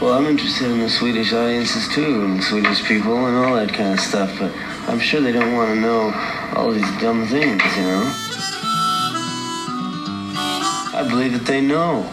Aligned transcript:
Well, 0.00 0.12
I'm 0.12 0.26
interested 0.26 0.70
in 0.70 0.78
the 0.78 0.88
Swedish 0.88 1.32
audiences 1.32 1.88
too, 1.88 2.24
and 2.24 2.40
Swedish 2.42 2.84
people 2.84 3.26
and 3.26 3.36
all 3.36 3.56
that 3.56 3.74
kind 3.74 3.94
of 3.94 3.98
stuff, 3.98 4.32
but 4.38 4.54
I'm 4.86 5.00
sure 5.00 5.20
they 5.20 5.32
don't 5.32 5.56
want 5.56 5.74
to 5.74 5.80
know 5.80 6.12
all 6.54 6.70
these 6.70 6.88
dumb 7.00 7.26
things, 7.26 7.60
you 7.76 7.82
know? 7.82 8.12
I 10.94 11.04
believe 11.08 11.32
that 11.32 11.46
they 11.46 11.60
know. 11.60 12.12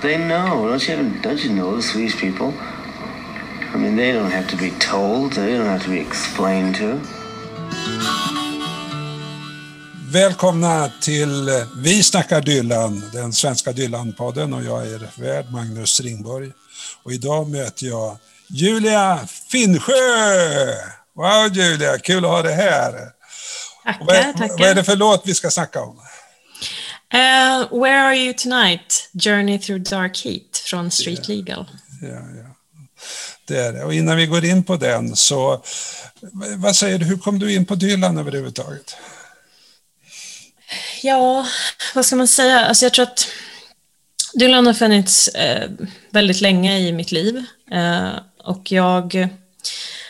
They 0.00 0.16
know. 0.16 0.66
Don't 0.66 0.88
you, 0.88 1.20
don't 1.20 1.44
you 1.44 1.52
know 1.52 1.76
the 1.76 1.82
Swedish 1.82 2.16
people? 2.18 2.54
I 2.58 3.76
mean, 3.76 3.96
they 3.96 4.12
don't 4.12 4.30
have 4.30 4.48
to 4.48 4.56
be 4.56 4.70
told. 4.70 5.34
They 5.34 5.52
don't 5.58 5.66
have 5.66 5.82
to 5.82 5.90
be 5.90 6.00
explained 6.00 6.76
to. 6.76 7.02
Välkomna 10.16 10.90
till 11.00 11.50
Vi 11.76 12.02
snackar 12.02 12.40
Dylan, 12.40 13.10
den 13.12 13.32
svenska 13.32 13.72
Dylan-podden 13.72 14.54
och 14.54 14.64
jag 14.64 14.86
är 14.86 15.20
värd 15.20 15.50
Magnus 15.50 16.00
Ringborg. 16.00 16.52
Och 17.02 17.12
idag 17.12 17.48
möter 17.48 17.86
jag 17.86 18.16
Julia 18.48 19.18
Finnsjö! 19.50 19.92
Wow 21.14 21.52
Julia, 21.52 21.98
kul 21.98 22.24
att 22.24 22.30
ha 22.30 22.42
dig 22.42 22.54
här! 22.54 22.92
Tackar, 23.84 24.04
vad, 24.04 24.36
tackar. 24.36 24.58
Vad 24.58 24.68
är 24.68 24.74
det 24.74 24.84
för 24.84 24.96
låt 24.96 25.22
vi 25.24 25.34
ska 25.34 25.50
snacka 25.50 25.80
om? 25.82 25.96
Uh, 27.14 27.80
Where 27.82 28.02
Are 28.02 28.16
You 28.16 28.34
Tonight? 28.34 29.10
Journey 29.24 29.58
Through 29.58 29.82
Dark 29.82 30.24
Heat 30.24 30.56
från 30.64 30.90
Street 30.90 31.28
Yeah. 31.28 31.38
Legal. 31.38 31.66
Ja, 32.02 32.08
ja. 32.08 32.56
Det 33.48 33.58
är 33.58 33.72
det. 33.72 33.84
Och 33.84 33.94
innan 33.94 34.16
vi 34.16 34.26
går 34.26 34.44
in 34.44 34.64
på 34.64 34.76
den 34.76 35.16
så, 35.16 35.62
vad 36.56 36.76
säger 36.76 36.98
du, 36.98 37.04
hur 37.04 37.18
kom 37.18 37.38
du 37.38 37.54
in 37.54 37.66
på 37.66 37.74
Dylan 37.74 38.18
överhuvudtaget? 38.18 38.96
Ja, 41.02 41.46
vad 41.94 42.06
ska 42.06 42.16
man 42.16 42.28
säga? 42.28 42.60
Alltså 42.60 42.84
jag 42.84 42.94
tror 42.94 43.02
att 43.02 43.28
Dylan 44.34 44.66
har 44.66 44.74
funnits 44.74 45.28
eh, 45.28 45.70
väldigt 46.10 46.40
länge 46.40 46.78
i 46.78 46.92
mitt 46.92 47.12
liv. 47.12 47.44
Eh, 47.70 48.10
och 48.44 48.72
jag... 48.72 49.28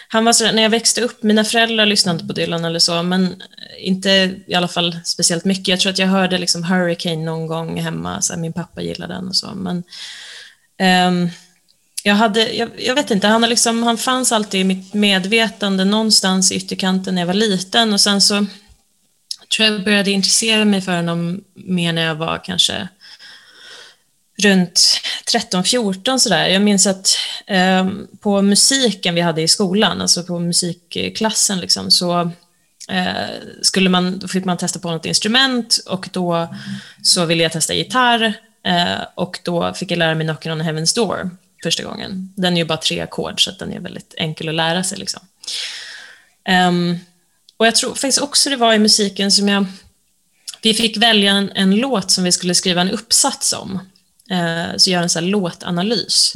Han 0.08 0.24
var 0.24 0.32
sådär, 0.32 0.52
när 0.52 0.62
jag 0.62 0.70
växte 0.70 1.00
upp, 1.00 1.22
mina 1.22 1.44
föräldrar 1.44 1.86
lyssnade 1.86 2.16
inte 2.16 2.26
på 2.26 2.32
Dylan 2.32 2.64
eller 2.64 2.78
så, 2.78 3.02
men 3.02 3.42
inte 3.78 4.10
i 4.46 4.54
alla 4.54 4.68
fall 4.68 4.98
speciellt 5.04 5.44
mycket. 5.44 5.68
Jag 5.68 5.80
tror 5.80 5.92
att 5.92 5.98
jag 5.98 6.06
hörde 6.06 6.38
liksom 6.38 6.64
Hurricane 6.64 7.24
någon 7.24 7.46
gång 7.46 7.80
hemma, 7.80 8.22
så 8.22 8.38
min 8.38 8.52
pappa 8.52 8.82
gillade 8.82 9.14
den 9.14 9.28
och 9.28 9.36
så, 9.36 9.54
men 9.54 9.84
eh, 10.78 11.30
jag 12.02 12.14
hade, 12.14 12.52
jag, 12.52 12.70
jag 12.78 12.94
vet 12.94 13.10
inte, 13.10 13.26
han, 13.26 13.42
har 13.42 13.50
liksom, 13.50 13.82
han 13.82 13.98
fanns 13.98 14.32
alltid 14.32 14.60
i 14.60 14.64
mitt 14.64 14.94
medvetande 14.94 15.84
någonstans 15.84 16.52
i 16.52 16.54
ytterkanten 16.54 17.14
när 17.14 17.22
jag 17.22 17.26
var 17.26 17.34
liten 17.34 17.92
och 17.92 18.00
sen 18.00 18.20
så 18.20 18.46
tror 19.48 19.68
jag 19.68 19.84
började 19.84 20.10
intressera 20.10 20.64
mig 20.64 20.80
för 20.80 20.96
honom 20.96 21.44
mer 21.54 21.92
när 21.92 22.02
jag 22.02 22.14
var 22.14 22.44
kanske 22.44 22.88
runt 24.42 25.00
13-14 25.32 26.18
sådär. 26.18 26.46
Jag 26.46 26.62
minns 26.62 26.86
att 26.86 27.16
eh, 27.46 27.88
på 28.20 28.42
musiken 28.42 29.14
vi 29.14 29.20
hade 29.20 29.42
i 29.42 29.48
skolan, 29.48 30.00
alltså 30.00 30.24
på 30.24 30.38
musikklassen 30.38 31.60
liksom, 31.60 31.90
så 31.90 32.20
eh, 32.90 33.30
skulle 33.62 33.90
man, 33.90 34.18
då 34.18 34.28
fick 34.28 34.44
man 34.44 34.56
testa 34.56 34.78
på 34.78 34.90
något 34.90 35.06
instrument 35.06 35.78
och 35.86 36.08
då 36.12 36.54
så 37.02 37.24
ville 37.24 37.42
jag 37.42 37.52
testa 37.52 37.74
gitarr 37.74 38.34
eh, 38.66 39.02
och 39.14 39.38
då 39.42 39.74
fick 39.74 39.90
jag 39.90 39.98
lära 39.98 40.14
mig 40.14 40.26
Knockin' 40.26 40.52
on 40.52 40.62
Heaven's 40.62 40.94
Door 40.94 41.30
första 41.62 41.82
gången. 41.82 42.32
Den 42.36 42.54
är 42.54 42.58
ju 42.58 42.64
bara 42.64 42.78
tre 42.78 43.00
ackord 43.00 43.44
så 43.44 43.50
att 43.50 43.58
den 43.58 43.72
är 43.72 43.80
väldigt 43.80 44.14
enkel 44.16 44.48
att 44.48 44.54
lära 44.54 44.84
sig 44.84 44.98
liksom. 44.98 45.20
Ehm, 46.44 46.98
och 47.56 47.66
jag 47.66 47.74
tror 47.74 47.90
faktiskt 47.90 48.22
också 48.22 48.50
det 48.50 48.56
var 48.56 48.72
i 48.74 48.78
musiken 48.78 49.32
som 49.32 49.48
jag... 49.48 49.66
Vi 50.62 50.74
fick 50.74 50.96
välja 50.96 51.32
en, 51.32 51.50
en 51.54 51.76
låt 51.76 52.10
som 52.10 52.24
vi 52.24 52.32
skulle 52.32 52.54
skriva 52.54 52.80
en 52.80 52.90
uppsats 52.90 53.52
om. 53.52 53.78
Eh, 54.30 54.76
så 54.76 54.90
göra 54.90 55.02
en 55.02 55.10
så 55.10 55.18
här 55.18 55.26
låtanalys. 55.26 56.32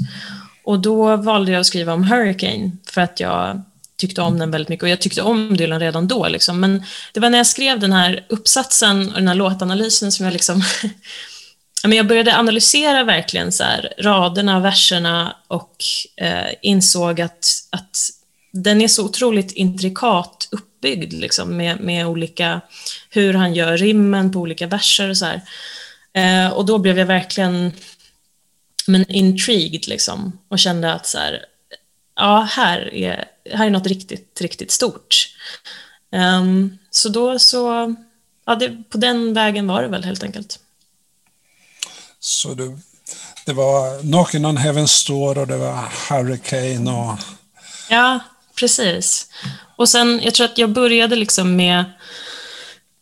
Och 0.65 0.81
då 0.81 1.17
valde 1.17 1.53
jag 1.53 1.61
att 1.61 1.67
skriva 1.67 1.93
om 1.93 2.05
Hurricane 2.05 2.71
för 2.87 3.01
att 3.01 3.21
jag 3.21 3.63
tyckte 3.97 4.23
om 4.23 4.39
den 4.39 4.51
väldigt 4.51 4.69
mycket. 4.69 4.83
Och 4.83 4.89
jag 4.89 5.01
tyckte 5.01 5.23
om 5.23 5.57
Dylan 5.57 5.81
redan 5.81 6.09
då. 6.09 6.29
Liksom. 6.29 6.61
Men 6.61 6.85
det 7.13 7.21
var 7.21 7.31
när 7.31 7.39
jag 7.39 7.47
skrev 7.47 7.81
den 7.81 7.93
här 7.93 8.27
uppsatsen 8.29 9.09
och 9.09 9.15
den 9.15 9.29
här 9.29 9.35
låtanalysen 9.35 10.13
som 10.13 10.25
jag 10.25 10.33
liksom... 10.33 10.63
Men 11.83 11.93
jag 11.93 12.07
började 12.07 12.37
analysera 12.37 13.05
verkligen 13.05 13.53
så 13.53 13.65
här, 13.65 13.93
raderna, 13.99 14.61
verserna 14.61 15.37
och 15.49 15.77
eh, 16.17 16.53
insåg 16.63 17.21
att, 17.21 17.47
att 17.71 18.11
den 18.53 18.81
är 18.81 18.89
så 18.89 19.05
otroligt 19.05 19.53
intrikat 19.53 20.49
uppbyggd 20.81 21.13
liksom, 21.13 21.57
med, 21.57 21.81
med 21.81 22.07
olika, 22.07 22.61
hur 23.11 23.35
han 23.35 23.55
gör 23.55 23.77
rimmen 23.77 24.33
på 24.33 24.39
olika 24.39 24.67
verser 24.67 25.11
och 25.11 25.17
så 25.17 25.27
här. 25.27 25.43
Eh, 26.13 26.53
och 26.53 26.67
då 26.67 26.79
blev 26.79 26.99
jag 26.99 27.07
verkligen 27.07 27.73
men 28.87 29.11
intrigued 29.11 29.89
liksom, 29.89 30.39
och 30.49 30.59
kände 30.59 30.93
att 30.93 31.07
så 31.07 31.19
här, 31.19 31.45
ja, 32.17 32.49
här 32.51 32.95
är, 32.95 33.25
här 33.53 33.67
är 33.67 33.71
något 33.71 33.87
riktigt, 33.87 34.41
riktigt 34.41 34.71
stort. 34.71 35.29
Ehm, 36.13 36.79
så 36.91 37.09
då 37.09 37.39
så, 37.39 37.95
ja, 38.47 38.55
det, 38.55 38.91
på 38.91 38.99
den 38.99 39.35
vägen 39.35 39.67
var 39.67 39.83
det 39.83 39.89
väl 39.89 40.05
helt 40.05 40.23
enkelt. 40.23 40.59
Så 42.21 42.55
du, 42.55 42.79
det 43.47 43.53
var 43.53 44.03
Knockin' 44.03 44.49
on 44.49 44.59
Heaven's 44.59 45.07
Door 45.09 45.39
och 45.39 45.47
det 45.47 45.57
var 45.57 45.93
Hurricane 46.09 46.91
och... 46.91 47.19
Ja, 47.91 48.21
precis. 48.61 49.27
Och 49.77 49.89
sen, 49.89 50.21
jag 50.23 50.35
tror 50.35 50.45
att 50.45 50.59
jag 50.59 50.71
började 50.71 51.17
liksom 51.17 51.57
med... 51.57 51.85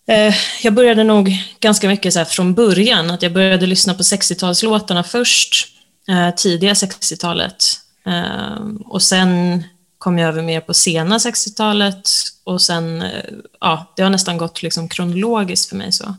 Eh, 0.09 0.35
jag 0.63 0.75
började 0.75 1.05
nog 1.05 1.37
ganska 1.61 1.89
mycket 1.89 2.13
så 2.13 2.19
här 2.19 2.27
från 2.27 2.55
början, 2.55 3.11
att 3.11 3.23
jag 3.23 3.33
började 3.33 3.67
lyssna 3.67 3.95
på 3.95 4.03
60-talslåtarna 4.03 5.03
först, 5.03 5.67
eh, 6.09 6.35
tidiga 6.35 6.73
60-talet. 6.73 7.65
Eh, 8.07 8.65
och 8.85 9.03
sen 9.03 9.65
kom 9.99 10.19
jag 10.19 10.29
över 10.29 10.43
mer 10.43 10.61
på 10.61 10.75
sena 10.75 11.19
60-talet 11.19 12.11
och 12.45 12.63
sen, 12.63 13.03
eh, 13.03 13.25
ja, 13.61 13.93
det 13.97 14.03
har 14.03 14.11
nästan 14.11 14.39
gått 14.39 14.63
liksom 14.63 14.89
kronologiskt 14.89 15.69
för 15.69 15.77
mig 15.77 15.93
så. 15.93 16.15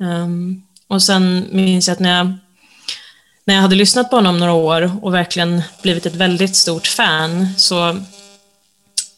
Um, 0.00 0.62
och 0.88 1.02
sen 1.02 1.46
minns 1.50 1.88
jag 1.88 1.92
att 1.92 2.00
när 2.00 2.16
jag, 2.16 2.32
när 3.44 3.54
jag 3.54 3.62
hade 3.62 3.76
lyssnat 3.76 4.10
på 4.10 4.16
honom 4.16 4.38
några 4.38 4.52
år 4.52 4.98
och 5.02 5.14
verkligen 5.14 5.62
blivit 5.82 6.06
ett 6.06 6.14
väldigt 6.14 6.56
stort 6.56 6.86
fan 6.86 7.48
så 7.56 7.96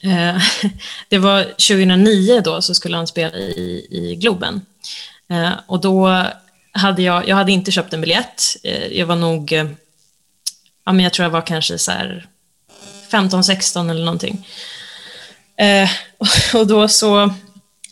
eh, 0.03 0.43
det 1.09 1.19
var 1.19 1.45
2009 1.45 2.41
då 2.45 2.63
så 2.63 2.75
skulle 2.75 2.97
han 2.97 3.07
spela 3.07 3.37
i, 3.37 3.87
i 3.91 4.17
Globen. 4.17 4.61
Eh, 5.31 5.53
och 5.67 5.81
då 5.81 6.27
hade 6.73 7.03
jag, 7.03 7.29
jag 7.29 7.37
hade 7.37 7.53
inte 7.53 7.71
köpt 7.71 7.93
en 7.93 8.01
biljett. 8.01 8.57
Eh, 8.63 8.87
jag 8.87 9.07
var 9.07 9.17
nog, 9.17 9.53
eh, 9.53 9.67
ja 10.85 10.93
men 10.93 11.01
jag 11.01 11.13
tror 11.13 11.25
jag 11.25 11.31
var 11.31 11.47
kanske 11.47 11.79
så 11.79 11.93
här 11.93 12.27
15-16 13.11 13.91
eller 13.91 14.05
någonting. 14.05 14.47
Eh, 15.57 15.91
och 16.55 16.67
då 16.67 16.89
så 16.89 17.35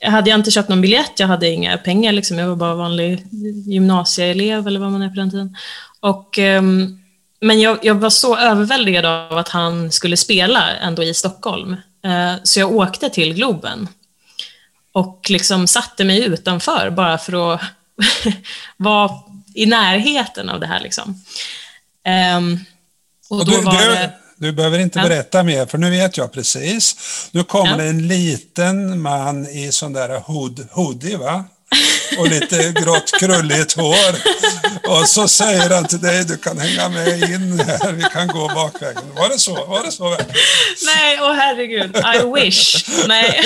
jag 0.00 0.10
hade 0.10 0.30
jag 0.30 0.38
inte 0.38 0.50
köpt 0.50 0.68
någon 0.68 0.80
biljett, 0.80 1.12
jag 1.16 1.26
hade 1.26 1.48
inga 1.48 1.78
pengar, 1.78 2.12
liksom. 2.12 2.38
jag 2.38 2.48
var 2.48 2.56
bara 2.56 2.74
vanlig 2.74 3.26
gymnasieelev 3.66 4.66
eller 4.66 4.80
vad 4.80 4.92
man 4.92 5.02
är 5.02 5.08
på 5.08 5.14
den 5.14 5.30
tiden. 5.30 5.56
Och, 6.00 6.38
ehm, 6.38 6.98
men 7.40 7.60
jag, 7.60 7.78
jag, 7.82 7.94
var 7.94 8.10
så 8.10 8.36
överväldigad 8.36 9.04
av 9.04 9.38
att 9.38 9.48
han 9.48 9.92
skulle 9.92 10.16
spela 10.16 10.76
ändå 10.76 11.02
i 11.02 11.14
Stockholm, 11.14 11.76
så 12.42 12.60
jag 12.60 12.72
åkte 12.72 13.10
till 13.10 13.34
Globen 13.34 13.88
och 14.92 15.26
liksom 15.28 15.66
satte 15.66 16.04
mig 16.04 16.24
utanför 16.24 16.90
bara 16.90 17.18
för 17.18 17.54
att 17.54 17.60
vara 18.76 19.10
i 19.54 19.66
närheten 19.66 20.48
av 20.48 20.60
det 20.60 20.66
här. 20.66 20.80
Liksom. 20.80 21.22
Ehm, 22.04 22.58
och, 23.30 23.38
Och 23.38 23.46
då 23.46 23.52
du, 23.52 23.62
var 23.62 23.72
det... 23.74 24.12
du 24.36 24.52
behöver 24.52 24.78
inte 24.78 24.98
Ja. 24.98 25.08
berätta 25.08 25.42
mer, 25.42 25.66
för 25.66 25.78
nu 25.78 25.90
vet 25.90 26.16
jag 26.16 26.32
precis. 26.32 26.96
Nu 27.32 27.44
kommer 27.44 27.84
Ja. 27.84 27.90
en 27.90 28.08
liten 28.08 29.00
man 29.02 29.46
i 29.46 29.72
sån 29.72 29.92
där 29.92 30.20
hood, 30.20 30.68
hoodie, 30.72 31.16
va? 31.16 31.44
Och 32.18 32.28
lite 32.28 32.72
grått 32.72 33.10
krulligt 33.20 33.72
hår. 33.72 34.14
Och 34.88 35.08
så 35.08 35.28
säger 35.28 35.70
han 35.70 35.86
till 35.86 36.00
dig, 36.00 36.24
du 36.24 36.36
kan 36.36 36.58
hänga 36.58 36.88
med 36.88 37.22
in 37.22 37.60
här, 37.60 37.92
vi 37.92 38.02
kan 38.02 38.28
gå 38.28 38.48
bakvägen. 38.48 39.02
Var 39.16 39.28
det 39.28 39.38
så? 39.38 39.64
Var 39.64 39.84
det 39.84 39.92
så? 39.92 40.10
verkligen? 40.10 40.34
Nej, 40.84 41.18
åh 41.20 41.32
herregud. 41.32 41.96
I 41.96 42.44
wish. 42.44 42.84
Nej. 43.08 43.40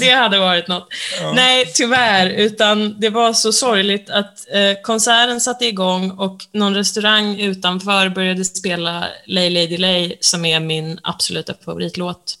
Det 0.00 0.10
hade 0.10 0.38
varit 0.38 0.68
något. 0.68 0.88
Nej, 1.34 1.72
tyvärr. 1.74 2.26
Utan 2.26 3.00
det 3.00 3.10
var 3.10 3.32
så 3.32 3.52
sorgligt 3.52 4.10
att 4.10 4.46
eh, 4.52 4.82
konserten 4.82 5.40
satte 5.40 5.66
igång 5.66 6.10
och 6.10 6.36
någon 6.52 6.74
restaurang 6.74 7.40
utanför 7.40 8.08
började 8.08 8.44
spela 8.44 9.08
Lay 9.26 9.50
Lady 9.50 9.76
Lay, 9.76 10.16
som 10.20 10.44
är 10.44 10.60
min 10.60 10.98
absoluta 11.02 11.54
favoritlåt. 11.64 12.38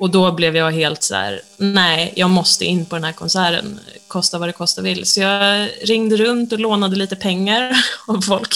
Och 0.00 0.10
då 0.10 0.32
blev 0.32 0.56
jag 0.56 0.70
helt 0.72 1.02
så 1.02 1.14
här, 1.14 1.42
nej, 1.56 2.12
jag 2.16 2.30
måste 2.30 2.64
in 2.64 2.86
på 2.86 2.94
den 2.96 3.04
här 3.04 3.12
konserten, 3.12 3.80
kosta 4.08 4.38
vad 4.38 4.48
det 4.48 4.52
kosta 4.52 4.82
vill. 4.82 5.06
Så 5.06 5.20
jag 5.20 5.68
ringde 5.82 6.16
runt 6.16 6.52
och 6.52 6.58
lånade 6.60 6.96
lite 6.96 7.16
pengar 7.16 7.84
av 8.06 8.20
folk. 8.20 8.54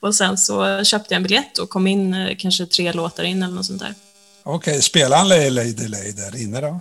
Och 0.00 0.14
sen 0.14 0.38
så 0.38 0.84
köpte 0.84 1.14
jag 1.14 1.16
en 1.16 1.22
biljett 1.22 1.58
och 1.58 1.70
kom 1.70 1.86
in 1.86 2.14
eh, 2.14 2.36
kanske 2.38 2.66
tre 2.66 2.92
låtar 2.92 3.24
in 3.24 3.42
eller 3.42 3.54
något 3.54 3.66
sånt 3.66 3.80
där. 3.80 3.94
Okej, 4.42 4.82
spelar 4.82 5.16
han 5.16 5.28
Lay 5.28 5.50
Lady 5.50 5.88
Lay 5.88 6.12
där 6.12 6.42
inne 6.42 6.60
då? 6.60 6.80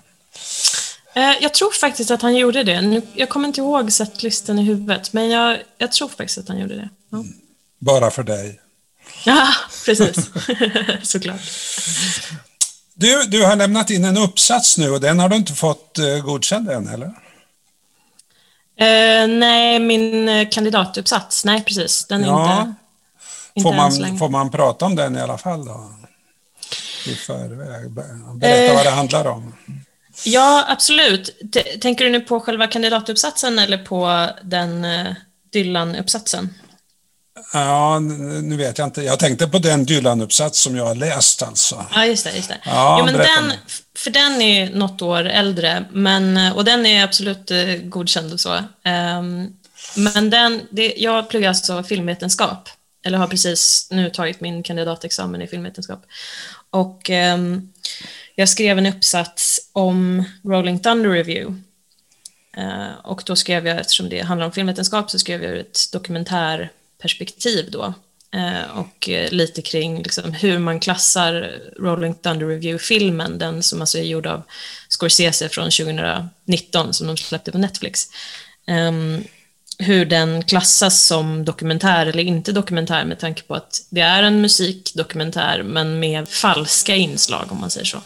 Eh, 1.14 1.34
Jag 1.42 1.54
tror 1.54 1.72
faktiskt 1.72 2.12
att 2.12 2.22
han 2.22 2.36
gjorde 2.36 2.64
det. 2.64 3.02
Jag 3.14 3.30
kommer 3.30 3.48
inte 3.48 3.62
ihåg 3.62 3.92
setlisten 3.92 4.60
i 4.60 4.64
huvudet, 4.64 5.14
men 5.14 5.30
jag, 5.30 5.58
jag 5.78 5.92
tror 5.92 6.08
faktiskt 6.08 6.38
att 6.38 6.48
han 6.48 6.60
gjorde 6.60 6.76
det. 6.76 6.90
Ja. 7.12 7.24
Bara 7.80 8.12
för 8.12 8.24
dig? 8.24 8.60
Ja, 9.26 9.48
precis. 9.86 10.30
Såklart. 11.04 11.42
Du, 12.94 13.24
du 13.24 13.46
har 13.46 13.56
lämnat 13.56 13.90
in 13.90 14.06
en 14.06 14.18
uppsats 14.18 14.78
nu 14.78 14.90
och 14.90 15.02
den 15.02 15.20
har 15.20 15.30
du 15.30 15.36
inte 15.36 15.54
fått 15.54 16.00
uh, 16.00 16.24
godkänd 16.26 16.70
än, 16.70 16.88
eller? 16.88 17.08
Uh, 18.82 19.28
nej, 19.28 19.80
min 19.80 20.30
eh, 20.30 20.50
kandidatuppsats, 20.50 21.46
nej 21.46 21.64
precis. 21.64 22.06
Den 22.08 22.24
är 22.24 22.28
ja. 22.28 22.62
inte, 22.62 22.74
inte 23.54 23.70
får, 23.70 23.74
man, 23.74 24.18
får 24.18 24.30
man 24.30 24.52
prata 24.52 24.86
om 24.86 24.96
den 24.96 25.18
i 25.18 25.22
alla 25.22 25.38
fall 25.38 25.66
då? 25.66 25.92
I 27.08 27.16
förväg? 27.16 27.92
Berätta 27.92 28.72
uh, 28.72 28.76
vad 28.76 28.86
det 28.86 28.92
handlar 28.92 29.28
om. 29.28 29.56
Ja, 30.26 30.66
absolut. 30.68 31.38
Tänker 31.82 32.06
du 32.06 32.12
nu 32.12 32.20
på 32.20 32.40
själva 32.40 32.68
kandidatuppsatsen 32.68 33.60
eller 33.60 33.78
på 33.78 34.30
den 34.44 34.86
Dylan-uppsatsen? 35.54 36.50
Ja, 37.54 38.00
nu 38.00 38.58
vet 38.58 38.78
jag 38.78 38.88
inte. 38.88 39.02
Jag 39.02 39.20
tänkte 39.20 39.48
på 39.48 39.60
den 39.60 39.86
Dylan-uppsats 39.86 40.60
som 40.60 40.76
jag 40.76 40.86
har 40.86 40.96
läst 40.96 41.44
alltså. 41.44 41.86
Ja, 41.94 42.06
just 42.06 42.24
det. 42.24 42.36
Just 42.36 42.50
det. 42.50 42.58
Ja, 42.66 42.98
jo, 43.00 43.06
men 43.06 43.14
den, 43.14 43.54
för 43.98 44.12
den 44.12 44.42
är 44.42 44.70
något 44.70 45.02
år 45.02 45.26
äldre, 45.26 45.86
men, 45.92 46.54
och 46.54 46.66
den 46.66 46.86
är 46.86 47.04
absolut 47.04 47.52
eh, 47.52 47.76
godkänd 47.84 48.34
och 48.34 48.40
så. 48.40 48.56
Um, 48.56 49.58
men 49.96 50.30
den, 50.30 50.62
det, 50.70 50.94
jag 50.98 51.30
pluggar 51.30 51.50
alltså 51.50 51.84
filmvetenskap, 51.84 52.70
eller 53.06 53.18
har 53.18 53.28
precis 53.28 53.88
nu 53.92 54.10
tagit 54.10 54.42
min 54.42 54.64
kandidatexamen 54.64 55.42
i 55.42 55.48
filmvetenskap. 55.48 56.06
Och 56.70 57.10
um, 57.10 57.74
jag 58.36 58.50
skrev 58.50 58.78
en 58.78 58.86
uppsats 58.86 59.60
om 59.74 60.24
Rolling 60.44 60.80
Thunder 60.80 61.10
Review. 61.10 61.62
Uh, 62.58 62.92
och 63.04 63.24
då 63.26 63.36
skrev 63.36 63.68
jag, 63.68 63.80
eftersom 63.80 64.10
det 64.10 64.22
handlar 64.22 64.46
om 64.46 64.52
filmvetenskap, 64.52 65.12
så 65.12 65.20
skrev 65.20 65.44
jag 65.44 65.58
ett 65.58 65.80
dokumentär 65.92 66.72
perspektiv 67.02 67.72
då. 67.72 67.94
Eh, 68.34 68.78
och 68.78 69.10
eh, 69.10 69.32
lite 69.32 69.62
kring 69.62 70.04
liksom 70.04 70.34
hur 70.34 70.60
man 70.60 70.80
klassar 70.80 71.62
Rolling 71.80 72.16
Thunder 72.16 72.48
Review-filmen, 72.48 73.38
den 73.38 73.64
som 73.64 73.82
alltså 73.82 73.98
är 73.98 74.04
gjord 74.04 74.28
av 74.28 74.44
Scorsese 74.90 75.50
från 75.50 75.72
2019, 75.72 76.94
som 76.94 77.08
de 77.08 77.18
släppte 77.18 77.52
på 77.52 77.58
Netflix. 77.58 78.08
Ehm, 78.68 79.24
hur 79.78 80.06
den 80.06 80.44
klassas 80.44 81.04
som 81.04 81.46
dokumentär 81.46 82.06
eller 82.06 82.24
inte 82.24 82.52
dokumentär 82.52 83.06
med 83.06 83.20
tanke 83.20 83.42
på 83.42 83.56
att 83.56 83.86
det 83.90 84.02
är 84.02 84.24
en 84.24 84.42
musikdokumentär 84.42 85.64
men 85.64 86.00
med 86.00 86.30
falska 86.30 86.96
inslag 86.96 87.52
om 87.52 87.60
man 87.60 87.70
säger 87.70 87.86
så. 87.86 88.02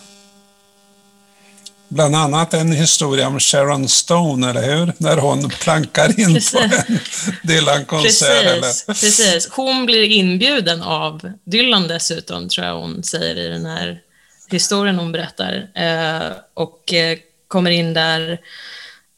Bland 1.87 2.15
annat 2.15 2.53
en 2.53 2.71
historia 2.71 3.27
om 3.27 3.39
Sharon 3.39 3.89
Stone, 3.89 4.49
eller 4.49 4.75
hur? 4.75 4.93
När 4.97 5.17
hon 5.17 5.49
plankar 5.49 6.19
in 6.19 6.33
precis. 6.33 6.51
på 6.51 6.59
en 6.59 6.99
Dylan-konsert. 7.43 8.61
Precis, 8.61 8.85
precis. 8.85 9.49
Hon 9.51 9.85
blir 9.85 10.03
inbjuden 10.03 10.81
av 10.81 11.31
Dylan 11.45 11.87
dessutom, 11.87 12.49
tror 12.49 12.67
jag 12.67 12.79
hon 12.79 13.03
säger 13.03 13.35
i 13.35 13.47
den 13.47 13.65
här 13.65 14.01
historien 14.49 14.99
hon 14.99 15.11
berättar. 15.11 15.67
Eh, 15.75 16.31
och 16.53 16.93
eh, 16.93 17.17
kommer 17.47 17.71
in 17.71 17.93
där. 17.93 18.39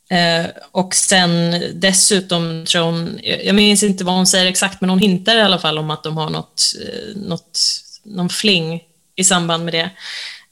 Eh, 0.10 0.46
och 0.72 0.96
sen 0.96 1.64
dessutom 1.74 2.66
tror 2.66 2.84
hon, 2.84 3.20
jag 3.24 3.56
minns 3.56 3.84
inte 3.84 4.04
vad 4.04 4.16
hon 4.16 4.28
säger 4.28 4.46
exakt, 4.46 4.82
men 4.82 4.90
hon 4.90 5.00
hintar 5.00 5.38
i 5.38 5.42
alla 5.42 5.60
fall 5.60 5.78
om 5.78 5.92
att 5.92 6.04
de 6.04 6.18
har 6.18 6.30
något, 6.30 6.74
något, 7.16 7.60
någon 8.04 8.30
fling 8.30 8.84
i 9.16 9.24
samband 9.24 9.66
med 9.66 9.74
det. 9.74 9.90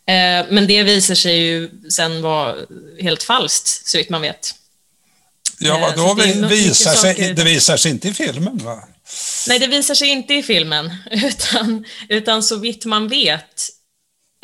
Eh, 0.08 0.46
men 0.50 0.68
det 0.68 0.84
visar 0.84 1.16
sig 1.16 1.38
ju 1.38 1.70
sen 1.90 2.22
vara 2.22 2.56
helt 3.02 3.24
falskt, 3.24 3.88
så 3.88 3.98
vitt 3.98 4.10
man 4.10 4.22
vet. 4.22 4.56
Ja, 5.60 5.78
vadå 5.78 6.14
det 6.14 6.48
visar 6.48 6.94
sig? 6.94 7.34
Det 7.34 7.44
visar 7.44 7.78
sig 7.78 7.92
inte 7.92 8.08
i 8.08 8.14
filmen, 8.14 8.58
va? 8.58 8.84
Nej, 9.48 9.60
det 9.60 9.68
visar 9.68 9.96
sig 9.96 10.08
inte 10.08 10.34
i 10.34 10.44
filmen, 10.44 10.96
utan, 11.12 11.86
utan 12.10 12.44
så 12.44 12.58
vitt 12.58 12.86
man 12.86 13.08
vet 13.08 13.70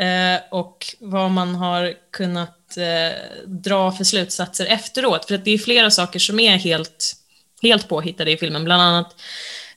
eh, 0.02 0.42
och 0.52 0.96
vad 1.00 1.32
man 1.32 1.56
har 1.56 1.94
kunnat 2.12 2.78
eh, 2.78 3.20
dra 3.48 3.92
för 3.92 4.04
slutsatser 4.04 4.66
efteråt. 4.66 5.28
För 5.28 5.36
att 5.36 5.46
det 5.46 5.52
är 5.52 5.58
flera 5.58 5.92
saker 5.92 6.20
som 6.20 6.40
är 6.40 6.58
helt, 6.58 7.14
helt 7.62 7.90
påhittade 7.90 8.32
i 8.32 8.38
filmen, 8.38 8.64
bland 8.64 8.82
annat 8.82 9.16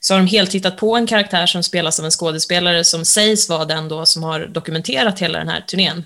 så 0.05 0.13
har 0.13 0.19
de 0.19 0.27
helt 0.27 0.53
hittat 0.53 0.77
på 0.77 0.95
en 0.95 1.07
karaktär 1.07 1.45
som 1.45 1.63
spelas 1.63 1.99
av 1.99 2.05
en 2.05 2.11
skådespelare 2.11 2.83
som 2.83 3.05
sägs 3.05 3.49
vara 3.49 3.65
den 3.65 3.87
då 3.87 4.05
som 4.05 4.23
har 4.23 4.45
dokumenterat 4.45 5.19
hela 5.19 5.39
den 5.39 5.49
här 5.49 5.61
turnén. 5.61 6.05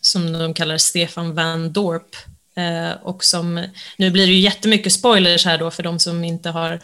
Som 0.00 0.32
de 0.32 0.54
kallar 0.54 0.78
Stefan 0.78 1.34
Van 1.34 1.72
Dorp. 1.72 2.16
Eh, 2.58 2.90
och 3.02 3.24
som, 3.24 3.66
nu 3.96 4.10
blir 4.10 4.26
det 4.26 4.32
ju 4.32 4.40
jättemycket 4.40 4.92
spoilers 4.92 5.44
här 5.44 5.58
då 5.58 5.70
för 5.70 5.82
de 5.82 5.98
som 5.98 6.24
inte 6.24 6.50
har 6.50 6.80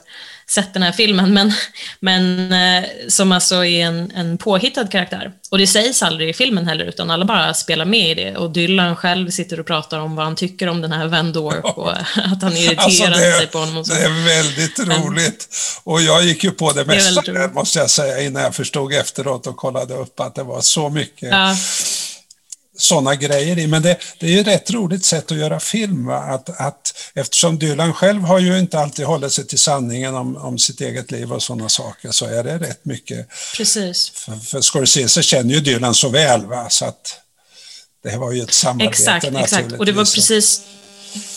sett 0.46 0.74
den 0.74 0.82
här 0.82 0.92
filmen, 0.92 1.34
men, 1.34 1.52
men 2.00 2.52
eh, 2.52 2.84
som 3.08 3.32
alltså 3.32 3.64
är 3.64 3.86
en, 3.86 4.12
en 4.14 4.38
påhittad 4.38 4.86
karaktär. 4.86 5.32
Och 5.50 5.58
det 5.58 5.66
sägs 5.66 6.02
aldrig 6.02 6.28
i 6.28 6.32
filmen 6.32 6.66
heller, 6.66 6.84
utan 6.84 7.10
alla 7.10 7.24
bara 7.24 7.54
spelar 7.54 7.84
med 7.84 8.10
i 8.10 8.14
det. 8.14 8.36
Och 8.36 8.50
Dylan 8.50 8.96
själv 8.96 9.30
sitter 9.30 9.60
och 9.60 9.66
pratar 9.66 9.98
om 9.98 10.16
vad 10.16 10.24
han 10.24 10.36
tycker 10.36 10.68
om 10.68 10.80
den 10.80 10.92
här 10.92 11.06
Van 11.06 11.32
Dorp 11.32 11.64
och 11.64 11.92
att 12.32 12.42
han 12.42 12.56
irriterar 12.56 12.82
alltså 12.82 13.04
det, 13.04 13.38
sig 13.38 13.46
på 13.46 13.58
honom. 13.58 13.76
Och 13.76 13.86
så. 13.86 13.94
Det 13.94 14.00
är 14.00 14.24
väldigt 14.26 14.78
roligt. 14.78 15.48
Och 15.84 16.02
jag 16.02 16.24
gick 16.24 16.44
ju 16.44 16.50
på 16.50 16.72
det 16.72 16.84
mesta, 16.84 17.32
det 17.32 17.54
måste 17.54 17.78
jag 17.78 17.90
säga, 17.90 18.22
innan 18.22 18.42
jag 18.42 18.54
förstod 18.54 18.92
efteråt 18.92 19.46
och 19.46 19.56
kollade 19.56 19.94
upp 19.94 20.20
att 20.20 20.34
det 20.34 20.42
var 20.42 20.60
så 20.60 20.88
mycket 20.88 21.28
ja 21.30 21.56
sådana 22.78 23.14
grejer 23.14 23.58
i. 23.58 23.66
Men 23.66 23.82
det, 23.82 23.98
det 24.18 24.26
är 24.26 24.30
ju 24.30 24.42
rätt 24.42 24.70
roligt 24.70 25.04
sätt 25.04 25.32
att 25.32 25.38
göra 25.38 25.60
film. 25.60 26.08
Att, 26.08 26.60
att, 26.60 27.10
eftersom 27.14 27.58
Dylan 27.58 27.94
själv 27.94 28.22
har 28.22 28.38
ju 28.38 28.58
inte 28.58 28.78
alltid 28.78 29.06
hållit 29.06 29.32
sig 29.32 29.46
till 29.46 29.58
sanningen 29.58 30.14
om, 30.14 30.36
om 30.36 30.58
sitt 30.58 30.80
eget 30.80 31.10
liv 31.10 31.32
och 31.32 31.42
sådana 31.42 31.68
saker 31.68 32.10
så 32.10 32.26
är 32.26 32.44
det 32.44 32.58
rätt 32.58 32.84
mycket. 32.84 33.28
Precis. 33.56 34.10
För, 34.10 34.36
för 34.36 34.60
Scorsese 34.60 35.22
känner 35.22 35.54
ju 35.54 35.60
Dylan 35.60 35.94
så 35.94 36.08
väl 36.08 36.46
va? 36.46 36.70
så 36.70 36.84
att 36.84 37.20
det 38.02 38.16
var 38.16 38.32
ju 38.32 38.42
ett 38.42 38.52
samarbete 38.52 38.88
Exakt, 38.88 39.24
exakt. 39.24 39.72
Och 39.72 39.86
det 39.86 39.92
var 39.92 40.14
precis 40.14 40.62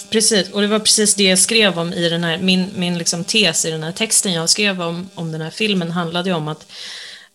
Precis, 0.10 0.50
och 0.52 0.62
det 0.62 0.68
var 0.68 0.80
precis 0.80 1.16
det 1.16 1.24
jag 1.24 1.40
skrev 1.40 1.80
om 1.80 1.94
i 1.94 2.10
den 2.10 2.24
här, 2.24 2.38
min, 2.38 2.70
min 2.76 2.98
liksom 2.98 3.24
tes 3.24 3.66
i 3.66 3.72
den 3.72 3.84
här 3.84 3.92
texten 3.92 4.34
jag 4.34 4.50
skrev 4.50 4.82
om, 4.82 5.10
om 5.16 5.32
den 5.32 5.42
här 5.42 5.50
filmen 5.50 5.92
handlade 5.92 6.34
om 6.34 6.48
att 6.48 6.66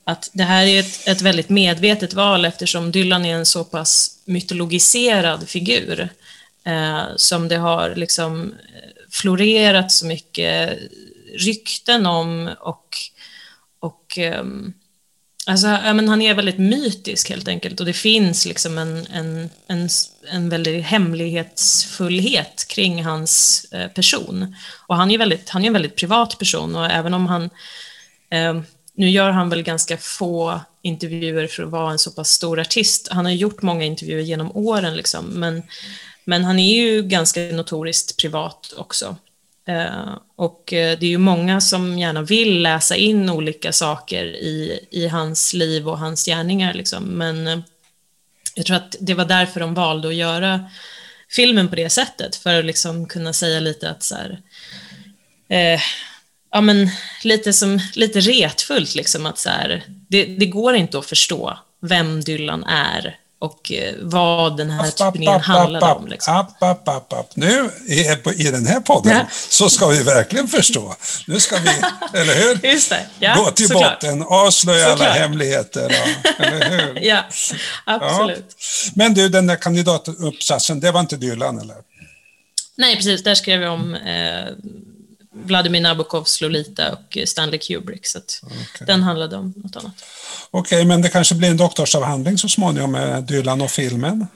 att 0.04 0.30
det 0.32 0.44
här 0.44 0.66
är 0.66 0.80
ett, 0.80 1.08
ett 1.08 1.22
väldigt 1.22 1.48
medvetet 1.48 2.14
val 2.14 2.44
eftersom 2.44 2.92
Dylan 2.92 3.24
är 3.24 3.34
en 3.34 3.46
så 3.46 3.64
pass 3.64 4.18
mytologiserad 4.24 5.48
figur 5.48 6.08
eh, 6.64 7.02
som 7.16 7.48
det 7.48 7.56
har 7.56 7.94
liksom 7.94 8.42
eh, 8.42 8.90
florerat 9.10 9.92
så 9.92 10.06
mycket 10.06 10.78
rykten 11.34 12.06
om 12.06 12.50
och, 12.60 12.96
och 13.80 14.18
eh, 14.18 14.44
alltså, 15.46 15.66
ja, 15.66 15.94
men 15.94 16.08
han 16.08 16.22
är 16.22 16.34
väldigt 16.34 16.58
mytisk 16.58 17.30
helt 17.30 17.48
enkelt 17.48 17.80
och 17.80 17.86
det 17.86 17.92
finns 17.92 18.46
liksom 18.46 18.78
en, 18.78 19.06
en, 19.06 19.50
en, 19.66 19.88
en 20.30 20.48
väldig 20.48 20.80
hemlighetsfullhet 20.80 22.64
kring 22.68 23.04
hans 23.04 23.64
eh, 23.72 23.88
person. 23.88 24.56
Och 24.86 24.96
han 24.96 25.10
är, 25.10 25.18
väldigt, 25.18 25.48
han 25.48 25.62
är 25.62 25.66
en 25.66 25.72
väldigt 25.72 25.96
privat 25.96 26.38
person 26.38 26.76
och 26.76 26.86
även 26.86 27.14
om 27.14 27.26
han 27.26 27.50
eh, 28.30 28.62
nu 28.94 29.10
gör 29.10 29.30
han 29.30 29.48
väl 29.48 29.62
ganska 29.62 29.98
få 29.98 30.60
intervjuer 30.82 31.46
för 31.46 31.62
att 31.62 31.70
vara 31.70 31.92
en 31.92 31.98
så 31.98 32.10
pass 32.10 32.30
stor 32.30 32.60
artist. 32.60 33.08
Han 33.10 33.24
har 33.24 33.32
gjort 33.32 33.62
många 33.62 33.84
intervjuer 33.84 34.22
genom 34.22 34.56
åren, 34.56 34.96
liksom, 34.96 35.24
men, 35.24 35.62
men 36.24 36.44
han 36.44 36.58
är 36.58 36.74
ju 36.74 37.02
ganska 37.02 37.40
notoriskt 37.40 38.16
privat 38.16 38.74
också. 38.76 39.16
Uh, 39.68 40.16
och 40.36 40.72
eh, 40.72 40.98
det 40.98 41.06
är 41.06 41.10
ju 41.10 41.18
många 41.18 41.60
som 41.60 41.98
gärna 41.98 42.22
vill 42.22 42.62
läsa 42.62 42.96
in 42.96 43.30
olika 43.30 43.72
saker 43.72 44.24
i, 44.24 44.86
i 44.90 45.08
hans 45.08 45.54
liv 45.54 45.88
och 45.88 45.98
hans 45.98 46.24
gärningar, 46.26 46.74
liksom. 46.74 47.04
men 47.04 47.46
uh, 47.46 47.58
jag 48.54 48.66
tror 48.66 48.76
att 48.76 48.96
det 49.00 49.14
var 49.14 49.24
därför 49.24 49.60
de 49.60 49.74
valde 49.74 50.08
att 50.08 50.14
göra 50.14 50.70
filmen 51.30 51.68
på 51.68 51.76
det 51.76 51.90
sättet, 51.90 52.36
för 52.36 52.58
att 52.58 52.64
liksom 52.64 53.06
kunna 53.06 53.32
säga 53.32 53.60
lite 53.60 53.90
att 53.90 54.02
så 54.02 54.14
här, 54.14 54.30
uh, 55.74 55.80
ja, 56.52 56.60
men, 56.60 56.90
lite, 57.22 57.52
som, 57.52 57.80
lite 57.94 58.20
retfullt, 58.20 58.94
liksom, 58.94 59.26
att 59.26 59.38
så 59.38 59.48
här, 59.48 59.84
det, 60.08 60.24
det, 60.24 60.46
går 60.46 60.74
inte 60.74 60.98
att 60.98 61.06
förstå 61.06 61.58
vem 61.80 62.20
Dylan 62.20 62.64
är 62.64 63.18
och 63.38 63.72
eh, 63.72 63.94
vad 64.00 64.56
den 64.56 64.70
här 64.70 64.90
turnén 64.90 65.40
handlar 65.40 65.94
om. 65.94 66.06
Liksom. 66.06 66.36
App, 66.36 66.62
app, 66.62 66.88
app, 66.88 67.12
app. 67.12 67.36
Nu 67.36 67.70
i, 67.88 68.00
i 68.36 68.50
den 68.50 68.66
här 68.66 68.80
podden 68.80 69.12
ja. 69.12 69.26
så 69.30 69.68
ska 69.68 69.86
vi 69.86 70.02
verkligen 70.02 70.48
förstå. 70.48 70.96
Nu 71.26 71.40
ska 71.40 71.56
vi, 71.56 71.70
eller 72.18 72.34
hur? 72.34 72.60
Ja, 73.18 73.34
Gå 73.34 73.50
till 73.50 73.68
såklart. 73.68 74.00
botten, 74.00 74.22
avslöja 74.22 74.90
såklart. 74.90 75.08
alla 75.08 75.18
hemligheter. 75.18 75.84
Och, 75.86 76.44
eller 76.44 76.70
hur? 76.70 77.00
ja, 77.02 77.24
absolut. 77.84 78.46
Ja. 78.48 78.90
Men 78.94 79.14
du, 79.14 79.28
den 79.28 79.46
där 79.46 79.56
kandidatuppsatsen, 79.56 80.80
det 80.80 80.90
var 80.90 81.00
inte 81.00 81.16
Dylan, 81.16 81.60
eller? 81.60 81.76
Nej, 82.76 82.96
precis. 82.96 83.22
Där 83.22 83.34
skrev 83.34 83.62
jag 83.62 83.72
om 83.72 83.94
eh, 83.94 84.44
Vladimir 85.34 85.80
Nabokovs 85.80 86.40
Lolita 86.40 86.92
och 86.92 87.18
Stanley 87.26 87.58
Kubrick. 87.58 88.06
Så 88.06 88.18
okay. 88.18 88.86
den 88.86 89.02
handlade 89.02 89.36
om 89.36 89.54
något 89.56 89.76
annat. 89.76 90.04
Okej, 90.50 90.76
okay, 90.76 90.88
men 90.88 91.02
det 91.02 91.08
kanske 91.08 91.34
blir 91.34 91.50
en 91.50 91.56
doktorsavhandling 91.56 92.38
så 92.38 92.48
småningom 92.48 92.92
med 92.92 93.24
Dylan 93.24 93.60
och 93.60 93.70
filmen? 93.70 94.26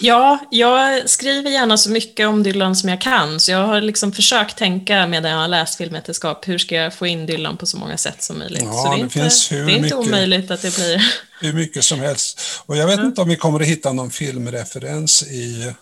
Ja, 0.00 0.38
jag 0.50 1.10
skriver 1.10 1.50
gärna 1.50 1.76
så 1.76 1.90
mycket 1.90 2.28
om 2.28 2.42
Dylan 2.42 2.76
som 2.76 2.88
jag 2.88 3.00
kan, 3.00 3.40
så 3.40 3.50
jag 3.50 3.66
har 3.66 3.80
liksom 3.80 4.12
försökt 4.12 4.56
tänka 4.56 5.06
medan 5.06 5.30
jag 5.30 5.38
har 5.38 5.48
läst 5.48 5.76
filmvetenskap, 5.76 6.48
hur 6.48 6.58
ska 6.58 6.74
jag 6.74 6.94
få 6.94 7.06
in 7.06 7.26
Dylan 7.26 7.56
på 7.56 7.66
så 7.66 7.76
många 7.76 7.96
sätt 7.96 8.22
som 8.22 8.38
möjligt? 8.38 8.62
Ja, 8.64 8.72
så 8.72 8.88
det 8.88 8.94
är, 8.94 8.96
det 8.96 9.02
inte, 9.02 9.20
finns 9.20 9.52
hur 9.52 9.66
det 9.66 9.72
är 9.72 9.76
inte 9.76 9.82
mycket- 9.82 9.98
omöjligt 9.98 10.50
att 10.50 10.62
det 10.62 10.76
blir... 10.76 11.12
Hur 11.40 11.52
mycket 11.52 11.84
som 11.84 12.00
helst. 12.00 12.40
Och 12.66 12.76
jag 12.76 12.86
vet 12.86 13.00
inte 13.00 13.20
om 13.20 13.28
vi 13.28 13.36
kommer 13.36 13.60
att 13.60 13.66
hitta 13.66 13.92
någon 13.92 14.10
filmreferens 14.10 15.22
i, 15.22 15.72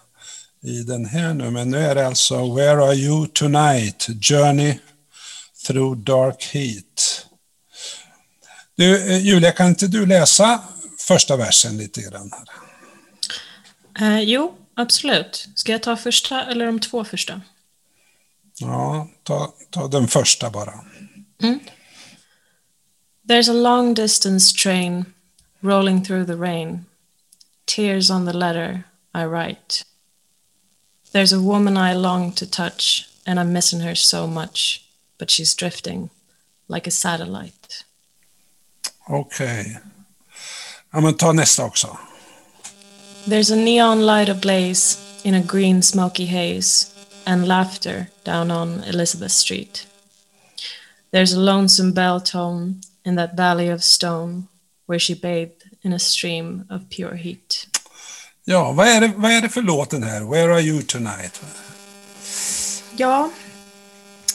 i 0.62 0.83
den 0.83 1.07
här 1.07 1.35
nu, 1.35 1.50
men 1.50 1.71
nu 1.71 1.78
är 1.78 1.95
det 1.95 2.07
alltså 2.07 2.54
Where 2.54 2.85
are 2.85 2.95
you 2.95 3.26
tonight? 3.26 4.07
Journey 4.21 4.78
through 5.66 5.99
dark 5.99 6.45
heat. 6.45 7.26
Du, 8.76 9.12
eh, 9.12 9.19
Julia, 9.19 9.52
kan 9.52 9.69
inte 9.69 9.87
du 9.87 10.07
läsa 10.07 10.62
första 10.99 11.37
versen 11.37 11.76
lite 11.76 12.02
grann? 12.02 12.31
Här? 13.95 14.19
Eh, 14.19 14.21
jo, 14.21 14.54
absolut. 14.75 15.49
Ska 15.54 15.73
jag 15.73 15.83
ta 15.83 15.97
första 15.97 16.45
eller 16.45 16.66
de 16.66 16.81
två 16.81 17.04
första? 17.04 17.40
Ja, 18.59 19.09
ta, 19.23 19.52
ta 19.71 19.88
den 19.88 20.09
första 20.09 20.50
bara. 20.50 20.85
There's 23.28 23.50
a 23.50 23.54
long 23.54 23.95
distance 23.95 24.57
train 24.62 25.04
rolling 25.61 26.04
through 26.04 26.26
the 26.26 26.37
rain, 26.37 26.85
tears 27.64 28.11
on 28.11 28.26
the 28.26 28.33
letter 28.33 28.83
I 29.14 29.25
write. 29.25 29.85
There's 31.12 31.33
a 31.33 31.40
woman 31.40 31.76
I 31.76 31.95
long 31.95 32.33
to 32.33 32.47
touch, 32.50 33.09
and 33.26 33.38
I'm 33.38 33.52
missing 33.52 33.81
her 33.81 33.95
so 33.95 34.26
much, 34.26 34.85
but 35.19 35.31
she's 35.31 35.54
drifting 35.54 36.11
like 36.69 36.87
a 36.87 36.90
satellite. 36.90 37.85
Okej. 39.09 39.78
Ja, 40.92 41.00
men 41.00 41.14
ta 41.14 41.33
nästa 41.33 41.64
också. 41.64 41.99
There's 43.28 43.50
a 43.50 43.57
neon 43.57 44.07
light 44.07 44.28
ablaze 44.28 44.99
in 45.25 45.35
a 45.35 45.42
green 45.42 45.83
smoky 45.83 46.25
haze, 46.25 46.92
and 47.26 47.47
laughter 47.47 48.07
down 48.25 48.50
on 48.50 48.85
Elizabeth 48.85 49.33
Street. 49.33 49.87
There's 51.11 51.33
a 51.33 51.40
lonesome 51.40 51.92
bell 51.92 52.21
tone 52.21 52.81
in 53.04 53.16
that 53.16 53.37
valley 53.37 53.69
of 53.69 53.85
stone 53.85 54.49
where 54.87 54.99
she 54.99 55.14
bathed 55.14 55.64
in 55.83 55.92
a 55.92 55.99
stream 55.99 56.64
of 56.71 56.88
pure 56.88 57.16
heat. 57.16 57.66
Ja, 58.44 58.72
vad 58.72 58.87
är, 58.88 59.00
det, 59.00 59.12
vad 59.16 59.30
är 59.30 59.40
det 59.40 59.49
för 59.49 59.62
låt 59.62 59.90
den 59.90 60.02
här? 60.02 60.20
Where 60.20 60.54
are 60.54 60.61
you 60.61 60.82
tonight? 60.82 61.42
Ja, 62.96 63.30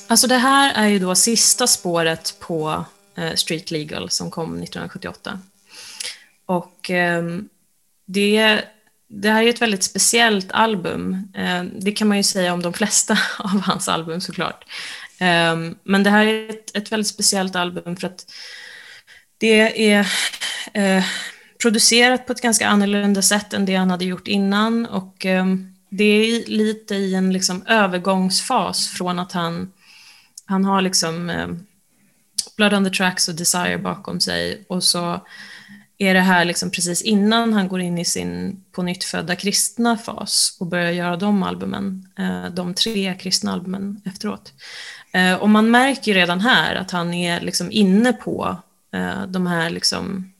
alltså 0.08 0.28
det 0.28 0.38
här 0.38 0.74
är 0.74 0.88
ju 0.88 1.00
då 1.00 1.16
sista 1.16 1.68
spåret 1.68 2.36
på 2.40 2.86
eh, 3.18 3.34
Street 3.34 3.72
Legal 3.72 4.10
som 4.10 4.32
kom 4.32 4.64
1978. 4.64 5.40
Och 6.46 6.92
eh, 6.92 7.24
det, 8.06 8.62
det 9.08 9.30
här 9.30 9.44
är 9.44 9.50
ett 9.50 9.62
väldigt 9.62 9.84
speciellt 9.84 10.52
album. 10.52 11.32
Eh, 11.36 11.64
det 11.64 11.92
kan 11.92 12.08
man 12.08 12.18
ju 12.18 12.24
säga 12.24 12.54
om 12.54 12.62
de 12.62 12.74
flesta 12.74 13.14
av 13.40 13.62
hans 13.62 13.88
album 13.88 14.22
såklart. 14.22 14.66
Ehm, 15.20 15.76
men 15.84 16.04
det 16.04 16.10
här 16.10 16.26
är 16.26 16.50
ett, 16.50 16.76
ett 16.76 16.92
väldigt 16.92 17.08
speciellt 17.08 17.56
album 17.56 17.98
för 17.98 18.08
att 18.08 18.26
det 19.38 19.92
är 19.92 20.08
eh, 20.74 21.04
producerat 21.62 22.26
på 22.26 22.34
ett 22.34 22.42
ganska 22.42 22.68
annorlunda 22.68 23.22
sätt 23.22 23.54
än 23.54 23.66
det 23.66 23.76
han 23.76 23.90
hade 23.90 24.06
gjort 24.06 24.28
innan 24.28 24.86
och 24.86 25.26
ehm, 25.26 25.74
det 25.90 26.04
är 26.04 26.46
lite 26.46 26.96
i 26.96 27.16
en 27.16 27.34
liksom 27.34 27.66
övergångsfas 27.68 28.88
från 28.88 29.20
att 29.20 29.32
han, 29.32 29.72
han 30.46 30.66
har 30.66 30.82
liksom 30.82 31.30
ehm, 31.30 31.66
Blood 32.58 32.74
on 32.74 32.84
the 32.84 32.90
Tracks 32.90 33.28
och 33.28 33.36
Desire 33.36 33.78
bakom 33.78 34.20
sig 34.20 34.66
och 34.68 34.84
så 34.84 35.22
är 35.98 36.14
det 36.14 36.20
här 36.20 36.46
liksom 36.46 36.72
precis 36.72 37.02
innan 37.02 37.54
han 37.54 37.68
går 37.68 37.82
in 37.82 37.98
i 37.98 38.06
sin 38.06 38.64
på 38.72 38.84
nytt 38.84 39.04
födda 39.04 39.36
kristna 39.36 39.98
fas 39.98 40.58
och 40.60 40.68
börjar 40.68 40.92
göra 40.92 41.18
de 41.18 41.44
albumen, 41.44 42.08
eh, 42.20 42.46
de 42.46 42.74
tre 42.74 43.16
kristna 43.20 43.54
albumen 43.54 44.02
efteråt. 44.06 44.54
Eh, 45.12 45.34
och 45.34 45.50
man 45.50 45.72
märker 45.72 46.12
ju 46.12 46.18
redan 46.18 46.42
här 46.42 46.76
att 46.76 46.92
han 46.92 47.14
är 47.14 47.42
liksom 47.42 47.72
inne 47.72 48.14
på 48.14 48.58
eh, 48.94 49.24
de 49.28 49.48
här 49.48 49.70
liksom 49.70 50.32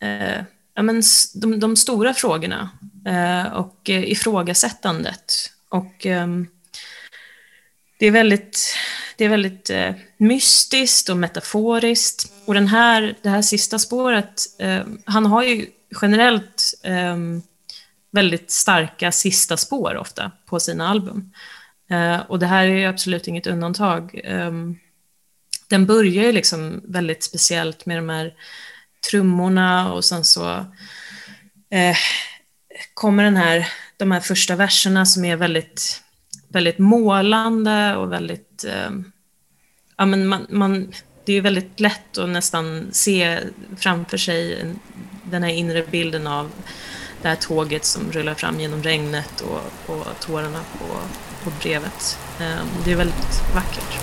eh, 0.00 0.44
ja, 0.74 0.82
men 0.82 1.02
de, 1.34 1.60
de 1.60 1.76
stora 1.76 2.14
frågorna 2.14 2.70
eh, 3.06 3.52
och 3.52 3.90
eh, 3.90 4.10
ifrågasättandet. 4.10 5.50
Och 5.68 6.06
eh, 6.06 6.26
det 7.98 8.06
är 8.06 8.10
väldigt, 8.10 8.76
det 9.16 9.24
är 9.24 9.28
väldigt 9.28 9.70
eh, 9.70 9.94
mystiskt 10.16 11.08
och 11.08 11.16
metaforiskt. 11.16 12.32
Och 12.44 12.54
den 12.54 12.68
här, 12.68 13.14
det 13.22 13.28
här 13.28 13.42
sista 13.42 13.78
spåret, 13.78 14.42
eh, 14.58 14.82
han 15.04 15.26
har 15.26 15.42
ju 15.42 15.66
generellt 16.02 16.74
ehm, 16.82 17.42
väldigt 18.10 18.50
starka 18.50 19.12
sista 19.12 19.56
spår 19.56 19.96
ofta 19.96 20.30
på 20.46 20.60
sina 20.60 20.88
album. 20.88 21.32
Eh, 21.90 22.20
och 22.20 22.38
det 22.38 22.46
här 22.46 22.64
är 22.64 22.78
ju 22.78 22.84
absolut 22.84 23.28
inget 23.28 23.46
undantag. 23.46 24.20
Ehm, 24.24 24.76
den 25.68 25.86
börjar 25.86 26.24
ju 26.24 26.32
liksom 26.32 26.80
väldigt 26.84 27.22
speciellt 27.22 27.86
med 27.86 27.98
de 27.98 28.08
här 28.08 28.34
trummorna 29.10 29.92
och 29.92 30.04
sen 30.04 30.24
så 30.24 30.50
eh, 31.70 31.96
kommer 32.94 33.24
den 33.24 33.36
här, 33.36 33.68
de 33.96 34.10
här 34.10 34.20
första 34.20 34.56
verserna 34.56 35.06
som 35.06 35.24
är 35.24 35.36
väldigt, 35.36 36.02
väldigt 36.48 36.78
målande 36.78 37.96
och 37.96 38.12
väldigt, 38.12 38.64
eh, 38.64 38.90
ja 39.96 40.06
men 40.06 40.26
man, 40.26 40.46
man, 40.50 40.92
det 41.24 41.32
är 41.32 41.40
väldigt 41.40 41.80
lätt 41.80 42.18
att 42.18 42.28
nästan 42.28 42.88
se 42.92 43.38
framför 43.76 44.16
sig 44.16 44.66
den 45.24 45.42
här 45.42 45.50
inre 45.50 45.82
bilden 45.90 46.26
av 46.26 46.50
det 47.22 47.28
här 47.28 47.36
tåget 47.36 47.84
som 47.84 48.12
rullar 48.12 48.34
fram 48.34 48.60
genom 48.60 48.82
regnet 48.82 49.40
och, 49.40 49.96
och 49.96 50.06
tårarna 50.20 50.60
på, 50.78 50.86
på 51.44 51.56
brevet. 51.60 52.18
Eh, 52.40 52.64
det 52.84 52.92
är 52.92 52.96
väldigt 52.96 53.54
vackert. 53.54 53.98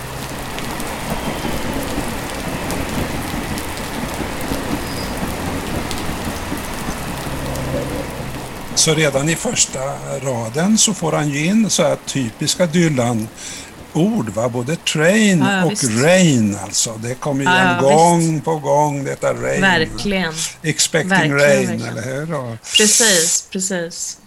Så 8.78 8.94
redan 8.94 9.30
i 9.30 9.36
första 9.36 9.80
raden 10.20 10.78
så 10.78 10.94
får 10.94 11.12
han 11.12 11.30
ju 11.30 11.46
in 11.46 11.70
så 11.70 11.84
här 11.84 11.98
typiska 12.06 12.66
Dylan-ord, 12.66 14.30
va? 14.30 14.50
både 14.50 14.76
train 14.76 15.40
Ja, 15.40 15.52
ja, 15.58 15.66
och 15.66 15.72
visst. 15.72 15.84
rain 16.04 16.58
alltså. 16.64 16.94
Det 17.04 17.16
kommer 17.16 17.42
igen 17.42 17.56
ja, 17.68 17.82
gång 17.82 18.42
på 18.42 18.60
gång, 18.60 19.04
detta 19.04 19.34
rain. 19.34 19.62
Verkligen. 19.62 20.34
Expecting 20.64 21.10
Verkligen, 21.10 21.40
rain, 21.40 21.68
verkligen. 21.68 21.98
eller 21.98 22.02
hur? 22.26 22.34
Och, 22.34 22.58
Precis, 22.78 23.48
precis. 23.52 24.18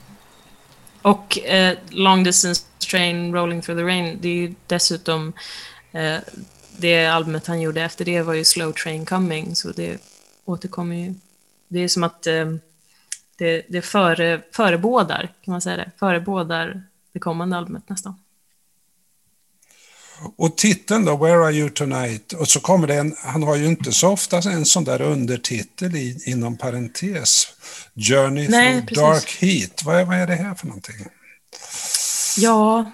Och 1.03 1.39
eh, 1.39 1.77
Long 1.91 2.25
Distance 2.25 2.63
Train 2.91 3.35
Rolling 3.35 3.63
Through 3.63 3.81
the 3.81 3.85
Rain, 3.87 4.19
det 4.21 4.29
är 4.29 4.33
ju 4.35 4.55
dessutom 4.67 5.33
eh, 5.93 6.17
det 6.77 7.07
albumet 7.07 7.47
han 7.47 7.61
gjorde 7.61 7.83
efter 7.83 8.05
det 8.05 8.23
var 8.23 8.35
ju 8.35 8.45
Slow 8.45 8.73
Train 8.73 9.07
Coming, 9.07 9.57
så 9.57 9.69
det 9.71 9.99
återkommer 10.45 10.97
ju. 10.97 11.15
Det 11.69 11.81
är 11.81 11.89
som 11.89 12.05
att 12.05 12.27
eh, 12.27 12.47
det, 13.41 13.67
det 13.69 13.83
före, 13.83 14.41
förebådar, 14.53 15.33
kan 15.45 15.53
man 15.53 15.61
säga 15.61 15.77
det, 15.77 15.91
förebådar 15.99 16.83
det 17.13 17.19
kommande 17.19 17.57
albumet 17.57 17.89
nästan. 17.89 18.15
och 20.37 20.57
titeln 20.57 21.05
då, 21.05 21.17
Where 21.17 21.45
are 21.45 21.53
you 21.53 21.71
tonight? 21.71 22.33
Och 22.33 22.49
så 22.49 22.61
kommer 22.61 22.87
det 22.87 22.95
en, 22.95 23.15
han 23.19 23.43
har 23.43 23.57
ju 23.57 23.67
inte 23.67 23.93
så 23.93 24.09
ofta 24.09 24.39
en 24.39 24.65
sån 24.65 24.85
där 24.85 25.03
undertitel 25.03 25.97
i, 25.97 26.23
inom 26.27 26.57
parentes. 26.57 27.47
Journey 27.95 28.49
Nej, 28.49 28.73
through 28.73 28.87
precis. 28.87 29.03
dark 29.03 29.37
heat. 29.41 29.83
Vad 29.85 30.01
är, 30.01 30.05
vad 30.05 30.17
är 30.17 30.27
det 30.27 30.35
här 30.35 30.55
för 30.55 30.67
någonting? 30.67 30.97
Ja, 32.37 32.93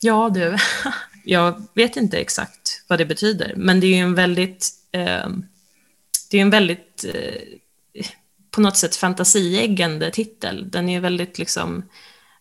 ja 0.00 0.30
du. 0.34 0.56
Jag 1.24 1.62
vet 1.74 1.96
inte 1.96 2.18
exakt 2.18 2.84
vad 2.88 2.98
det 2.98 3.06
betyder, 3.06 3.54
men 3.56 3.80
det 3.80 3.86
är 3.86 3.96
ju 3.96 4.02
en 4.02 4.14
väldigt, 4.14 4.68
eh, 4.92 5.28
det 6.30 6.38
är 6.38 6.42
en 6.42 6.50
väldigt 6.50 7.04
eh, 7.14 7.58
på 8.52 8.60
något 8.60 8.76
sätt 8.76 8.96
fantasieggande 8.96 10.10
titel. 10.10 10.70
Den 10.70 10.88
är 10.88 11.00
väldigt 11.00 11.38
liksom, 11.38 11.88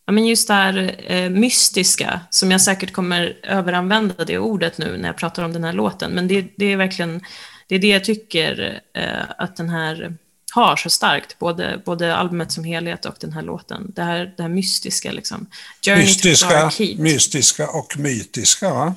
ja 0.05 0.13
men 0.13 0.27
just 0.27 0.47
det 0.47 0.53
här 0.53 0.95
eh, 1.11 1.29
mystiska, 1.29 2.21
som 2.29 2.51
jag 2.51 2.61
säkert 2.61 2.93
kommer 2.93 3.39
överanvända 3.43 4.25
det 4.25 4.37
ordet 4.37 4.77
nu 4.77 4.97
när 4.97 5.09
jag 5.09 5.17
pratar 5.17 5.43
om 5.43 5.53
den 5.53 5.63
här 5.63 5.73
låten, 5.73 6.11
men 6.11 6.27
det, 6.27 6.47
det 6.55 6.65
är 6.65 6.77
verkligen, 6.77 7.21
det 7.67 7.75
är 7.75 7.79
det 7.79 7.87
jag 7.87 8.03
tycker 8.03 8.81
eh, 8.93 9.23
att 9.37 9.55
den 9.55 9.69
här 9.69 10.17
har 10.51 10.75
så 10.75 10.89
starkt, 10.89 11.39
både, 11.39 11.81
både 11.85 12.15
albumet 12.15 12.51
som 12.51 12.63
helhet 12.63 13.05
och 13.05 13.15
den 13.19 13.31
här 13.33 13.41
låten. 13.41 13.91
Det 13.95 14.03
här, 14.03 14.33
det 14.37 14.43
här 14.43 14.49
mystiska 14.49 15.11
liksom. 15.11 15.45
Journey 15.85 16.03
Mystiska, 16.05 16.71
mystiska 16.97 17.67
och 17.69 17.97
mytiska. 17.97 18.73
Va? 18.73 18.95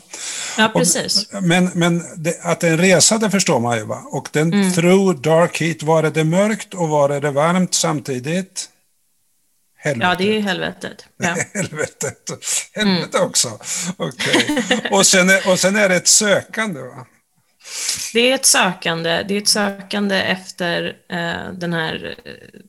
Ja, 0.58 0.70
precis. 0.74 1.28
Och, 1.32 1.42
men 1.42 1.70
men 1.74 2.02
det, 2.16 2.40
att 2.44 2.60
det 2.60 2.68
är 2.68 2.72
en 2.72 2.78
resa, 2.78 3.18
det 3.18 3.30
förstår 3.30 3.60
man 3.60 3.76
ju. 3.78 3.84
Va? 3.84 4.02
Och 4.12 4.28
den 4.32 4.52
Mm. 4.52 4.72
through 4.72 5.20
dark 5.20 5.60
heat, 5.60 5.82
var 5.82 6.02
är 6.04 6.10
det 6.10 6.24
mörkt 6.24 6.74
och 6.74 6.88
var 6.88 7.10
är 7.10 7.20
det 7.20 7.30
varmt 7.30 7.74
samtidigt? 7.74 8.68
Helvetet. 9.76 10.18
Ja, 10.20 10.24
det 10.26 10.36
är 10.36 10.40
helvetet. 10.40 11.06
Ja. 11.16 11.36
Helvetet. 11.54 12.30
Helvete 12.72 13.18
Mm. 13.18 13.28
också. 13.28 13.58
Okej. 13.96 14.62
Och, 14.90 15.06
sen 15.06 15.30
är, 15.30 15.50
och 15.50 15.58
sen 15.60 15.76
är 15.76 15.88
det 15.88 15.96
ett 15.96 16.08
sökande. 16.08 16.80
Va? 16.80 17.06
Det 18.12 18.30
är 18.30 18.34
ett 18.34 18.46
sökande, 18.46 19.22
det 19.22 19.34
är 19.34 19.38
ett 19.38 19.48
sökande 19.48 20.16
efter 20.22 20.96
eh, 21.08 21.52
den 21.52 21.72
här, 21.72 22.16
eh, 22.24 22.60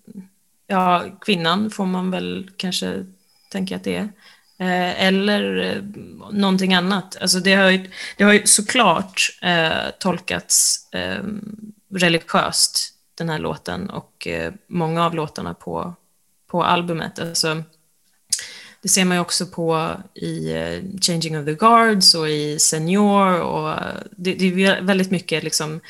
ja, 0.68 1.06
kvinnan 1.22 1.72
får 1.72 1.86
man 1.86 2.12
väl 2.12 2.52
kanske 2.58 3.06
tänka 3.52 3.76
att 3.76 3.84
det 3.84 3.96
är. 3.96 4.10
Eh, 4.58 5.04
eller 5.04 5.58
eh, 5.58 5.82
någonting 6.32 6.74
annat. 6.74 7.18
Alltså 7.22 7.40
det, 7.40 7.54
har 7.54 7.70
ju, 7.70 7.92
det 8.18 8.24
har 8.24 8.34
ju 8.34 8.46
såklart 8.46 9.38
eh, 9.42 9.90
tolkats 10.00 10.88
eh, 10.94 11.24
religiöst, 11.94 12.94
den 13.16 13.30
här 13.30 13.40
låten, 13.40 13.90
och 13.90 14.28
eh, 14.28 14.54
många 14.68 15.06
av 15.06 15.16
låtarna 15.16 15.54
på, 15.54 15.96
på 16.48 16.64
albumet. 16.64 17.20
Alltså, 17.20 17.64
det 18.86 18.90
ser 18.90 19.06
man 19.06 19.18
ju 19.18 19.22
också 19.22 19.46
på 19.46 19.92
i 20.14 20.52
eh, 20.52 21.00
Changing 21.02 21.40
of 21.40 21.46
the 21.46 21.54
Guards 21.54 22.16
och 22.16 22.30
i 22.30 22.60
Senior 22.60 23.42
och 23.42 23.80
det, 24.12 24.34
det 24.34 24.66
är 24.66 24.82
väldigt 24.82 25.12
mycket 25.12 25.44
liksom 25.44 25.82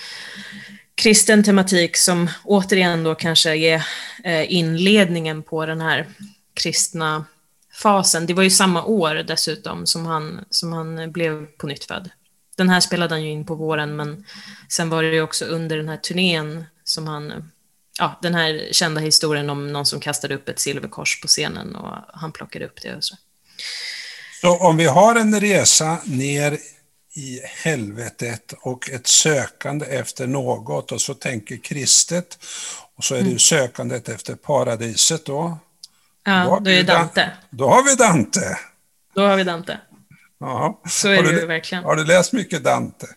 kristen 0.95 1.43
tematik 1.43 1.97
som 1.97 2.29
återigen 2.43 3.03
då 3.03 3.15
kanske 3.15 3.57
är 3.57 3.85
eh, 4.23 4.53
inledningen 4.53 5.43
på 5.43 5.65
den 5.65 5.81
här 5.81 6.07
kristna 6.53 7.25
fasen. 7.81 8.25
Det 8.25 8.33
var 8.33 8.43
ju 8.43 8.49
samma 8.49 8.83
år 8.83 9.15
dessutom 9.15 9.85
som 9.85 10.05
han, 10.05 10.45
som 10.49 10.73
han 10.73 11.11
blev 11.11 11.45
på 11.45 11.67
nytt 11.67 11.85
född. 11.85 12.09
Den 12.57 12.69
här 12.69 12.79
spelade 12.79 13.15
han 13.15 13.23
ju 13.23 13.31
in 13.31 13.45
på 13.45 13.55
våren, 13.55 13.95
men 13.95 14.25
sen 14.69 14.89
var 14.89 15.03
det 15.03 15.13
ju 15.13 15.21
också 15.21 15.45
under 15.45 15.77
den 15.77 15.89
här 15.89 15.97
turnén 15.97 16.65
som 16.83 17.07
han 17.07 17.51
ja, 17.99 18.19
den 18.21 18.35
här 18.35 18.67
kända 18.71 19.01
historien 19.01 19.49
om 19.49 19.73
någon 19.73 19.85
som 19.85 19.99
kastade 19.99 20.35
upp 20.35 20.49
ett 20.49 20.59
silverkors 20.59 21.21
på 21.21 21.27
scenen 21.27 21.75
och 21.75 21.95
han 22.13 22.31
plockade 22.31 22.65
upp 22.65 22.81
det 22.81 22.95
och 22.95 23.03
så. 23.03 23.15
Så 24.41 24.57
om 24.57 24.77
vi 24.77 24.85
har 24.85 25.15
en 25.15 25.39
resa 25.39 25.97
ner 26.05 26.57
i 27.15 27.39
helvetet 27.63 28.53
och 28.61 28.89
ett 28.89 29.07
sökande 29.07 29.85
efter 29.85 30.27
något 30.27 30.91
och 30.91 31.01
så 31.01 31.13
tänker 31.13 31.57
kristet 31.57 32.37
och 32.95 33.03
så 33.03 33.15
är 33.15 33.19
det 33.19 33.25
mm. 33.25 33.39
sökandet 33.39 34.09
efter 34.09 34.35
paradiset 34.35 35.25
då. 35.25 35.57
Ja, 36.23 36.43
då, 36.45 36.59
då 36.59 36.71
är 36.71 36.75
det 36.75 36.83
Dante. 36.83 37.31
Då 37.49 37.67
har 37.67 37.83
vi 37.83 37.95
Dante. 37.95 38.59
Då 39.15 39.27
har 39.27 39.37
vi 39.37 39.43
Dante. 39.43 39.79
Jaha. 40.39 40.73
Så 40.89 41.09
är 41.09 41.15
har 41.15 41.23
det 41.23 41.31
du, 41.31 41.39
ju 41.39 41.45
verkligen. 41.45 41.83
Har 41.83 41.95
du 41.95 42.05
läst 42.05 42.33
mycket 42.33 42.63
Dante? 42.63 43.07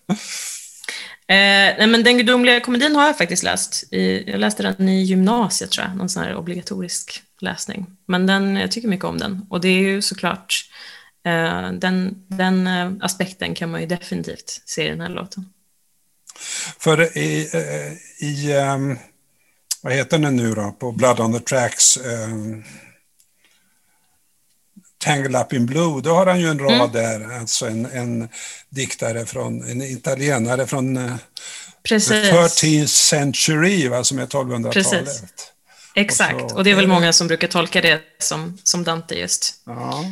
Eh, 1.30 1.76
nej, 1.78 1.86
men 1.86 2.02
den 2.02 2.18
gudomliga 2.18 2.60
komedin 2.60 2.96
har 2.96 3.06
jag 3.06 3.18
faktiskt 3.18 3.42
läst. 3.42 3.92
I, 3.92 4.30
jag 4.30 4.40
läste 4.40 4.62
den 4.62 4.88
i 4.88 5.02
gymnasiet 5.02 5.70
tror 5.70 5.86
jag, 5.86 5.96
någon 5.96 6.08
sån 6.08 6.22
här 6.22 6.36
obligatorisk 6.36 7.22
läsning. 7.40 7.86
Men 8.06 8.26
den, 8.26 8.56
jag 8.56 8.70
tycker 8.70 8.88
mycket 8.88 9.04
om 9.04 9.18
den. 9.18 9.46
Och 9.50 9.60
det 9.60 9.68
är 9.68 9.78
ju 9.78 10.02
såklart, 10.02 10.54
eh, 11.26 11.72
den, 11.72 12.24
den 12.28 12.66
eh, 12.66 12.92
aspekten 13.00 13.54
kan 13.54 13.70
man 13.70 13.80
ju 13.80 13.86
definitivt 13.86 14.62
se 14.64 14.86
i 14.86 14.90
den 14.90 15.00
här 15.00 15.08
låten. 15.08 15.52
För 16.78 17.18
i, 17.18 17.50
eh, 17.52 18.26
i 18.28 18.54
um, 18.56 18.98
vad 19.82 19.92
heter 19.92 20.18
den 20.18 20.36
nu 20.36 20.54
då, 20.54 20.76
på 20.80 20.92
Blood 20.92 21.20
on 21.20 21.32
the 21.32 21.40
Tracks, 21.40 21.96
um, 21.96 22.64
Tangled 25.08 25.36
Up 25.36 25.52
in 25.52 25.66
Blue, 25.66 26.00
då 26.00 26.14
har 26.14 26.26
han 26.26 26.40
ju 26.40 26.48
en 26.48 26.58
rad 26.58 26.72
mm. 26.72 26.92
där, 26.92 27.38
alltså 27.38 27.66
en, 27.66 27.86
en 27.86 28.28
diktare 28.68 29.26
från, 29.26 29.70
en 29.70 29.82
italienare 29.82 30.66
från 30.66 30.96
eh, 30.96 31.14
Precis. 31.82 32.08
the 32.08 32.32
13th 32.32 32.86
century, 32.86 33.88
va, 33.88 34.04
som 34.04 34.18
är 34.18 34.26
1200-talet. 34.26 35.08
Exakt, 35.94 36.42
och, 36.42 36.50
så, 36.50 36.56
och, 36.56 36.64
det 36.64 36.70
är 36.70 36.74
väl 36.74 36.86
många 36.86 37.12
som 37.12 37.26
brukar 37.26 37.48
tolka 37.48 37.80
det 37.80 38.00
som, 38.18 38.58
som 38.64 38.84
Dante 38.84 39.14
just. 39.14 39.62
Ja. 39.66 40.04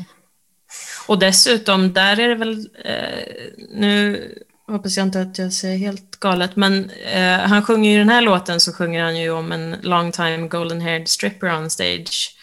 Och 1.06 1.18
dessutom, 1.18 1.92
där 1.92 2.20
är 2.20 2.28
det 2.28 2.34
väl, 2.34 2.68
eh, 2.84 3.54
nu 3.74 4.22
hoppas 4.66 4.96
jag 4.96 5.06
inte 5.06 5.20
att 5.20 5.38
jag 5.38 5.52
säger 5.52 5.78
helt 5.78 6.20
galet, 6.20 6.56
men 6.56 6.90
eh, 6.90 7.38
han 7.38 7.64
sjunger 7.64 7.90
ju 7.90 7.96
i 7.96 7.98
den 7.98 8.08
här 8.08 8.22
låten 8.22 8.60
så 8.60 8.72
sjunger 8.72 9.02
han 9.02 9.16
ju 9.16 9.30
om 9.30 9.52
en 9.52 9.76
long 9.82 10.12
time 10.12 10.48
golden 10.48 10.80
haired 10.80 11.08
stripper 11.08 11.58
on 11.58 11.70
stage. 11.70 12.35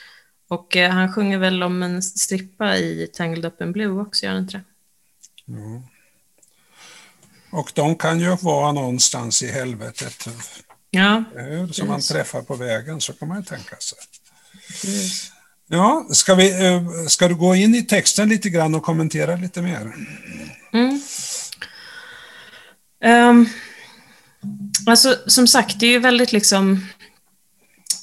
Och 0.54 0.78
eh, 0.78 0.92
han 0.92 1.14
sjunger 1.14 1.38
väl 1.38 1.64
om 1.64 1.84
en 1.84 2.04
strippa 2.04 2.78
i 2.78 3.10
Tangled 3.14 3.46
Up 3.46 3.62
in 3.62 3.72
Blue 3.72 4.02
också, 4.02 4.26
gör 4.26 4.34
han 4.34 4.42
inte 4.42 4.58
det? 4.58 5.54
Mm. 5.54 5.82
Och 7.50 7.72
de 7.76 7.96
kan 7.96 8.20
ju 8.20 8.36
vara 8.36 8.72
någonstans 8.72 9.44
i 9.44 9.52
helvetet. 9.52 10.28
Ja. 10.90 11.24
Som 11.72 11.88
man 11.88 12.02
träffar 12.02 12.42
på 12.42 12.56
vägen, 12.56 13.02
så 13.02 13.14
kan 13.14 13.28
man 13.28 13.38
ju 13.38 13.44
tänka 13.44 13.76
sig. 13.76 13.98
Yes. 14.86 15.32
Ja, 15.68 16.08
ska, 16.12 16.36
vi, 16.36 16.66
eh, 16.66 17.08
ska 17.08 17.28
du 17.28 17.36
gå 17.36 17.56
in 17.56 17.76
i 17.76 17.84
texten 17.84 18.30
lite 18.30 18.50
grann 18.50 18.76
och 18.76 18.84
kommentera 18.84 19.36
lite 19.36 19.62
mer? 19.62 19.94
Mm. 20.74 21.00
Um, 23.30 23.50
alltså, 24.86 25.18
som 25.28 25.48
sagt, 25.48 25.80
det 25.80 25.86
är 25.86 25.92
ju 25.92 26.00
väldigt 26.00 26.32
liksom 26.32 26.88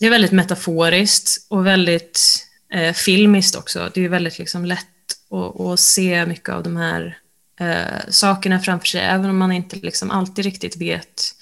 det 0.01 0.07
är 0.07 0.11
väldigt 0.11 0.33
metaforiskt 0.33 1.47
och 1.49 1.67
väldigt 1.67 2.47
eh, 2.73 2.93
filmiskt 2.93 3.57
också. 3.57 3.91
Det 3.95 4.05
är 4.05 4.09
väldigt 4.09 4.39
liksom, 4.39 4.65
lätt 4.65 4.87
att, 5.31 5.61
att 5.61 5.81
se 5.81 6.27
mycket 6.27 6.49
av 6.49 6.63
de 6.63 6.77
här 6.77 7.19
eh, 7.61 8.09
sakerna 8.09 8.61
framför 8.61 8.87
sig, 8.87 9.01
även 9.01 9.31
om 9.31 9.39
man 9.39 9.53
inte 9.53 9.77
liksom, 9.77 10.11
alltid 10.11 10.45
riktigt 10.45 10.77
vet 10.77 11.35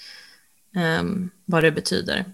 eh, 0.75 1.03
vad 1.45 1.63
det 1.63 1.71
betyder. 1.71 2.25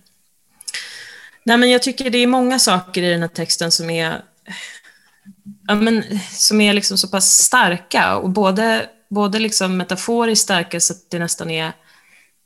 Nej, 1.43 1.57
men 1.57 1.71
jag 1.71 1.83
tycker 1.83 2.09
det 2.09 2.17
är 2.17 2.27
många 2.27 2.59
saker 2.59 3.03
i 3.03 3.11
den 3.11 3.21
här 3.21 3.27
texten 3.27 3.71
som 3.71 3.89
är, 3.89 4.21
ja, 5.67 5.75
men, 5.75 6.19
som 6.31 6.61
är 6.61 6.73
liksom 6.73 6.97
så 6.97 7.07
pass 7.07 7.37
starka, 7.37 8.15
och 8.15 8.29
både, 8.29 8.89
både 9.09 9.39
liksom 9.39 9.77
metaforiskt 9.77 10.43
starka 10.43 10.79
så 10.79 10.93
att 10.93 11.09
det 11.09 11.19
nästan 11.19 11.51
är 11.51 11.71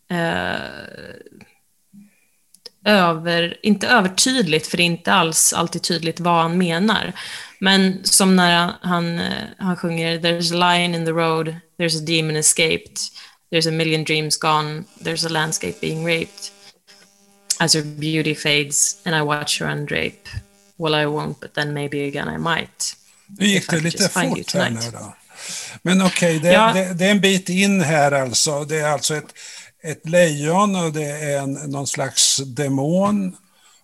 eh, 0.10 0.62
över, 2.86 3.58
inte 3.64 3.88
övertydligt, 3.88 4.68
för 4.68 4.78
det 4.78 4.84
är 4.84 4.86
inte 4.86 5.14
alls 5.14 5.54
alltid 5.54 5.82
tydligt 5.82 6.20
vad 6.20 6.42
han 6.42 6.58
menar. 6.58 7.14
Men 7.60 8.00
som 8.04 8.36
när 8.36 8.74
han, 8.82 9.22
han 9.58 9.78
sjunger 9.78 10.20
“There's 10.20 10.54
a 10.54 10.74
lion 10.74 10.96
in 10.96 11.06
the 11.06 11.12
road, 11.12 11.56
there's 11.80 11.98
a 11.98 12.06
demon 12.06 12.36
escaped, 12.36 12.98
there's 13.52 13.68
a 13.68 13.72
million 13.72 14.04
dreams 14.04 14.38
gone, 14.38 14.84
there's 15.04 15.26
a 15.26 15.30
landscape 15.30 15.82
being 15.82 16.06
raped. 16.06 16.52
As 17.60 17.74
her 17.74 17.84
beauty 17.84 18.36
fades 18.36 19.02
and 19.06 19.16
I 19.16 19.22
watch 19.22 19.60
her 19.60 19.68
undrape, 19.68 20.30
well 20.78 20.96
I 20.96 21.06
won't 21.06 21.40
but 21.42 21.54
then 21.54 21.74
maybe 21.74 22.08
again 22.08 22.30
I 22.30 22.38
might. 22.38 22.96
Nu 23.38 23.46
gick 23.46 23.70
det 23.70 23.80
lite 23.80 24.10
fort 24.10 24.54
här 24.54 24.70
nu 24.70 24.80
då. 24.92 25.16
Men 25.82 26.02
okej, 26.02 26.38
okay, 26.38 26.50
det, 26.50 26.54
ja. 26.54 26.74
det, 26.74 26.94
det, 26.94 27.06
är 27.06 27.12
en 27.12 27.22
bit 27.22 27.50
in 27.50 27.82
här 27.82 28.12
alltså. 28.12 28.66
Det 28.66 28.80
är 28.80 28.90
alltså 28.90 29.16
ett 29.16 29.34
ett 29.84 30.10
lejon 30.10 30.76
och 30.76 30.94
det 30.94 31.12
är 31.12 31.40
en, 31.40 31.54
någon 31.54 31.88
slags 31.88 32.38
demon 32.38 33.38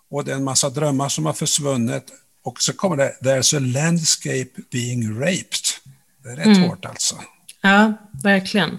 och 0.10 0.26
det 0.26 0.32
är 0.32 0.36
en 0.36 0.44
massa 0.44 0.70
drömmar 0.70 1.10
som 1.10 1.26
har 1.26 1.34
försvunnit. 1.34 2.12
Och 2.44 2.62
så 2.62 2.74
kommer 2.74 2.98
det, 2.98 3.16
there's 3.22 3.58
a 3.58 3.60
landscape 3.60 4.62
being 4.72 5.20
raped. 5.20 5.66
Det 6.24 6.30
är 6.30 6.36
rätt 6.36 6.46
mm. 6.46 6.62
hårt 6.62 6.86
alltså. 6.86 7.16
Ja, 7.62 7.94
verkligen. 8.24 8.78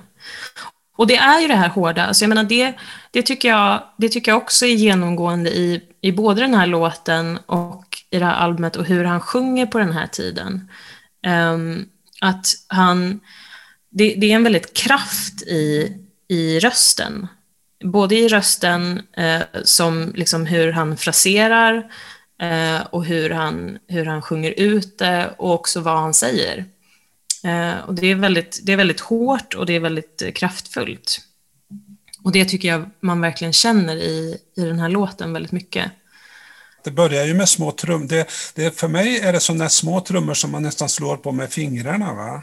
Och 0.96 1.06
det 1.06 1.16
är 1.16 1.40
ju 1.40 1.48
det 1.48 1.54
här 1.54 1.68
hårda, 1.68 2.06
alltså 2.06 2.24
jag 2.24 2.28
menar 2.28 2.44
det, 2.44 2.74
det, 3.10 3.22
tycker, 3.22 3.48
jag, 3.48 3.82
det 3.98 4.08
tycker 4.08 4.32
jag 4.32 4.42
också 4.42 4.66
är 4.66 4.74
genomgående 4.74 5.50
i, 5.50 5.82
i 6.00 6.12
både 6.12 6.40
den 6.40 6.54
här 6.54 6.66
låten 6.66 7.38
och 7.46 7.84
i 8.10 8.18
det 8.18 8.24
här 8.24 8.34
albumet 8.34 8.76
och 8.76 8.84
hur 8.84 9.04
han 9.04 9.20
sjunger 9.20 9.66
på 9.66 9.78
den 9.78 9.92
här 9.92 10.06
tiden. 10.06 10.70
Um, 11.26 11.88
att 12.20 12.46
han, 12.66 13.20
det, 13.90 14.14
det, 14.14 14.32
är 14.32 14.36
en 14.36 14.42
väldigt 14.42 14.76
kraft 14.76 15.42
i, 15.42 15.92
i 16.28 16.58
rösten. 16.58 17.26
Både 17.84 18.14
i 18.14 18.28
rösten 18.28 19.02
eh, 19.16 19.42
som 19.64 20.12
liksom 20.14 20.46
hur 20.46 20.72
han 20.72 20.96
fraserar 20.96 21.90
eh, 22.42 22.86
och 22.90 23.04
hur 23.04 23.30
han, 23.30 23.78
hur 23.88 24.06
han 24.06 24.22
sjunger 24.22 24.50
ut 24.56 24.98
det 24.98 25.34
och 25.38 25.54
också 25.54 25.80
vad 25.80 25.98
han 25.98 26.14
säger. 26.14 26.64
Eh, 27.44 27.78
och 27.86 27.94
det, 27.94 28.06
är 28.06 28.14
väldigt, 28.14 28.60
det 28.62 28.72
är 28.72 28.76
väldigt 28.76 29.00
hårt 29.00 29.54
och 29.54 29.66
det 29.66 29.72
är 29.72 29.80
väldigt 29.80 30.22
eh, 30.22 30.32
kraftfullt. 30.32 31.20
Och 32.24 32.32
det 32.32 32.44
tycker 32.44 32.68
jag 32.68 32.90
man 33.00 33.20
verkligen 33.20 33.52
känner 33.52 33.96
i, 33.96 34.38
i 34.56 34.62
den 34.62 34.78
här 34.78 34.88
låten 34.88 35.32
väldigt 35.32 35.52
mycket. 35.52 35.92
Det 36.84 36.90
börjar 36.90 37.24
ju 37.24 37.34
med 37.34 37.48
små 37.48 37.72
trummor. 37.72 38.06
Det, 38.06 38.28
det, 38.54 38.78
för 38.78 38.88
mig 38.88 39.20
är 39.20 39.32
det 39.32 39.40
sådana 39.40 39.68
små 39.68 40.00
trummor 40.00 40.34
som 40.34 40.50
man 40.50 40.62
nästan 40.62 40.88
slår 40.88 41.16
på 41.16 41.32
med 41.32 41.52
fingrarna. 41.52 42.14
Va? 42.14 42.42